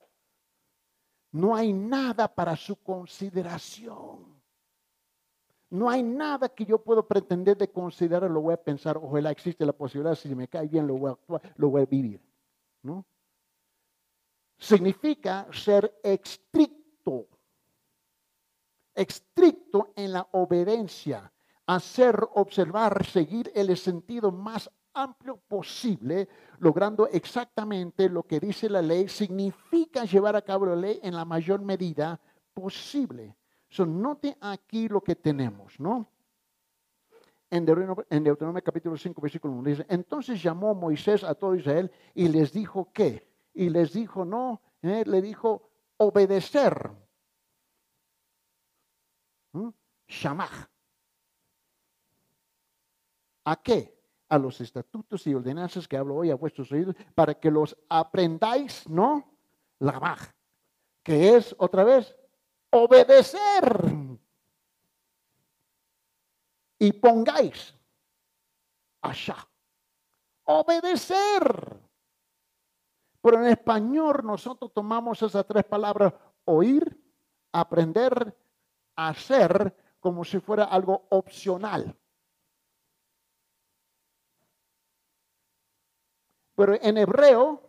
No 1.34 1.54
hay 1.54 1.74
nada 1.74 2.34
para 2.34 2.56
su 2.56 2.78
consideración. 2.78 4.29
No 5.70 5.90
hay 5.90 6.02
nada 6.02 6.50
que 6.50 6.66
yo 6.66 6.80
puedo 6.80 7.08
pretender 7.08 7.56
de 7.58 7.70
considerar, 7.70 8.30
lo 8.30 8.42
voy 8.42 8.54
a 8.54 8.64
pensar, 8.64 8.98
ojalá 8.98 9.30
existe 9.30 9.66
la 9.66 9.74
posibilidad, 9.74 10.16
si 10.16 10.34
me 10.34 10.48
cae 10.48 10.68
bien, 10.68 10.88
lo 10.88 10.98
voy 10.98 11.12
a 11.12 11.42
lo 11.56 11.70
voy 11.70 11.84
a 11.84 11.86
vivir. 11.86 12.22
¿no? 12.82 13.06
Significa 14.58 15.48
ser 15.52 16.00
estricto, 16.04 17.28
estricto 18.94 19.94
en 19.96 20.14
la 20.14 20.28
obediencia, 20.32 21.32
hacer, 21.66 22.28
observar, 22.34 23.06
seguir 23.06 23.52
el 23.56 23.76
sentido 23.78 24.32
más 24.32 24.70
amplio 24.94 25.38
posible, 25.38 26.28
logrando 26.60 27.08
exactamente 27.08 28.10
lo 28.10 28.24
que 28.24 28.40
dice 28.40 28.70
la 28.70 28.82
ley, 28.82 29.08
significa 29.08 30.04
llevar 30.04 30.36
a 30.36 30.42
cabo 30.42 30.66
la 30.66 30.76
ley 30.76 31.00
en 31.04 31.16
la 31.16 31.26
mayor 31.26 31.62
medida 31.62 32.20
posible. 32.54 33.36
So, 33.70 33.86
note 33.86 34.36
aquí 34.42 34.88
lo 34.88 35.02
que 35.02 35.16
tenemos, 35.16 35.80
¿no? 35.80 36.12
En 37.52 37.66
Deuteronomio, 37.66 38.64
capítulo 38.64 38.96
5, 38.96 39.22
versículo 39.22 39.54
1 39.56 39.70
dice, 39.70 39.86
entonces 39.90 40.42
llamó 40.42 40.76
Moisés 40.76 41.24
a 41.24 41.34
todo 41.34 41.56
Israel 41.56 41.92
y 42.14 42.28
les 42.28 42.52
dijo, 42.52 42.92
¿qué? 42.94 43.28
Y 43.54 43.70
les 43.70 43.94
dijo, 43.94 44.24
no, 44.24 44.62
¿eh? 44.84 45.04
le 45.06 45.22
dijo, 45.22 45.70
obedecer. 45.98 46.92
¿Mm? 49.54 49.70
¿A 53.46 53.56
qué? 53.64 53.98
A 54.30 54.38
los 54.38 54.62
estatutos 54.62 55.26
y 55.26 55.34
ordenanzas 55.34 55.88
que 55.88 55.98
hablo 55.98 56.16
hoy 56.16 56.30
a 56.30 56.36
vuestros 56.36 56.72
oídos, 56.72 56.96
para 57.16 57.34
que 57.34 57.50
los 57.50 57.76
aprendáis, 57.90 58.88
¿no? 58.88 59.32
La 59.80 60.18
que 61.04 61.36
es 61.36 61.56
otra 61.58 61.84
vez 61.84 62.19
obedecer. 62.72 63.82
Y 66.80 66.94
pongáis 66.94 67.74
allá. 69.02 69.36
Obedecer. 70.46 71.80
Pero 73.22 73.38
en 73.38 73.48
español 73.48 74.22
nosotros 74.24 74.72
tomamos 74.74 75.22
esas 75.22 75.46
tres 75.46 75.66
palabras, 75.66 76.14
oír, 76.46 76.98
aprender, 77.52 78.36
hacer, 78.96 79.76
como 80.00 80.24
si 80.24 80.40
fuera 80.40 80.64
algo 80.64 81.06
opcional. 81.10 81.96
Pero 86.56 86.76
en 86.82 86.98
hebreo 86.98 87.69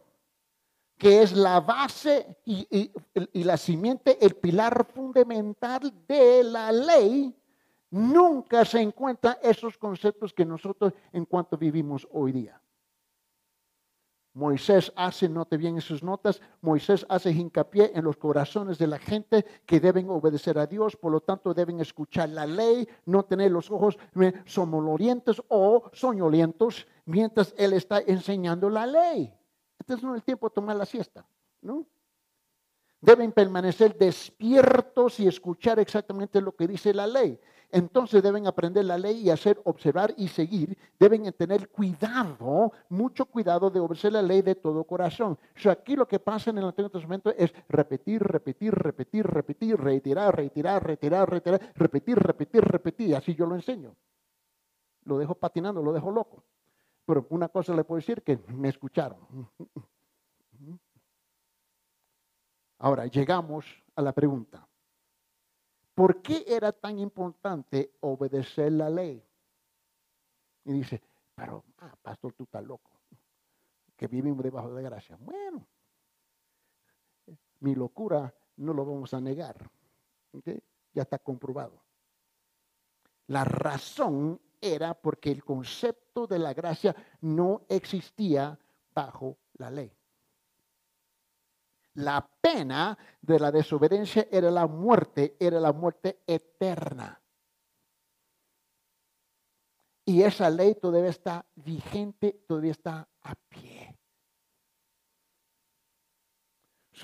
que 1.01 1.23
es 1.23 1.33
la 1.33 1.61
base 1.61 2.37
y, 2.45 2.93
la 3.33 3.57
simiente, 3.57 4.19
el 4.21 4.37
pilar 4.37 4.85
fundamental 4.85 5.91
de 6.07 6.45
la 6.45 6.71
ley, 6.71 7.35
nunca 7.91 8.67
se 8.67 8.83
encuentran 8.83 9.39
esos 9.43 9.79
conceptos 9.79 10.35
que 10.35 10.45
nosotros 10.45 10.93
en 11.11 11.25
cuanto 11.25 11.57
vivimos 11.57 12.07
hoy 12.13 12.33
día. 12.33 12.61
Moisés 14.35 14.93
hace, 14.95 15.27
note 15.27 15.57
bien 15.57 15.77
en 15.77 15.81
sus 15.81 16.03
notas, 16.03 16.43
Moisés 16.61 17.07
hace 17.09 17.31
hincapié 17.31 17.93
en 17.95 18.05
los 18.05 18.19
corazones 18.19 18.77
de 18.77 18.87
la 18.87 18.99
gente 18.99 19.47
que 19.65 19.81
deben 19.81 20.11
obedecer 20.11 20.59
a 20.59 20.67
Dios, 20.67 20.97
por 20.97 21.13
lo 21.13 21.23
tanto 21.23 21.55
deben 21.55 21.81
escuchar 21.81 22.29
la 22.29 22.45
ley, 22.45 22.87
no 23.07 23.25
tener 23.25 23.51
los 23.51 23.71
ojos 23.71 23.99
somnolientos 24.45 25.43
o 25.49 25.91
soñolientos 25.95 26.87
mientras 27.07 27.55
Él 27.57 27.73
está 27.73 28.01
enseñando 28.01 28.69
la 28.69 28.87
ley. 28.87 29.35
No 30.03 30.14
es 30.14 30.18
el 30.20 30.22
tiempo 30.24 30.49
de 30.49 30.55
tomar 30.55 30.76
la 30.76 30.86
siesta, 30.86 31.26
¿no? 31.62 31.86
Deben 33.01 33.32
permanecer 33.32 33.97
despiertos 33.97 35.20
y 35.20 35.26
escuchar 35.26 35.78
exactamente 35.78 36.41
lo 36.41 36.55
que 36.55 36.68
dice 36.68 36.93
la 36.93 37.07
ley 37.07 37.41
entonces 37.72 38.22
deben 38.22 38.47
aprender 38.47 38.84
la 38.84 38.99
ley 38.99 39.20
y 39.20 39.30
hacer, 39.30 39.61
observar 39.64 40.12
y 40.16 40.28
seguir. 40.28 40.76
Deben 40.99 41.32
tener 41.32 41.68
cuidado, 41.68 42.72
mucho 42.88 43.26
cuidado 43.26 43.70
de 43.70 43.78
obedecer 43.78 44.12
la 44.12 44.22
ley 44.22 44.43
de 44.43 44.57
todo 44.57 44.84
corazón. 44.84 45.38
Aquí 45.64 45.95
lo 45.95 46.07
que 46.09 46.18
pasa 46.18 46.51
en 46.51 46.59
el 46.59 46.64
Antiguo 46.64 46.91
Testamento 46.91 47.32
es 47.36 47.53
repetir, 47.68 48.22
repetir, 48.22 48.74
repetir, 48.74 49.26
repetir, 49.26 49.76
retirar, 49.78 50.36
retirar, 50.36 50.84
retirar, 50.84 51.30
retirar, 51.30 51.72
repetir, 51.76 52.18
repetir, 52.18 52.64
repetir. 52.64 53.16
Así 53.16 53.34
yo 53.34 53.47
lo 53.47 53.55
enseño. 53.55 53.95
Lo 55.05 55.18
dejo 55.18 55.34
patinando, 55.34 55.82
lo 55.82 55.93
dejo 55.93 56.11
loco. 56.11 56.43
Pero 57.11 57.27
una 57.31 57.49
cosa 57.49 57.75
le 57.75 57.83
puedo 57.83 57.99
decir 57.99 58.23
que 58.23 58.37
me 58.37 58.69
escucharon. 58.69 59.19
Ahora 62.79 63.07
llegamos 63.07 63.67
a 63.97 64.03
la 64.03 64.13
pregunta. 64.13 64.65
¿Por 65.93 66.23
qué 66.23 66.45
era 66.47 66.71
tan 66.71 67.01
importante 67.01 67.97
obedecer 67.99 68.71
la 68.71 68.89
ley? 68.89 69.27
Y 70.67 70.73
dice, 70.73 71.03
pero, 71.35 71.65
ah, 71.79 71.97
pastor, 72.01 72.33
tú 72.35 72.45
estás 72.45 72.63
loco, 72.63 72.93
que 73.97 74.07
vivimos 74.07 74.45
debajo 74.45 74.73
de 74.73 74.85
gracia. 74.85 75.17
Bueno, 75.19 75.67
mi 77.59 77.75
locura 77.75 78.33
no 78.59 78.73
lo 78.73 78.85
vamos 78.85 79.13
a 79.15 79.21
negar. 79.21 79.69
Ya 80.93 81.03
está 81.03 81.19
comprobado. 81.19 81.83
La 83.27 83.43
razón 83.43 84.41
era 84.61 84.95
porque 84.95 85.31
el 85.31 85.45
concepto 85.45 86.27
de 86.27 86.39
la 86.39 86.53
gracia 86.53 86.95
no 87.21 87.63
existía 87.69 88.59
bajo 88.95 89.39
la 89.55 89.71
ley. 89.71 89.93
La 91.95 92.27
pena 92.41 92.97
de 93.21 93.39
la 93.39 93.51
desobediencia 93.51 94.29
era 94.31 94.51
la 94.51 94.67
muerte, 94.67 95.37
era 95.41 95.59
la 95.59 95.73
muerte 95.73 96.21
eterna. 96.27 97.21
Y 100.05 100.23
esa 100.23 100.51
ley 100.51 100.75
todavía 100.75 101.11
está 101.11 101.45
vigente, 101.55 102.45
todavía 102.47 102.73
está 102.73 103.09
a 103.23 103.35
pie. 103.35 103.97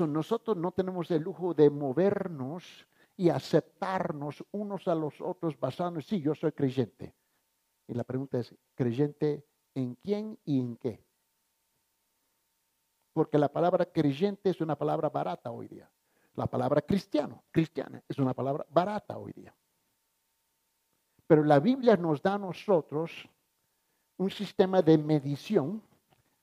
nosotros 0.05 0.59
no 0.59 0.73
tenemos 0.73 1.11
el 1.11 1.23
lujo 1.23 1.55
de 1.55 1.71
movernos 1.71 2.87
y 3.17 3.31
aceptarnos 3.31 4.45
unos 4.51 4.87
a 4.89 4.95
los 4.95 5.21
otros 5.23 5.59
basándonos, 5.59 6.05
sí, 6.05 6.21
yo 6.21 6.35
soy 6.35 6.53
creyente. 6.53 7.15
Y 7.89 7.95
la 7.95 8.05
pregunta 8.05 8.39
es, 8.39 8.55
¿creyente 8.75 9.47
en 9.75 9.95
quién 9.97 10.39
y 10.45 10.61
en 10.61 10.77
qué? 10.77 11.07
porque 13.17 13.39
la 13.39 13.49
palabra 13.49 13.87
creyente 13.87 14.51
es 14.51 14.61
una 14.61 14.77
palabra 14.77 15.09
barata 15.09 15.51
hoy 15.51 15.69
día. 15.69 15.91
La 16.35 16.47
palabra 16.47 16.83
cristiano, 16.83 17.45
cristiana, 17.51 18.03
es 18.07 18.19
una 18.19 18.35
palabra 18.35 18.67
barata 18.69 19.17
hoy 19.17 19.33
día. 19.33 19.57
Pero 21.27 21.43
la 21.43 21.59
Biblia 21.59 21.97
nos 21.97 22.21
da 22.21 22.35
a 22.35 22.39
nosotros 22.39 23.27
un 24.19 24.29
sistema 24.29 24.83
de 24.83 24.99
medición, 24.99 25.83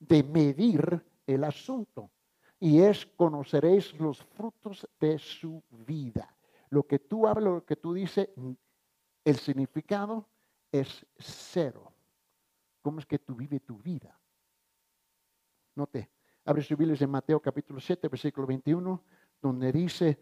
de 0.00 0.24
medir 0.24 1.00
el 1.28 1.44
asunto. 1.44 2.10
Y 2.58 2.80
es 2.80 3.06
conoceréis 3.06 3.96
los 4.00 4.24
frutos 4.24 4.84
de 4.98 5.16
su 5.20 5.62
vida. 5.70 6.36
Lo 6.70 6.88
que 6.88 6.98
tú 6.98 7.28
hablas, 7.28 7.54
lo 7.54 7.64
que 7.64 7.76
tú 7.76 7.94
dices, 7.94 8.30
el 9.24 9.36
significado 9.36 10.28
es 10.80 11.06
cero. 11.18 11.92
¿Cómo 12.82 12.98
es 12.98 13.06
que 13.06 13.18
tú 13.18 13.34
vives 13.34 13.64
tu 13.64 13.78
vida? 13.78 14.18
Note, 15.76 16.10
Abre 16.46 16.62
su 16.62 16.76
Biblia 16.76 16.96
en 17.00 17.10
Mateo 17.10 17.40
capítulo 17.40 17.80
7, 17.80 18.06
versículo 18.08 18.46
21, 18.46 19.02
donde 19.40 19.72
dice, 19.72 20.18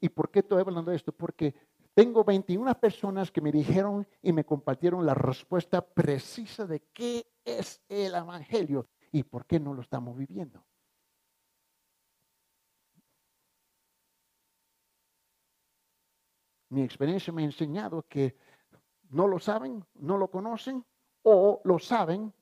¿y 0.00 0.08
por 0.08 0.30
qué 0.30 0.40
estoy 0.40 0.60
hablando 0.60 0.90
de 0.90 0.96
esto? 0.96 1.12
Porque 1.12 1.54
tengo 1.94 2.24
21 2.24 2.74
personas 2.80 3.30
que 3.30 3.40
me 3.40 3.52
dijeron 3.52 4.06
y 4.20 4.32
me 4.32 4.44
compartieron 4.44 5.06
la 5.06 5.14
respuesta 5.14 5.80
precisa 5.80 6.66
de 6.66 6.80
qué 6.92 7.24
es 7.44 7.80
el 7.88 8.14
Evangelio 8.14 8.88
y 9.12 9.22
por 9.22 9.46
qué 9.46 9.60
no 9.60 9.72
lo 9.72 9.82
estamos 9.82 10.16
viviendo. 10.16 10.64
Mi 16.70 16.82
experiencia 16.82 17.32
me 17.32 17.42
ha 17.42 17.46
enseñado 17.46 18.02
que 18.08 18.36
no 19.10 19.28
lo 19.28 19.38
saben, 19.38 19.84
no 19.94 20.16
lo 20.16 20.30
conocen 20.30 20.84
o 21.22 21.60
lo 21.64 21.78
saben, 21.78 22.32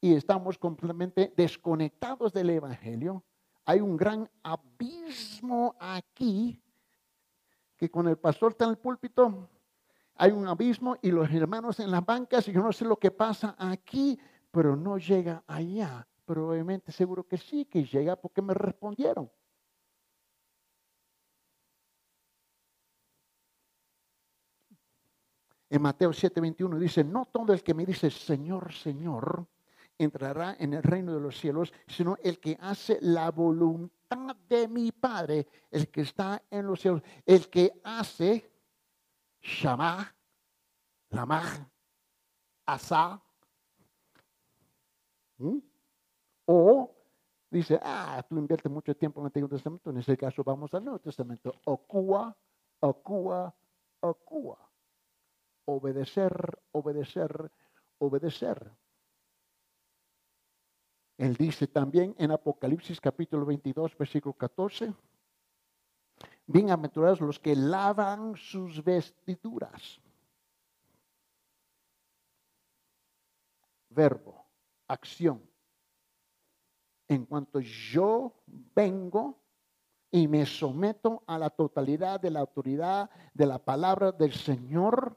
y 0.00 0.14
estamos 0.14 0.58
completamente 0.58 1.32
desconectados 1.36 2.32
del 2.32 2.50
Evangelio, 2.50 3.24
hay 3.64 3.80
un 3.80 3.96
gran 3.96 4.28
abismo 4.42 5.74
aquí 5.78 6.60
que 7.76 7.90
con 7.90 8.08
el 8.08 8.16
pastor 8.16 8.52
está 8.52 8.64
en 8.64 8.70
el 8.70 8.78
púlpito, 8.78 9.48
hay 10.14 10.32
un 10.32 10.46
abismo 10.48 10.96
y 11.02 11.10
los 11.10 11.30
hermanos 11.30 11.78
en 11.80 11.90
las 11.90 12.04
bancas, 12.04 12.48
y 12.48 12.52
yo 12.52 12.62
no 12.62 12.72
sé 12.72 12.84
lo 12.84 12.96
que 12.96 13.10
pasa 13.10 13.54
aquí, 13.58 14.18
pero 14.50 14.76
no 14.76 14.96
llega 14.98 15.42
allá. 15.46 16.06
Probablemente 16.24 16.90
seguro 16.90 17.24
que 17.24 17.36
sí, 17.36 17.66
que 17.66 17.84
llega 17.84 18.16
porque 18.16 18.42
me 18.42 18.54
respondieron. 18.54 19.30
En 25.68 25.82
Mateo 25.82 26.10
7:21 26.10 26.78
dice, 26.78 27.02
no 27.02 27.26
todo 27.26 27.52
el 27.52 27.62
que 27.62 27.74
me 27.74 27.84
dice 27.84 28.10
Señor, 28.10 28.72
Señor, 28.72 29.46
entrará 29.98 30.56
en 30.58 30.74
el 30.74 30.82
reino 30.82 31.14
de 31.14 31.20
los 31.20 31.38
cielos, 31.38 31.72
sino 31.86 32.16
el 32.22 32.38
que 32.38 32.56
hace 32.60 32.98
la 33.00 33.30
voluntad 33.30 34.36
de 34.48 34.68
mi 34.68 34.92
Padre, 34.92 35.46
el 35.70 35.88
que 35.88 36.02
está 36.02 36.42
en 36.50 36.66
los 36.66 36.80
cielos, 36.80 37.02
el 37.24 37.48
que 37.48 37.80
hace 37.82 38.52
Shama, 39.40 40.14
Lamach, 41.10 41.66
Asa, 42.66 43.20
o 46.46 46.94
dice, 47.50 47.78
ah, 47.82 48.24
tú 48.28 48.38
inviertes 48.38 48.70
mucho 48.70 48.94
tiempo 48.96 49.20
en 49.20 49.24
el 49.24 49.26
Antiguo 49.26 49.48
Testamento, 49.48 49.90
en 49.90 49.98
ese 49.98 50.16
caso 50.16 50.42
vamos 50.44 50.72
al 50.74 50.84
Nuevo 50.84 50.98
Testamento, 51.00 51.52
Ocua, 51.64 52.36
Ocua, 52.80 53.54
Ocua. 54.00 54.66
Obedecer, 55.66 56.60
obedecer, 56.72 57.50
obedecer. 57.98 58.72
Él 61.18 61.34
dice 61.36 61.66
también 61.66 62.14
en 62.18 62.30
Apocalipsis 62.30 63.00
capítulo 63.00 63.44
22, 63.44 63.96
versículo 63.98 64.32
14, 64.34 64.94
bienaventurados 66.46 67.20
los 67.20 67.40
que 67.40 67.56
lavan 67.56 68.36
sus 68.36 68.84
vestiduras. 68.84 70.00
Verbo, 73.90 74.46
acción. 74.86 75.42
En 77.08 77.24
cuanto 77.24 77.60
yo 77.60 78.34
vengo 78.46 79.42
y 80.12 80.28
me 80.28 80.46
someto 80.46 81.24
a 81.26 81.38
la 81.38 81.50
totalidad 81.50 82.20
de 82.20 82.30
la 82.30 82.40
autoridad 82.40 83.10
de 83.34 83.46
la 83.46 83.58
palabra 83.58 84.12
del 84.12 84.32
Señor, 84.32 85.16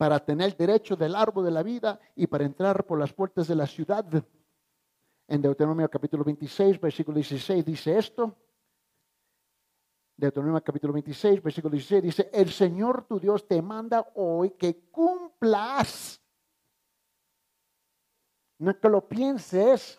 para 0.00 0.18
tener 0.18 0.56
derecho 0.56 0.96
del 0.96 1.14
árbol 1.14 1.44
de 1.44 1.50
la 1.50 1.62
vida 1.62 2.00
y 2.16 2.26
para 2.26 2.46
entrar 2.46 2.86
por 2.86 2.98
las 2.98 3.12
puertas 3.12 3.46
de 3.46 3.54
la 3.54 3.66
ciudad. 3.66 4.06
En 5.28 5.42
Deuteronomio 5.42 5.90
capítulo 5.90 6.24
26, 6.24 6.80
versículo 6.80 7.16
16 7.16 7.62
dice 7.62 7.98
esto. 7.98 8.34
Deuteronomio 10.16 10.64
capítulo 10.64 10.94
26, 10.94 11.42
versículo 11.42 11.72
16 11.72 12.02
dice, 12.02 12.30
el 12.32 12.50
Señor 12.50 13.04
tu 13.04 13.20
Dios 13.20 13.46
te 13.46 13.60
manda 13.60 14.10
hoy 14.14 14.52
que 14.52 14.88
cumplas. 14.90 16.18
No 18.56 18.80
que 18.80 18.88
lo 18.88 19.06
pienses. 19.06 19.98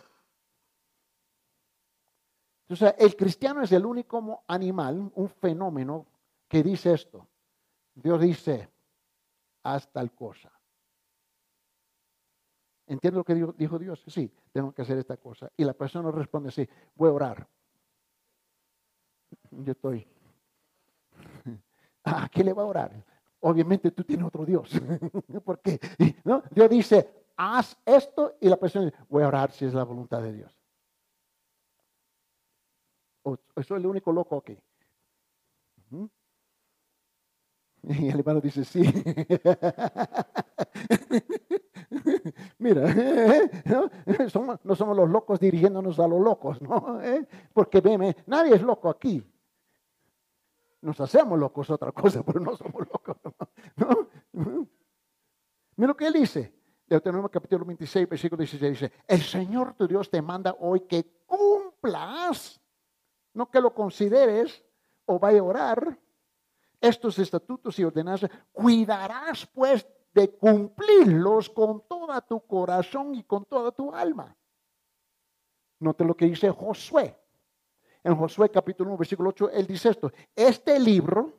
Sea, 2.76 2.96
el 2.98 3.16
cristiano 3.16 3.62
es 3.62 3.72
el 3.72 3.86
único 3.86 4.44
animal, 4.48 5.12
un 5.14 5.30
fenómeno 5.30 6.08
que 6.48 6.64
dice 6.64 6.92
esto. 6.92 7.28
Dios 7.94 8.20
dice, 8.20 8.68
haz 9.64 9.92
tal 9.92 10.14
cosa. 10.14 10.52
¿Entiendo 12.88 13.20
lo 13.20 13.24
que 13.24 13.36
dijo, 13.58 13.80
Dios? 13.80 14.04
Sí, 14.08 14.32
tengo 14.52 14.74
que 14.74 14.82
hacer 14.82 14.98
esta 14.98 15.18
cosa. 15.18 15.50
Y 15.56 15.64
la 15.64 15.74
persona 15.74 16.12
responde, 16.12 16.52
sí, 16.52 16.68
voy 16.96 17.10
a 17.10 17.14
orar. 17.14 17.48
Yo 19.52 19.72
estoy. 19.72 20.06
¿A 22.04 22.28
qué 22.30 22.44
le 22.44 22.54
va 22.54 22.64
a 22.64 22.66
orar? 22.66 23.06
obviamente 23.42 23.92
tú 23.92 24.04
tienes 24.04 24.26
otro 24.26 24.46
Dios. 24.46 24.72
Porque 25.46 25.80
¿no? 26.24 26.44
Dios 26.52 26.70
dice, 26.70 27.26
haz 27.36 27.78
esto 27.86 28.38
y 28.40 28.50
la 28.50 28.58
persona 28.58 28.86
dice, 28.86 28.98
voy 29.10 29.24
a 29.24 29.28
orar 29.28 29.52
si 29.52 29.66
es 29.66 29.74
la 29.74 29.84
voluntad 29.84 30.22
de 30.22 30.34
Dios. 30.34 30.58
O, 33.24 33.38
soy 33.64 33.80
el 33.80 33.86
único 33.86 34.12
loco 34.12 34.38
aquí. 34.38 34.58
Y 38.00 38.10
el 38.10 38.20
hermano 38.20 38.42
dice, 38.42 38.64
sí. 38.64 38.82
Mira, 42.60 42.94
¿no? 43.66 43.90
Somos, 44.30 44.60
los 44.96 45.10
locos 45.10 45.40
dirigiéndonos 45.40 46.00
a 46.00 46.08
los 46.08 46.22
locos, 46.22 46.62
¿no? 46.62 47.02
¿Eh? 47.02 47.28
Porque 47.54 47.82
nadie 48.28 48.56
es 48.56 48.62
loco 48.62 48.90
aquí. 48.90 49.24
Nos 50.82 51.00
hacemos 51.00 51.38
locos 51.38 51.70
otra 51.70 51.92
cosa, 51.92 52.24
pero 52.24 52.40
no 52.40 52.56
somos 52.56 52.88
locos. 52.88 53.18
¿no? 53.76 54.08
Mira 55.76 55.88
lo 55.88 55.98
que 55.98 56.08
él 56.08 56.14
dice. 56.14 56.54
Deuteronomio 56.88 57.30
capítulo 57.30 57.64
26, 57.66 58.10
versículo 58.10 58.40
16 58.40 58.72
dice, 58.72 58.92
el 59.08 59.22
Señor 59.22 59.76
tu 59.76 59.88
Dios 59.88 60.10
te 60.10 60.22
manda 60.22 60.58
hoy 60.60 60.82
que 60.82 61.06
cumplas, 61.26 62.60
no 63.34 63.50
que 63.50 63.62
lo 63.62 63.74
consideres 63.74 64.62
o 65.06 65.18
vaya 65.18 65.40
a 65.40 65.44
orar, 65.44 65.98
estos 66.82 67.20
estatutos 67.20 67.78
y 67.78 67.84
ordenanzas, 67.84 68.32
cuidarás 68.52 69.46
pues 69.46 69.88
de 70.14 70.30
cumplirlos 70.32 71.50
con 71.50 71.88
toda 71.88 72.20
tu 72.22 72.46
corazón 72.46 73.16
y 73.16 73.24
con 73.24 73.46
toda 73.46 73.72
tu 73.72 73.94
alma. 73.94 74.36
Note 75.80 76.04
lo 76.04 76.16
que 76.16 76.26
dice 76.26 76.50
Josué. 76.50 77.18
En 78.04 78.16
Josué 78.16 78.50
capítulo 78.50 78.90
1, 78.90 78.98
versículo 78.98 79.30
8, 79.30 79.52
él 79.52 79.68
dice 79.68 79.90
esto, 79.90 80.12
este 80.36 80.80
libro 80.80 81.34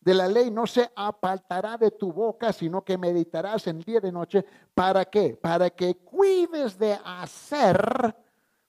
de 0.00 0.14
la 0.14 0.26
ley 0.26 0.50
no 0.50 0.66
se 0.66 0.90
apartará 0.96 1.76
de 1.76 1.90
tu 1.90 2.12
boca, 2.12 2.52
sino 2.52 2.82
que 2.82 2.98
meditarás 2.98 3.66
en 3.66 3.80
día 3.80 4.00
de 4.00 4.10
noche. 4.10 4.44
¿Para 4.74 5.04
qué? 5.04 5.36
Para 5.36 5.70
que 5.70 5.96
cuides 5.96 6.78
de 6.78 6.98
hacer 7.04 8.16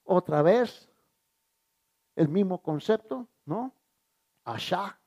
otra 0.03 0.41
vez 0.41 0.89
el 2.15 2.27
mismo 2.27 2.61
concepto, 2.61 3.27
¿no? 3.45 3.73
Asha, 4.43 4.99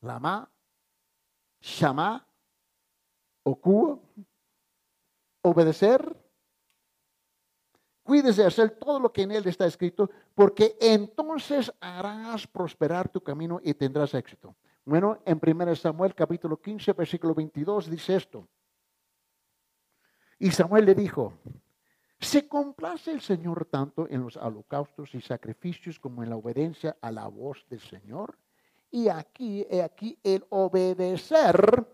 Lama, 0.00 0.50
Shama, 1.60 2.26
Oku, 3.42 4.00
obedecer. 5.42 6.16
Cuídese 8.02 8.42
de 8.42 8.48
hacer 8.48 8.70
todo 8.70 9.00
lo 9.00 9.12
que 9.12 9.22
en 9.22 9.32
él 9.32 9.46
está 9.46 9.66
escrito, 9.66 10.10
porque 10.34 10.76
entonces 10.80 11.72
harás 11.80 12.46
prosperar 12.46 13.08
tu 13.08 13.22
camino 13.22 13.60
y 13.62 13.74
tendrás 13.74 14.14
éxito. 14.14 14.54
Bueno, 14.84 15.20
en 15.26 15.38
1 15.42 15.76
Samuel 15.76 16.14
capítulo 16.14 16.58
15, 16.60 16.94
versículo 16.94 17.34
22 17.34 17.90
dice 17.90 18.16
esto. 18.16 18.48
Y 20.38 20.50
Samuel 20.50 20.86
le 20.86 20.94
dijo, 20.94 21.34
¿se 22.18 22.48
complace 22.48 23.12
el 23.12 23.20
Señor 23.20 23.66
tanto 23.66 24.08
en 24.08 24.22
los 24.22 24.36
holocaustos 24.36 25.14
y 25.14 25.20
sacrificios 25.20 25.98
como 25.98 26.22
en 26.22 26.30
la 26.30 26.36
obediencia 26.36 26.96
a 27.00 27.10
la 27.10 27.26
voz 27.26 27.64
del 27.68 27.80
Señor? 27.80 28.36
Y 28.90 29.08
aquí, 29.08 29.66
aquí 29.82 30.18
el 30.22 30.44
obedecer 30.50 31.86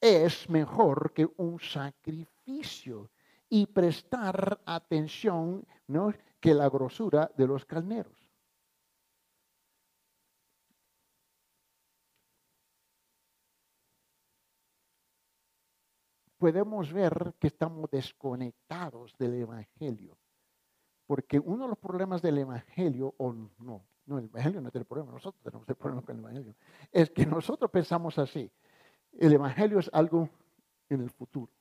es 0.00 0.48
mejor 0.48 1.12
que 1.12 1.28
un 1.36 1.60
sacrificio 1.60 3.10
y 3.48 3.66
prestar 3.66 4.60
atención 4.64 5.64
¿no? 5.86 6.12
que 6.40 6.54
la 6.54 6.68
grosura 6.68 7.30
de 7.36 7.46
los 7.46 7.64
carneros. 7.64 8.25
Podemos 16.38 16.92
ver 16.92 17.34
que 17.38 17.48
estamos 17.48 17.90
desconectados 17.90 19.16
del 19.18 19.34
Evangelio. 19.34 20.18
Porque 21.06 21.38
uno 21.38 21.64
de 21.64 21.68
los 21.70 21.78
problemas 21.78 22.20
del 22.20 22.38
Evangelio, 22.38 23.14
o 23.18 23.32
no, 23.32 23.86
no, 24.06 24.18
el 24.18 24.24
Evangelio 24.24 24.60
no 24.60 24.70
tiene 24.70 24.84
problema, 24.84 25.12
nosotros 25.12 25.42
tenemos 25.42 25.68
el 25.68 25.76
problema 25.76 26.02
con 26.02 26.16
el 26.16 26.22
Evangelio, 26.22 26.54
es 26.90 27.10
que 27.10 27.26
nosotros 27.26 27.70
pensamos 27.70 28.18
así. 28.18 28.50
El 29.12 29.32
Evangelio 29.32 29.78
es 29.78 29.90
algo 29.92 30.28
en 30.88 31.00
el 31.00 31.10
futuro. 31.10 31.52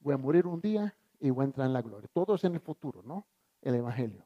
Voy 0.00 0.14
a 0.14 0.18
morir 0.18 0.46
un 0.46 0.60
día 0.60 0.94
y 1.20 1.30
voy 1.30 1.42
a 1.42 1.46
entrar 1.46 1.66
en 1.66 1.72
la 1.72 1.82
gloria. 1.82 2.08
Todo 2.12 2.34
es 2.34 2.44
en 2.44 2.54
el 2.54 2.60
futuro, 2.60 3.02
¿no? 3.02 3.26
El 3.62 3.76
Evangelio. 3.76 4.24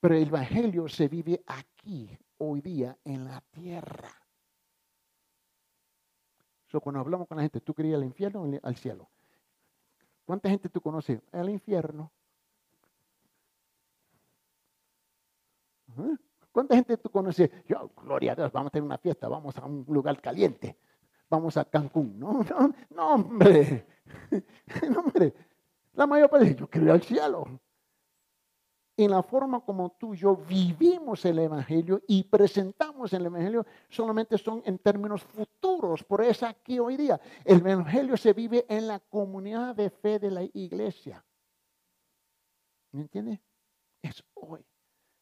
Pero 0.00 0.16
el 0.16 0.28
Evangelio 0.28 0.88
se 0.88 1.08
vive 1.08 1.42
aquí, 1.46 2.16
hoy 2.38 2.60
día, 2.60 2.96
en 3.04 3.24
la 3.24 3.40
tierra 3.50 4.23
cuando 6.80 7.00
hablamos 7.00 7.28
con 7.28 7.36
la 7.36 7.42
gente, 7.42 7.60
¿tú 7.60 7.74
querías 7.74 7.98
el 7.98 8.04
infierno 8.04 8.42
o 8.42 8.66
al 8.66 8.76
cielo? 8.76 9.08
¿Cuánta 10.24 10.48
gente 10.48 10.68
tú 10.68 10.80
conoces? 10.80 11.20
El 11.32 11.50
infierno. 11.50 12.10
¿Cuánta 16.52 16.74
gente 16.74 16.96
tú 16.96 17.10
conoces? 17.10 17.50
Yo, 17.66 17.90
gloria 18.02 18.32
a 18.32 18.34
Dios, 18.36 18.52
vamos 18.52 18.68
a 18.68 18.70
tener 18.70 18.84
una 18.84 18.98
fiesta, 18.98 19.28
vamos 19.28 19.56
a 19.58 19.64
un 19.64 19.84
lugar 19.88 20.20
caliente, 20.20 20.76
vamos 21.28 21.56
a 21.56 21.64
Cancún. 21.64 22.18
No, 22.18 22.42
no, 22.42 22.74
no 22.90 23.14
hombre. 23.14 23.86
No, 24.90 25.00
hombre. 25.00 25.32
La 25.94 26.06
mayor 26.06 26.28
parte, 26.28 26.54
yo 26.54 26.68
quiero 26.68 26.92
al 26.92 27.02
cielo 27.02 27.60
en 28.96 29.10
la 29.10 29.22
forma 29.22 29.60
como 29.60 29.90
tú 29.90 30.14
y 30.14 30.18
yo 30.18 30.36
vivimos 30.36 31.24
el 31.24 31.38
Evangelio 31.40 32.00
y 32.06 32.22
presentamos 32.24 33.12
el 33.12 33.26
Evangelio 33.26 33.66
solamente 33.88 34.38
son 34.38 34.62
en 34.64 34.78
términos 34.78 35.22
futuros. 35.22 36.04
Por 36.04 36.22
eso 36.22 36.46
aquí 36.46 36.78
hoy 36.78 36.96
día 36.96 37.20
el 37.44 37.58
Evangelio 37.66 38.16
se 38.16 38.32
vive 38.32 38.64
en 38.68 38.86
la 38.86 39.00
comunidad 39.00 39.74
de 39.74 39.90
fe 39.90 40.18
de 40.18 40.30
la 40.30 40.44
iglesia. 40.44 41.24
¿Me 42.92 43.02
entiende? 43.02 43.42
Es 44.00 44.22
hoy. 44.34 44.64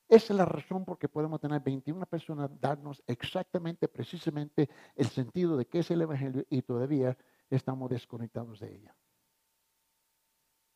Esa 0.09 0.35
es 0.35 0.37
la 0.37 0.45
razón 0.45 0.85
por 0.85 0.99
que 0.99 1.09
podemos 1.09 1.41
tener 1.41 1.63
21 1.63 2.05
personas 2.05 2.51
darnos 2.61 3.03
exactamente, 3.07 3.89
precisamente 3.89 4.69
el 4.95 5.07
sentido 5.07 5.57
de 5.57 5.67
qué 5.67 5.79
es 5.79 5.91
el 5.91 6.03
Evangelio 6.03 6.45
y 6.51 6.61
todavía 6.61 7.17
estamos 7.49 7.89
desconectados 7.89 8.61
de 8.61 8.75
ella. 8.75 8.95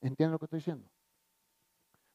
¿Entienden 0.01 0.33
lo 0.33 0.39
que 0.39 0.47
estoy 0.47 0.61
diciendo? 0.61 0.91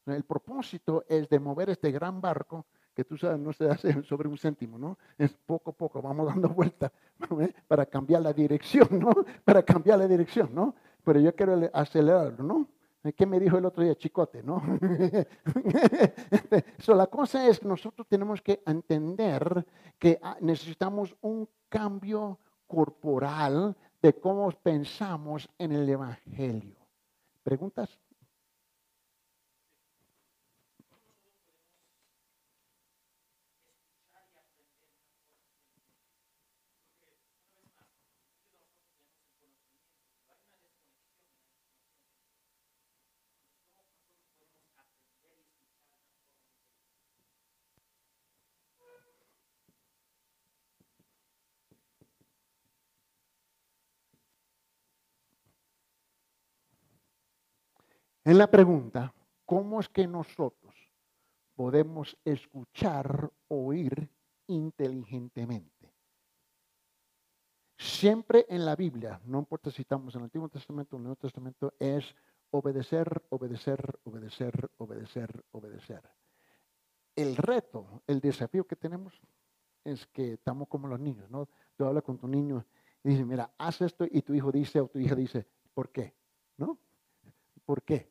El 0.06 0.24
propósito 0.24 1.06
es 1.08 1.30
de 1.30 1.40
mover 1.40 1.70
este 1.70 1.92
gran 1.92 2.20
barco 2.20 2.66
que 2.94 3.06
tú 3.06 3.18
sabes 3.18 3.40
no 3.40 3.54
se 3.54 3.70
hace 3.70 4.04
sobre 4.04 4.28
un 4.28 4.38
céntimo, 4.38 4.78
¿no? 4.78 4.98
Es 5.18 5.34
poco 5.34 5.72
a 5.72 5.74
poco, 5.74 6.02
vamos 6.02 6.28
dando 6.34 6.50
vueltas 6.50 6.92
para 7.68 7.86
cambiar 7.86 8.22
la 8.22 8.34
dirección, 8.34 8.88
¿no? 9.00 9.12
Para 9.46 9.64
cambiar 9.64 10.00
la 10.00 10.08
dirección, 10.08 10.54
¿no? 10.54 10.76
Pero 11.04 11.20
yo 11.20 11.36
quiero 11.36 11.70
acelerarlo, 11.74 12.44
¿no? 12.44 12.68
¿Qué 13.16 13.26
me 13.26 13.40
dijo 13.40 13.58
el 13.58 13.66
otro 13.66 13.84
día? 13.84 13.96
Chicote, 13.96 14.44
¿no? 14.44 14.62
so, 16.78 16.94
la 16.94 17.08
cosa 17.08 17.48
es 17.48 17.60
que 17.60 17.68
nosotros 17.68 18.06
tenemos 18.08 18.44
que 18.44 18.62
entender 18.64 19.66
que 19.98 20.20
ah, 20.22 20.38
necesitamos 20.40 21.16
un 21.22 21.50
cambio 21.68 22.38
corporal 22.68 23.76
de 24.02 24.14
cómo 24.14 24.52
pensamos 24.52 25.50
en 25.58 25.72
el 25.72 25.90
Evangelio. 25.90 26.78
¿Preguntas? 27.42 27.98
En 58.32 58.38
la 58.38 58.50
pregunta, 58.50 59.14
¿cómo 59.46 59.82
es 59.82 59.90
que 59.90 60.08
nosotros 60.08 60.74
podemos 61.54 62.18
escuchar, 62.24 63.30
oír 63.50 64.10
inteligentemente? 64.48 65.94
Siempre 67.78 68.46
en 68.48 68.64
la 68.64 68.78
Biblia, 68.78 69.20
no 69.26 69.40
importa 69.40 69.70
si 69.70 69.82
estamos 69.82 70.16
en 70.16 70.22
el 70.22 70.24
Antiguo 70.28 70.48
Testamento 70.48 70.96
o 70.96 70.98
en 70.98 71.02
el 71.02 71.04
Nuevo 71.08 71.20
Testamento, 71.20 71.74
es 71.78 72.16
obedecer, 72.52 73.22
obedecer, 73.28 74.00
obedecer, 74.06 74.72
obedecer, 74.78 75.44
obedecer. 75.52 76.02
El 77.14 77.36
reto, 77.36 78.02
el 78.08 78.22
desafío 78.22 78.66
que 78.66 78.78
tenemos 78.78 79.14
es 79.84 80.08
que 80.08 80.36
estamos 80.36 80.70
como 80.70 80.88
los 80.88 81.02
niños, 81.02 81.30
¿no? 81.30 81.50
Tú 81.76 81.84
hablas 81.84 82.04
con 82.04 82.18
tu 82.18 82.30
niño 82.30 82.66
y 83.04 83.10
dices, 83.10 83.26
mira, 83.26 83.52
haz 83.58 83.82
esto 83.82 84.06
y 84.10 84.22
tu 84.22 84.34
hijo 84.34 84.54
dice 84.54 84.80
o 84.80 84.88
tu 84.88 85.00
hija 85.00 85.16
dice, 85.16 85.46
¿por 85.74 85.90
qué? 85.90 86.16
¿No? 86.56 86.80
¿Por 87.66 87.84
qué? 87.84 88.11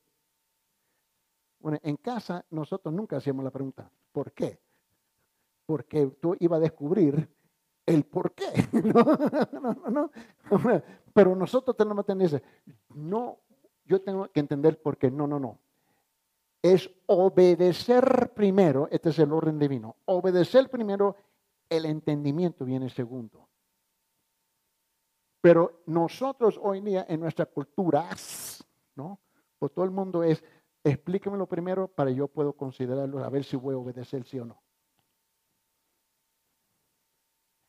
Bueno, 1.60 1.78
en 1.82 1.96
casa 1.96 2.44
nosotros 2.50 2.92
nunca 2.92 3.18
hacíamos 3.18 3.44
la 3.44 3.50
pregunta, 3.50 3.90
¿por 4.12 4.32
qué? 4.32 4.58
Porque 5.66 6.06
tú 6.20 6.36
ibas 6.40 6.58
a 6.58 6.60
descubrir 6.60 7.28
el 7.86 8.04
por 8.04 8.32
qué. 8.32 8.46
No, 8.72 9.70
no, 9.90 9.90
no, 9.90 10.10
Pero 11.12 11.34
nosotros 11.36 11.76
tenemos 11.76 12.06
tener 12.06 12.42
no, 12.94 13.38
yo 13.84 14.00
tengo 14.00 14.28
que 14.30 14.40
entender 14.40 14.80
por 14.80 14.96
qué. 14.96 15.10
No, 15.10 15.26
no, 15.26 15.38
no. 15.38 15.58
Es 16.62 16.90
obedecer 17.06 18.32
primero, 18.34 18.88
este 18.90 19.10
es 19.10 19.18
el 19.18 19.32
orden 19.32 19.58
divino. 19.58 19.96
Obedecer 20.06 20.70
primero, 20.70 21.16
el 21.68 21.86
entendimiento 21.86 22.64
viene 22.64 22.88
segundo. 22.90 23.48
Pero 25.40 25.82
nosotros 25.86 26.60
hoy 26.62 26.80
día 26.80 27.06
en 27.08 27.20
nuestra 27.20 27.46
cultura, 27.46 28.10
¿no? 28.94 29.18
Pues 29.58 29.72
todo 29.72 29.84
el 29.84 29.90
mundo 29.90 30.22
es, 30.22 30.44
explíquemelo 30.84 31.46
primero 31.46 31.88
para 31.88 32.10
yo 32.10 32.28
puedo 32.28 32.52
considerarlo, 32.52 33.22
a 33.22 33.28
ver 33.28 33.44
si 33.44 33.56
voy 33.56 33.74
a 33.74 33.78
obedecer 33.78 34.24
sí 34.24 34.38
o 34.38 34.44
no. 34.44 34.62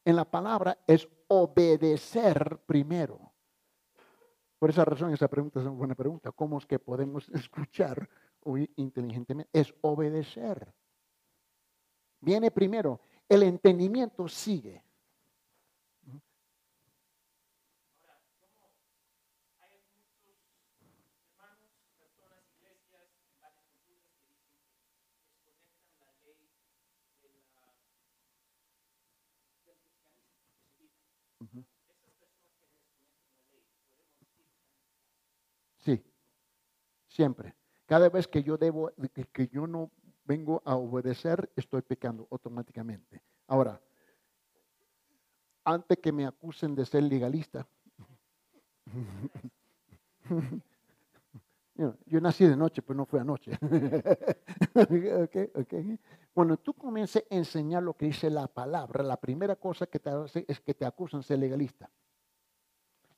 En 0.04 0.16
la 0.16 0.26
palabra 0.26 0.78
es 0.88 1.08
obedecer 1.28 2.60
primero. 2.66 3.32
Por 4.58 4.70
esa 4.70 4.86
razón, 4.86 5.14
esa 5.14 5.28
pregunta 5.28 5.60
es 5.60 5.66
una 5.66 5.76
buena 5.76 5.96
pregunta. 5.96 6.32
¿Cómo 6.32 6.58
es 6.58 6.66
que 6.66 6.80
podemos 6.80 7.30
escuchar, 7.34 8.10
oír 8.42 8.72
inteligentemente? 8.76 9.50
Es 9.54 9.74
obedecer. 9.82 10.74
Viene 12.20 12.52
primero. 12.52 13.02
El 13.28 13.44
entendimiento 13.44 14.28
sigue. 14.28 14.84
Sí, 35.84 36.04
siempre. 37.12 37.54
Cada 37.86 38.10
vez 38.10 38.28
que 38.28 38.42
yo 38.42 38.58
debo, 38.58 38.92
que 39.34 39.48
yo 39.50 39.68
no 39.68 39.92
vengo 40.26 40.62
a 40.66 40.76
obedecer, 40.76 41.52
estoy 41.56 41.82
pecando 41.82 42.28
automáticamente. 42.32 43.22
Ahora, 43.48 43.80
antes 45.64 46.00
que 46.00 46.12
me 46.12 46.26
acusen 46.26 46.74
de 46.74 46.86
ser 46.86 47.04
legalista, 47.04 47.68
yo 52.06 52.22
nací 52.22 52.46
de 52.46 52.56
noche, 52.56 52.82
pero 52.82 52.96
no 52.96 53.06
fue 53.06 53.20
anoche. 53.20 53.52
Cuando 56.34 56.58
tú 56.58 56.74
comiences 56.74 57.26
a 57.30 57.36
enseñar 57.36 57.84
lo 57.84 57.94
que 57.94 58.06
dice 58.06 58.30
la 58.30 58.48
palabra, 58.48 59.04
la 59.04 59.20
primera 59.20 59.58
cosa 59.58 59.86
que 59.86 60.00
te 60.00 60.10
hace 60.10 60.46
es 60.48 60.62
que 60.62 60.74
te 60.74 60.86
acusan 60.86 61.20
de 61.20 61.28
ser 61.28 61.40
legalista. 61.40 61.90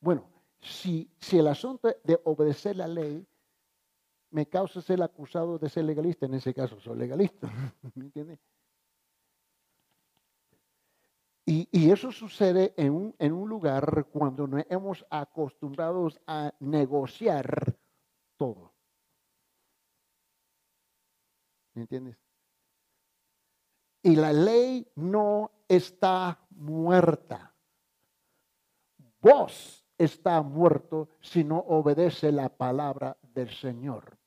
Bueno, 0.01 0.27
si, 0.59 1.11
si 1.19 1.37
el 1.37 1.47
asunto 1.47 1.95
de 2.03 2.19
obedecer 2.23 2.77
la 2.77 2.87
ley 2.87 3.27
me 4.33 4.47
causa 4.47 4.81
ser 4.81 5.01
acusado 5.03 5.59
de 5.59 5.69
ser 5.69 5.85
legalista, 5.85 6.25
en 6.25 6.33
ese 6.33 6.53
caso 6.55 6.79
soy 6.79 6.97
legalista. 6.97 7.47
¿Me 7.93 8.05
entiendes? 8.05 8.39
Y, 11.45 11.91
eso 11.91 12.11
sucede 12.11 12.73
en 12.77 12.93
un, 12.93 13.15
en 13.19 13.33
un 13.33 13.49
lugar 13.49 14.07
cuando 14.11 14.47
nos 14.47 14.63
hemos 14.69 15.05
acostumbrado 15.09 16.07
a 16.25 16.53
negociar 16.61 17.77
todo. 18.37 18.73
¿Me 21.73 21.81
entiendes? 21.81 22.17
Y 24.01 24.15
la 24.15 24.31
ley 24.31 24.87
no 24.95 25.51
está 25.67 26.39
muerta. 26.49 27.53
Vos 29.21 29.85
está 29.97 30.41
muerto 30.41 31.09
si 31.19 31.43
no 31.43 31.57
obedece 31.59 32.31
la 32.31 32.49
palabra 32.49 33.17
del 33.21 33.49
Señor. 33.49 34.22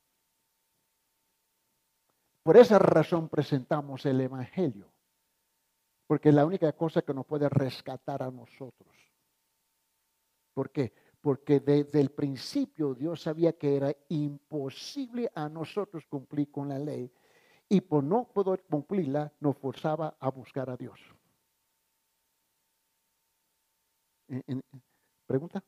Por 2.47 2.55
esa 2.55 2.79
razón 2.79 3.27
presentamos 3.27 4.05
el 4.05 4.21
Evangelio, 4.21 4.89
porque 6.07 6.29
es 6.29 6.35
la 6.35 6.45
única 6.45 6.71
cosa 6.71 7.01
que 7.01 7.13
nos 7.13 7.25
puede 7.25 7.49
rescatar 7.49 8.23
a 8.23 8.31
nosotros. 8.31 8.95
¿Por 10.53 10.71
qué? 10.71 10.93
Porque 11.19 11.59
desde 11.59 11.99
el 11.99 12.11
principio 12.11 12.93
Dios 12.93 13.23
sabía 13.23 13.51
que 13.57 13.75
era 13.75 13.93
imposible 14.07 15.29
a 15.35 15.49
nosotros 15.49 16.05
cumplir 16.07 16.49
con 16.49 16.69
la 16.69 16.79
ley 16.79 17.11
y 17.67 17.81
por 17.81 18.01
no 18.01 18.31
poder 18.31 18.63
cumplirla 18.63 19.29
nos 19.41 19.57
forzaba 19.57 20.15
a 20.17 20.29
buscar 20.29 20.69
a 20.69 20.77
Dios. 20.77 21.01
¿Pregunta? 25.25 25.61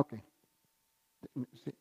Ok. 0.00 0.14
Sí. 1.64 1.72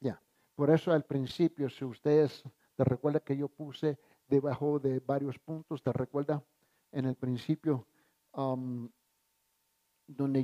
Ya, 0.00 0.20
por 0.56 0.70
eso 0.70 0.92
al 0.92 1.04
principio, 1.04 1.70
si 1.70 1.84
ustedes 1.84 2.42
te 2.74 2.82
recuerda 2.82 3.20
que 3.20 3.36
yo 3.36 3.48
puse 3.48 3.98
debajo 4.26 4.80
de 4.80 4.98
varios 4.98 5.38
puntos, 5.38 5.82
te 5.82 5.92
recuerda 5.92 6.42
en 6.90 7.04
el 7.04 7.14
principio 7.14 7.86
donde 8.32 8.90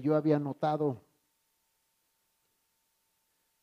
yo 0.01 0.15
había 0.15 0.39
notado 0.39 1.03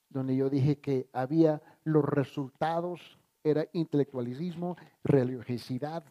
donde 0.10 0.36
yo 0.36 0.50
dije 0.50 0.80
que 0.80 1.08
había 1.14 1.62
los 1.84 2.04
resultados, 2.04 3.20
era 3.44 3.68
intelectualismo, 3.74 4.76
religiosidad, 5.04 6.04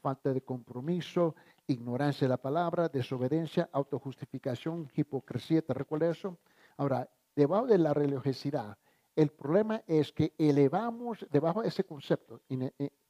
falta 0.00 0.32
de 0.32 0.42
compromiso, 0.42 1.34
ignorancia 1.66 2.26
de 2.26 2.30
la 2.30 2.36
palabra, 2.36 2.88
desobediencia, 2.88 3.68
autojustificación, 3.72 4.90
hipocresía, 4.94 5.62
¿te 5.62 5.74
recuerdas 5.74 6.18
eso? 6.18 6.38
Ahora, 6.76 7.08
debajo 7.34 7.66
de 7.66 7.78
la 7.78 7.92
religiosidad, 7.92 8.78
el 9.16 9.30
problema 9.30 9.82
es 9.86 10.12
que 10.12 10.34
elevamos, 10.38 11.26
debajo 11.30 11.62
de 11.62 11.68
ese 11.68 11.84
concepto, 11.84 12.40
y, 12.48 12.58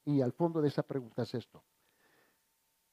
y 0.05 0.21
al 0.21 0.33
fondo 0.33 0.61
de 0.61 0.67
esa 0.67 0.83
pregunta 0.83 1.23
es 1.23 1.35
esto, 1.35 1.63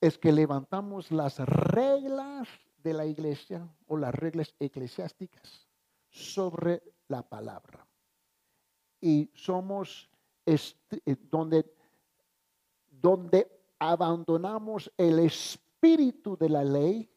es 0.01 0.19
que 0.19 0.33
levantamos 0.33 1.11
las 1.11 1.39
reglas 1.39 2.49
de 2.83 2.93
la 2.93 3.07
iglesia 3.07 3.69
o 3.87 3.97
las 3.97 4.15
reglas 4.15 4.55
eclesiásticas 4.61 5.67
sobre 6.11 6.83
la 7.09 7.23
palabra. 7.23 7.87
Y 9.01 9.31
somos 9.35 10.11
eh, 10.47 11.17
donde, 11.31 11.71
donde 12.91 13.47
abandonamos 13.79 14.91
el 14.97 15.19
espíritu 15.21 16.37
de 16.37 16.49
la 16.49 16.65
ley, 16.65 17.11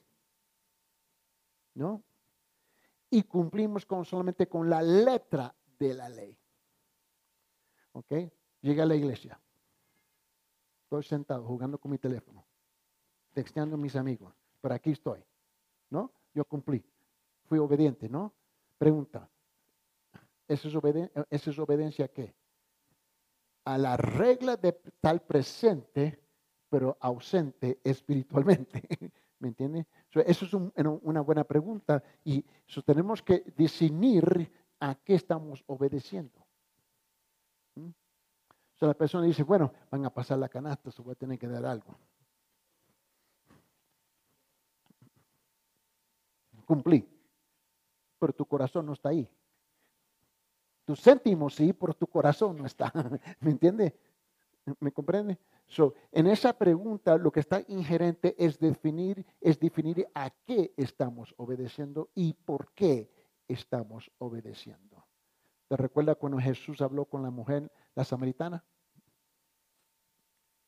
¿no? 1.75 2.03
Y 3.09 3.23
cumplimos 3.23 3.85
con, 3.85 4.05
solamente 4.05 4.47
con 4.47 4.69
la 4.69 4.81
letra 4.81 5.53
de 5.88 5.93
la 5.95 6.09
ley. 6.09 6.38
¿Ok? 7.93 8.13
Llegué 8.61 8.82
a 8.82 8.86
la 8.86 8.95
iglesia. 8.95 9.39
Estoy 10.84 11.03
sentado 11.03 11.45
jugando 11.45 11.77
con 11.77 11.91
mi 11.91 11.97
teléfono, 11.97 12.45
texteando 13.34 13.75
a 13.75 13.79
mis 13.79 13.95
amigos, 13.95 14.34
pero 14.59 14.75
aquí 14.75 14.91
estoy, 14.91 15.23
¿no? 15.89 16.11
Yo 16.34 16.45
cumplí, 16.45 16.84
fui 17.45 17.59
obediente, 17.59 18.09
¿no? 18.09 18.34
Pregunta, 18.77 19.29
¿Esa 20.47 20.67
es, 20.67 21.59
obediencia 21.59 22.05
a 22.05 22.07
qué? 22.09 22.36
A 23.63 23.77
la 23.77 23.95
regla 23.95 24.57
de 24.57 24.73
tal 24.99 25.21
presente, 25.21 26.19
pero 26.69 26.97
ausente 26.99 27.79
espiritualmente. 27.86 28.82
¿Me 29.39 29.47
entiende? 29.47 29.88
eso 30.25 30.45
es 30.45 30.53
una 30.53 31.21
buena 31.21 31.45
pregunta 31.45 32.03
y 32.25 32.45
tenemos 32.86 33.23
que 33.23 33.43
definir 33.55 34.51
a 34.82 34.95
qué 34.95 35.15
estamos 35.15 35.63
obedeciendo. 35.67 36.45
¿Mm? 37.75 37.89
la 38.82 38.93
persona 38.95 39.27
dice, 39.27 39.43
bueno, 39.43 39.71
van 39.91 40.05
a 40.05 40.09
pasar 40.09 40.39
la 40.39 40.49
canasta, 40.49 40.91
se 40.91 41.01
voy 41.01 41.11
a 41.13 41.15
tener 41.15 41.38
que 41.38 41.47
dar 41.47 41.65
algo. 41.65 41.95
cumplí, 46.71 47.05
pero 48.17 48.32
tu 48.32 48.45
corazón 48.45 48.86
no 48.86 48.93
está 48.93 49.09
ahí. 49.09 49.27
Tu 50.86 50.95
séptimo 50.95 51.49
sí, 51.49 51.73
pero 51.73 51.93
tu 51.93 52.07
corazón 52.07 52.57
no 52.57 52.65
está. 52.65 52.93
¿Me 53.41 53.51
entiende? 53.51 53.93
¿Me 54.79 54.89
comprende? 54.93 55.38
So, 55.67 55.95
en 56.13 56.27
esa 56.27 56.57
pregunta 56.57 57.17
lo 57.17 57.29
que 57.29 57.41
está 57.41 57.61
ingerente 57.67 58.36
es 58.38 58.57
definir, 58.57 59.25
es 59.41 59.59
definir 59.59 60.07
a 60.13 60.29
qué 60.29 60.73
estamos 60.77 61.34
obedeciendo 61.36 62.09
y 62.15 62.34
por 62.34 62.71
qué 62.71 63.09
estamos 63.53 64.11
obedeciendo. 64.17 65.05
¿Te 65.67 65.77
recuerda 65.77 66.15
cuando 66.15 66.39
Jesús 66.39 66.81
habló 66.81 67.05
con 67.05 67.23
la 67.23 67.31
mujer, 67.31 67.71
la 67.95 68.03
samaritana? 68.03 68.63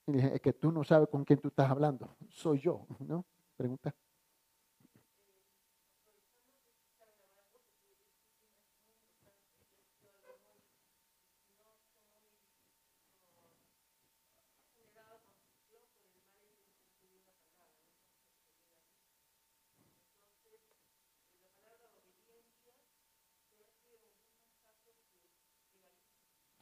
Y 0.08 0.14
dije, 0.14 0.36
es 0.36 0.42
que 0.42 0.54
tú 0.54 0.72
no 0.72 0.84
sabes 0.84 1.10
con 1.10 1.24
quién 1.24 1.40
tú 1.40 1.48
estás 1.50 1.70
hablando. 1.70 2.16
Soy 2.30 2.60
yo, 2.60 2.86
¿no? 3.00 3.26
Pregunta. 3.56 3.94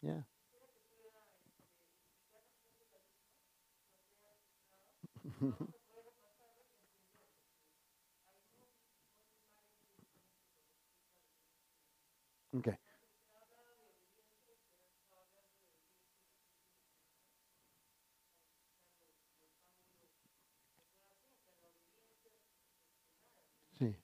Yeah. 0.02 0.22
okay. 12.56 12.78
Sí. 23.78 23.96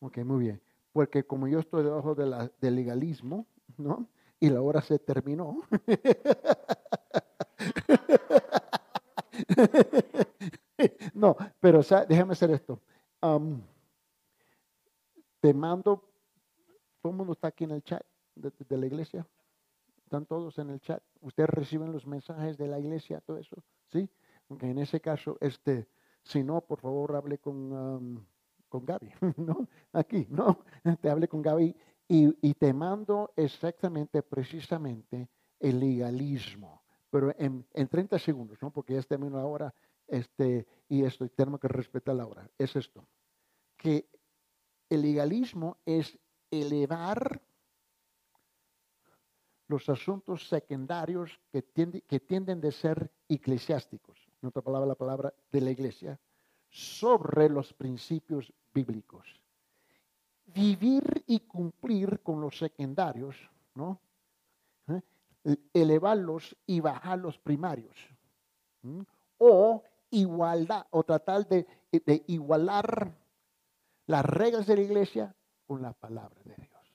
Ok, 0.00 0.18
muy 0.18 0.40
bien. 0.40 0.60
Porque 0.92 1.24
como 1.24 1.46
yo 1.46 1.60
estoy 1.60 1.84
debajo 1.84 2.14
de 2.14 2.26
la, 2.26 2.50
del 2.60 2.74
legalismo, 2.74 3.46
¿no? 3.76 4.08
Y 4.40 4.48
la 4.48 4.62
hora 4.62 4.80
se 4.80 4.98
terminó. 4.98 5.60
no, 11.14 11.36
pero 11.60 11.82
déjame 12.08 12.32
hacer 12.32 12.50
esto. 12.50 12.80
te 15.40 15.54
mando, 15.54 16.08
todo 17.02 17.12
el 17.12 17.16
mundo 17.16 17.34
está 17.34 17.48
aquí 17.48 17.64
en 17.64 17.72
el 17.72 17.82
chat 17.82 18.02
de, 18.34 18.76
la 18.76 18.86
iglesia. 18.86 19.26
Están 20.04 20.24
todos 20.24 20.58
en 20.58 20.70
el 20.70 20.80
chat. 20.80 21.02
Ustedes 21.20 21.50
reciben 21.50 21.92
los 21.92 22.06
mensajes 22.06 22.56
de 22.56 22.66
la 22.66 22.78
iglesia, 22.78 23.20
todo 23.20 23.36
eso, 23.36 23.62
¿sí? 23.88 24.08
Aunque 24.48 24.70
en 24.70 24.78
ese 24.78 25.00
caso, 25.00 25.36
este, 25.40 25.86
si 26.22 26.42
no, 26.42 26.62
por 26.62 26.80
favor, 26.80 27.14
hable 27.14 27.38
con 27.38 28.26
con 28.70 28.86
Gaby, 28.86 29.12
¿no? 29.36 29.68
Aquí, 29.92 30.26
¿no? 30.30 30.64
Te 31.02 31.10
hablé 31.10 31.28
con 31.28 31.42
Gaby 31.42 31.76
y, 32.08 32.54
te 32.54 32.72
mando 32.72 33.32
exactamente, 33.36 34.22
precisamente, 34.22 35.28
el 35.60 35.78
legalismo, 35.78 36.82
pero 37.10 37.32
en, 37.38 37.66
30 37.72 38.18
segundos, 38.18 38.58
¿no? 38.62 38.72
Porque 38.72 38.94
ya 38.94 39.02
termino 39.02 39.36
la 39.36 39.44
hora 39.44 39.74
este, 40.08 40.66
y 40.88 41.04
esto, 41.04 41.28
tenemos 41.28 41.60
que 41.60 41.68
respetar 41.68 42.16
la 42.16 42.26
hora. 42.26 42.50
Es 42.58 42.74
esto, 42.74 43.06
que 43.76 44.08
el 44.88 45.02
legalismo 45.02 45.76
es 45.84 46.18
elevar 46.50 47.40
los 49.68 49.88
asuntos 49.88 50.48
secundarios 50.48 51.40
que, 51.52 51.62
que 52.08 52.20
tienden 52.20 52.60
de 52.60 52.72
ser 52.72 53.08
eclesiásticos, 53.28 54.18
en 54.42 54.48
otra 54.48 54.62
palabra, 54.62 54.86
la 54.88 54.96
palabra 54.96 55.32
de 55.52 55.60
la 55.60 55.70
iglesia, 55.70 56.18
sobre 56.70 57.48
los 57.48 57.72
principios 57.72 58.52
bíblicos. 58.72 59.26
Vivir 60.46 61.24
y 61.26 61.40
cumplir 61.40 62.20
con 62.20 62.40
los 62.40 62.58
secundarios, 62.58 63.36
¿no? 63.74 64.00
¿Eh? 64.88 65.56
Elevarlos 65.72 66.56
y 66.66 66.80
bajar 66.80 67.18
los 67.18 67.38
primarios. 67.38 67.96
O 69.38 69.82
igualdad, 70.10 70.86
o 70.90 71.04
tratar 71.04 71.46
de, 71.46 71.66
igualar 72.26 73.12
las 74.06 74.24
reglas 74.24 74.66
de 74.66 74.76
la 74.76 74.82
iglesia 74.82 75.34
con 75.66 75.82
la 75.82 75.92
palabra 75.92 76.40
de 76.44 76.54
Dios. 76.56 76.94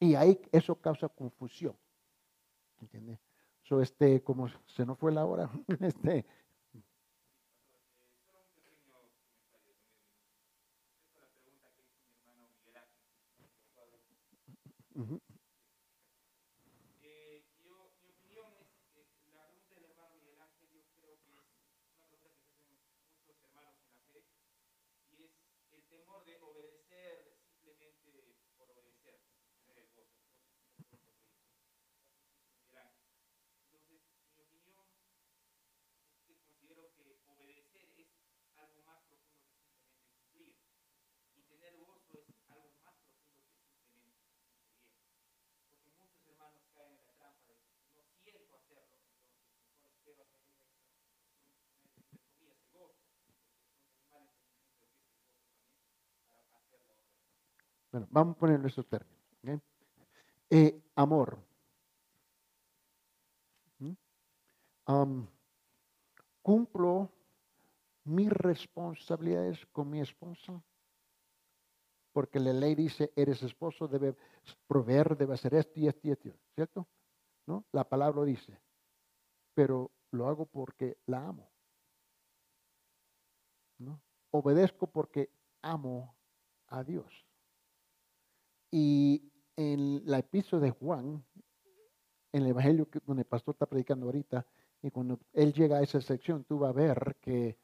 Y 0.00 0.14
ahí 0.14 0.40
eso 0.50 0.74
causa 0.76 1.08
confusión. 1.08 1.76
¿Entiendes? 2.80 3.20
Este, 3.80 4.22
como 4.22 4.48
se 4.66 4.84
nos 4.84 4.98
fue 4.98 5.12
la 5.12 5.24
hora, 5.24 5.48
este, 5.80 6.26
Mi 14.94 15.08
opinión 17.70 18.52
es, 18.60 18.68
que 19.24 19.32
la 19.32 19.46
pregunta 19.46 19.74
del 19.74 19.84
hermano 19.84 20.16
Miguel 20.16 20.38
Ángel, 20.38 20.68
yo 20.70 20.82
creo 21.00 21.16
que 21.16 21.22
es 21.22 21.28
una 21.28 21.42
pregunta 21.46 22.06
que 22.10 22.18
se 22.18 22.28
hacen 22.28 22.76
muchos 23.16 23.42
hermanos 23.42 23.74
en 23.80 23.94
la 23.94 24.02
fe, 24.12 24.26
y 25.16 25.24
es 25.24 25.32
el 25.70 25.82
temor 25.88 26.26
de 26.26 26.36
obedecer 26.42 27.38
simplemente 27.40 28.36
por 28.54 28.70
obedecer, 28.70 29.22
tener 29.64 29.78
el 29.78 29.88
voto. 29.92 30.12
Entonces, 33.64 34.02
mi 34.36 34.42
opinión 34.42 34.84
es 36.18 36.20
que 36.26 36.36
considero 36.36 36.92
que 36.92 37.18
obedecer 37.24 37.98
es 37.98 38.58
algo 38.58 38.82
más 38.82 39.00
profundo 39.04 39.56
que 39.56 39.64
simplemente 39.64 40.04
cumplir, 40.12 40.60
y 41.34 41.42
tener 41.44 41.78
gozo 41.78 42.12
es 42.28 42.28
algo 42.48 42.72
más 42.84 43.02
hermanos 46.42 46.64
caen 46.74 46.98
en 46.98 47.06
la 47.06 47.14
trampa 47.14 47.46
de 47.46 47.54
no 47.94 48.02
siento 48.22 48.56
hacerlo, 48.56 48.98
entonces 48.98 49.38
mejor 49.62 49.84
espero 49.86 50.22
hacer 50.22 50.42
un 50.42 50.58
extra, 50.58 50.90
entre 51.06 52.24
comillas, 52.26 52.58
el 52.58 52.70
gozo, 52.72 53.06
porque 53.14 53.70
son 53.78 53.94
un 53.94 54.08
mal 54.10 54.26
entendimiento 54.26 54.80
de 54.80 54.90
que 54.90 55.06
es 55.06 55.14
el 55.14 55.30
gozo 55.30 55.54
también 55.54 56.26
para 56.26 56.56
hacer 56.56 56.80
la 56.80 56.94
otra. 56.94 57.22
Bueno, 57.92 58.08
vamos 58.10 58.36
a 58.36 58.38
ponerlo 58.40 58.66
esos 58.66 58.86
términos. 58.86 59.60
Eh, 60.50 60.82
amor. 60.96 61.38
¿Mm? 63.78 63.92
Um, 64.86 65.26
cumplo 66.42 67.10
mis 68.04 68.30
responsabilidades 68.30 69.64
con 69.66 69.88
mi 69.88 70.00
esposa 70.00 70.62
porque 72.12 72.38
la 72.38 72.52
ley 72.52 72.74
dice, 72.74 73.12
eres 73.16 73.42
esposo, 73.42 73.88
debe 73.88 74.14
proveer, 74.66 75.16
debe 75.16 75.34
hacer 75.34 75.54
esto 75.54 75.80
y 75.80 75.88
esto 75.88 76.08
y 76.08 76.10
esto, 76.10 76.30
¿cierto? 76.54 76.86
¿No? 77.46 77.64
La 77.72 77.88
palabra 77.88 78.22
dice, 78.24 78.60
pero 79.54 79.90
lo 80.10 80.28
hago 80.28 80.44
porque 80.46 80.98
la 81.06 81.26
amo. 81.26 81.50
¿no? 83.78 84.00
Obedezco 84.30 84.86
porque 84.86 85.30
amo 85.62 86.14
a 86.68 86.84
Dios. 86.84 87.26
Y 88.72 89.30
en 89.54 90.02
la 90.04 90.18
epístola 90.18 90.62
de 90.62 90.70
Juan, 90.72 91.24
en 92.32 92.42
el 92.42 92.48
Evangelio 92.48 92.88
donde 93.06 93.22
el 93.22 93.28
pastor 93.28 93.54
está 93.54 93.66
predicando 93.66 94.06
ahorita, 94.06 94.44
y 94.82 94.90
cuando 94.90 95.20
él 95.32 95.52
llega 95.52 95.76
a 95.76 95.82
esa 95.82 96.00
sección, 96.00 96.42
tú 96.42 96.58
vas 96.58 96.70
a 96.70 96.72
ver 96.72 97.16
que, 97.20 97.56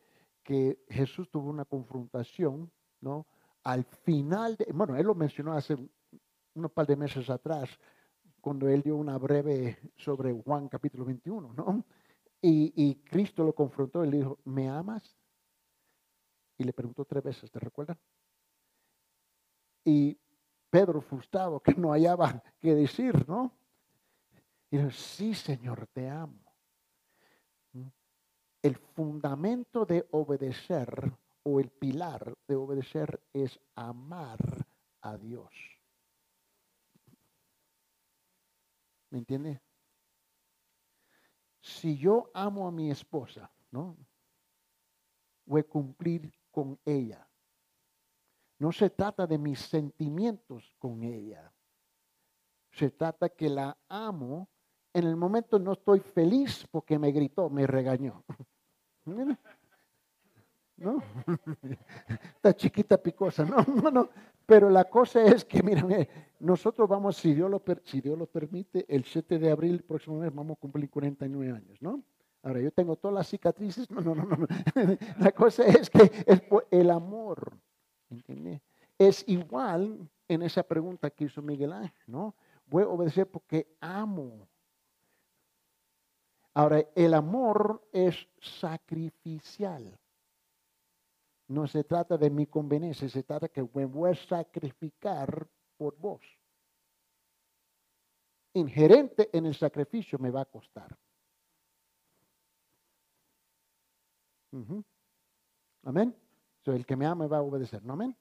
que 0.44 0.84
Jesús 0.88 1.28
tuvo 1.28 1.50
una 1.50 1.64
confrontación, 1.64 2.70
¿no? 3.00 3.26
al 3.68 3.84
final, 3.84 4.56
de, 4.56 4.66
bueno, 4.72 4.96
él 4.96 5.06
lo 5.06 5.14
mencionó 5.14 5.52
hace 5.52 5.76
unos 6.54 6.72
par 6.72 6.86
de 6.86 6.96
meses 6.96 7.28
atrás, 7.28 7.68
cuando 8.40 8.66
él 8.66 8.82
dio 8.82 8.96
una 8.96 9.18
breve 9.18 9.78
sobre 9.96 10.32
Juan 10.32 10.68
capítulo 10.68 11.04
21, 11.04 11.52
¿no? 11.52 11.84
Y, 12.40 12.94
Cristo 13.11 13.44
lo 13.44 13.52
confrontó 13.52 14.04
y 14.04 14.11
le 14.11 14.18
dijo, 14.18 14.38
¿me 14.44 14.68
amas? 14.68 15.16
Y 16.56 16.64
le 16.64 16.72
preguntó 16.72 17.04
tres 17.04 17.22
veces, 17.22 17.50
¿te 17.50 17.59
recuerdas? 17.59 17.98
Y 19.84 20.16
Pedro, 20.70 21.00
frustrado, 21.00 21.60
que 21.60 21.74
no 21.74 21.92
hallaba 21.92 22.42
qué 22.60 22.74
decir, 22.74 23.26
¿no? 23.28 23.52
Y 24.70 24.76
dijo, 24.78 24.90
sí, 24.90 25.34
Señor, 25.34 25.86
te 25.92 26.08
amo. 26.08 26.38
El 28.60 28.76
fundamento 28.76 29.86
de 29.86 30.06
obedecer 30.10 31.12
o 31.44 31.60
el 31.60 31.70
pilar 31.70 32.34
de 32.46 32.56
obedecer 32.56 33.20
es 33.32 33.58
amar 33.74 34.38
a 35.00 35.16
Dios. 35.16 35.50
¿Me 39.10 39.18
entiende? 39.18 39.60
si 41.68 41.96
yo 41.98 42.30
amo 42.32 42.66
a 42.66 42.72
mi 42.72 42.90
esposa, 42.90 43.50
¿no? 43.70 43.96
Voy 45.44 45.60
a 45.60 45.64
cumplir 45.64 46.32
con 46.50 46.78
ella. 46.84 47.28
No 48.59 48.72
se 48.72 48.90
trata 48.90 49.26
de 49.26 49.38
mis 49.38 49.61
sentimientos 49.61 50.74
con 50.78 51.02
ella. 51.04 51.52
Se 52.72 52.90
trata 52.90 53.28
que 53.28 53.48
la 53.48 53.76
amo. 53.88 54.48
En 54.92 55.04
el 55.04 55.16
momento 55.16 55.59
no 55.59 55.72
estoy 55.72 56.00
feliz 56.00 56.66
porque 56.70 56.98
me 56.98 57.12
gritó, 57.12 57.48
me 57.50 57.66
regañó. 57.66 58.24
¿No? 60.76 61.02
Está 62.36 62.54
chiquita 62.54 62.96
picosa. 62.98 63.44
No, 63.44 63.56
no, 63.82 63.90
no. 63.90 64.09
Pero 64.46 64.70
la 64.70 64.84
cosa 64.84 65.24
es 65.24 65.44
que, 65.44 65.62
mira, 65.62 65.84
nosotros 66.40 66.88
vamos, 66.88 67.16
si 67.16 67.34
Dios, 67.34 67.50
lo, 67.50 67.62
si 67.84 68.00
Dios 68.00 68.18
lo 68.18 68.26
permite, 68.26 68.86
el 68.88 69.04
7 69.04 69.38
de 69.38 69.50
abril, 69.50 69.82
próximo 69.82 70.20
mes, 70.20 70.34
vamos 70.34 70.56
a 70.56 70.61
cumplir 70.61 70.88
49 70.88 71.52
años, 71.52 71.82
¿no? 71.82 72.02
Ahora, 72.42 72.61
yo 72.61 72.70
tengo 72.70 72.96
todas 72.96 73.14
las 73.14 73.28
cicatrices. 73.28 73.90
No, 73.90 74.00
no, 74.00 74.14
no, 74.14 74.24
no. 74.24 74.46
La 75.18 75.32
cosa 75.32 75.66
es 75.66 75.90
que 75.90 76.11
es 76.26 76.42
el 76.70 76.90
amor 76.90 77.59
es 78.98 79.24
igual 79.28 80.09
en 80.26 80.42
esa 80.42 80.62
pregunta 80.62 81.11
que 81.11 81.24
hizo 81.24 81.40
Miguel 81.42 81.72
Ángel, 81.72 82.04
¿no? 82.06 82.34
Voy 82.66 82.82
a 82.82 82.88
obedecer 82.88 83.30
porque 83.30 83.76
amo. 83.80 84.48
Ahora, 86.54 86.84
el 86.94 87.14
amor 87.14 87.88
es 87.92 88.28
sacrificial. 88.40 89.98
No 91.46 91.66
se 91.66 91.84
trata 91.84 92.18
de 92.18 92.28
mi 92.28 92.46
conveniencia, 92.46 93.09
se 93.09 93.22
trata 93.22 93.48
que 93.48 93.66
me 93.72 93.84
voy 93.84 94.11
a 94.11 94.14
sacrificar 94.14 95.46
por 95.76 95.96
vos. 95.96 96.22
Ingerente 98.54 99.30
en 99.32 99.46
el 99.46 99.54
sacrificio 99.54 100.18
me 100.18 100.30
va 100.30 100.42
a 100.42 100.44
costar. 100.44 100.98
Amén 105.84 106.28
el 106.72 106.86
que 106.86 106.96
me 106.96 107.06
ama 107.06 107.26
va 107.26 107.38
a 107.38 107.42
obedecer. 107.42 107.82
¿No 107.84 107.94
amén? 107.94 108.16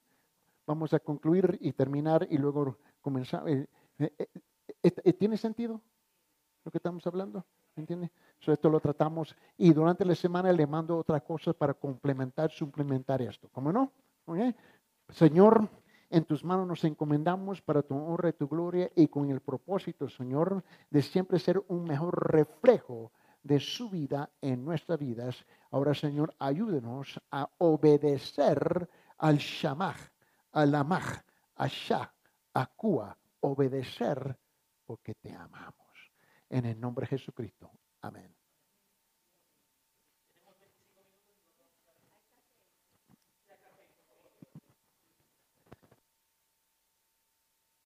Vamos 0.66 0.94
a 0.94 1.00
concluir 1.00 1.58
y 1.62 1.72
terminar 1.74 2.28
y 2.30 2.38
luego 2.38 2.78
comenzar. 3.02 3.48
Eh, 3.48 3.68
eh, 4.00 4.30
eh, 4.84 5.14
¿Tiene 5.14 5.38
sentido 5.38 5.82
lo 6.64 6.72
que 6.72 6.78
estamos 6.78 7.06
hablando? 7.08 7.46
¿Entiende? 7.76 8.12
esto 8.40 8.70
lo 8.70 8.80
tratamos 8.80 9.36
y 9.58 9.72
durante 9.72 10.04
la 10.04 10.16
semana 10.16 10.52
le 10.52 10.66
mando 10.66 10.98
otra 10.98 11.20
cosa 11.20 11.54
para 11.54 11.74
complementar, 11.74 12.50
suplementar 12.50 13.22
esto. 13.22 13.50
¿Cómo 13.52 13.72
no? 13.72 13.92
Señor, 15.10 15.70
en 16.10 16.26
tus 16.26 16.44
manos 16.44 16.68
nos 16.68 16.84
encomendamos 16.84 17.62
para 17.62 17.82
tu 17.82 17.96
honra 17.96 18.30
y 18.30 18.34
tu 18.34 18.48
gloria 18.48 18.90
y 18.96 19.08
con 19.08 19.30
el 19.30 19.42
propósito, 19.42 20.10
Señor, 20.10 20.64
de 20.90 21.02
siempre 21.02 21.40
ser 21.40 21.62
un 21.68 21.84
mejor 21.84 22.32
reflejo 22.32 23.12
de 23.48 23.60
su 23.60 23.90
vida 23.90 24.30
en 24.42 24.64
nuestras 24.64 25.00
vidas. 25.00 25.46
Ahora, 25.72 25.94
Señor, 25.96 26.36
ayúdenos 26.38 27.20
a 27.32 27.50
obedecer 27.58 28.90
al 29.18 29.38
Shamach, 29.38 29.98
al 30.52 30.76
Amach, 30.76 31.24
a 31.56 31.68
Shah, 31.68 32.14
a 32.54 32.66
Kua, 32.68 33.18
obedecer 33.40 34.38
porque 34.86 35.16
te 35.16 35.34
amamos. 35.34 35.76
En 36.50 36.66
el 36.66 36.80
nombre 36.80 37.04
de 37.04 37.18
Jesucristo. 37.18 37.72
Amén. 38.02 38.37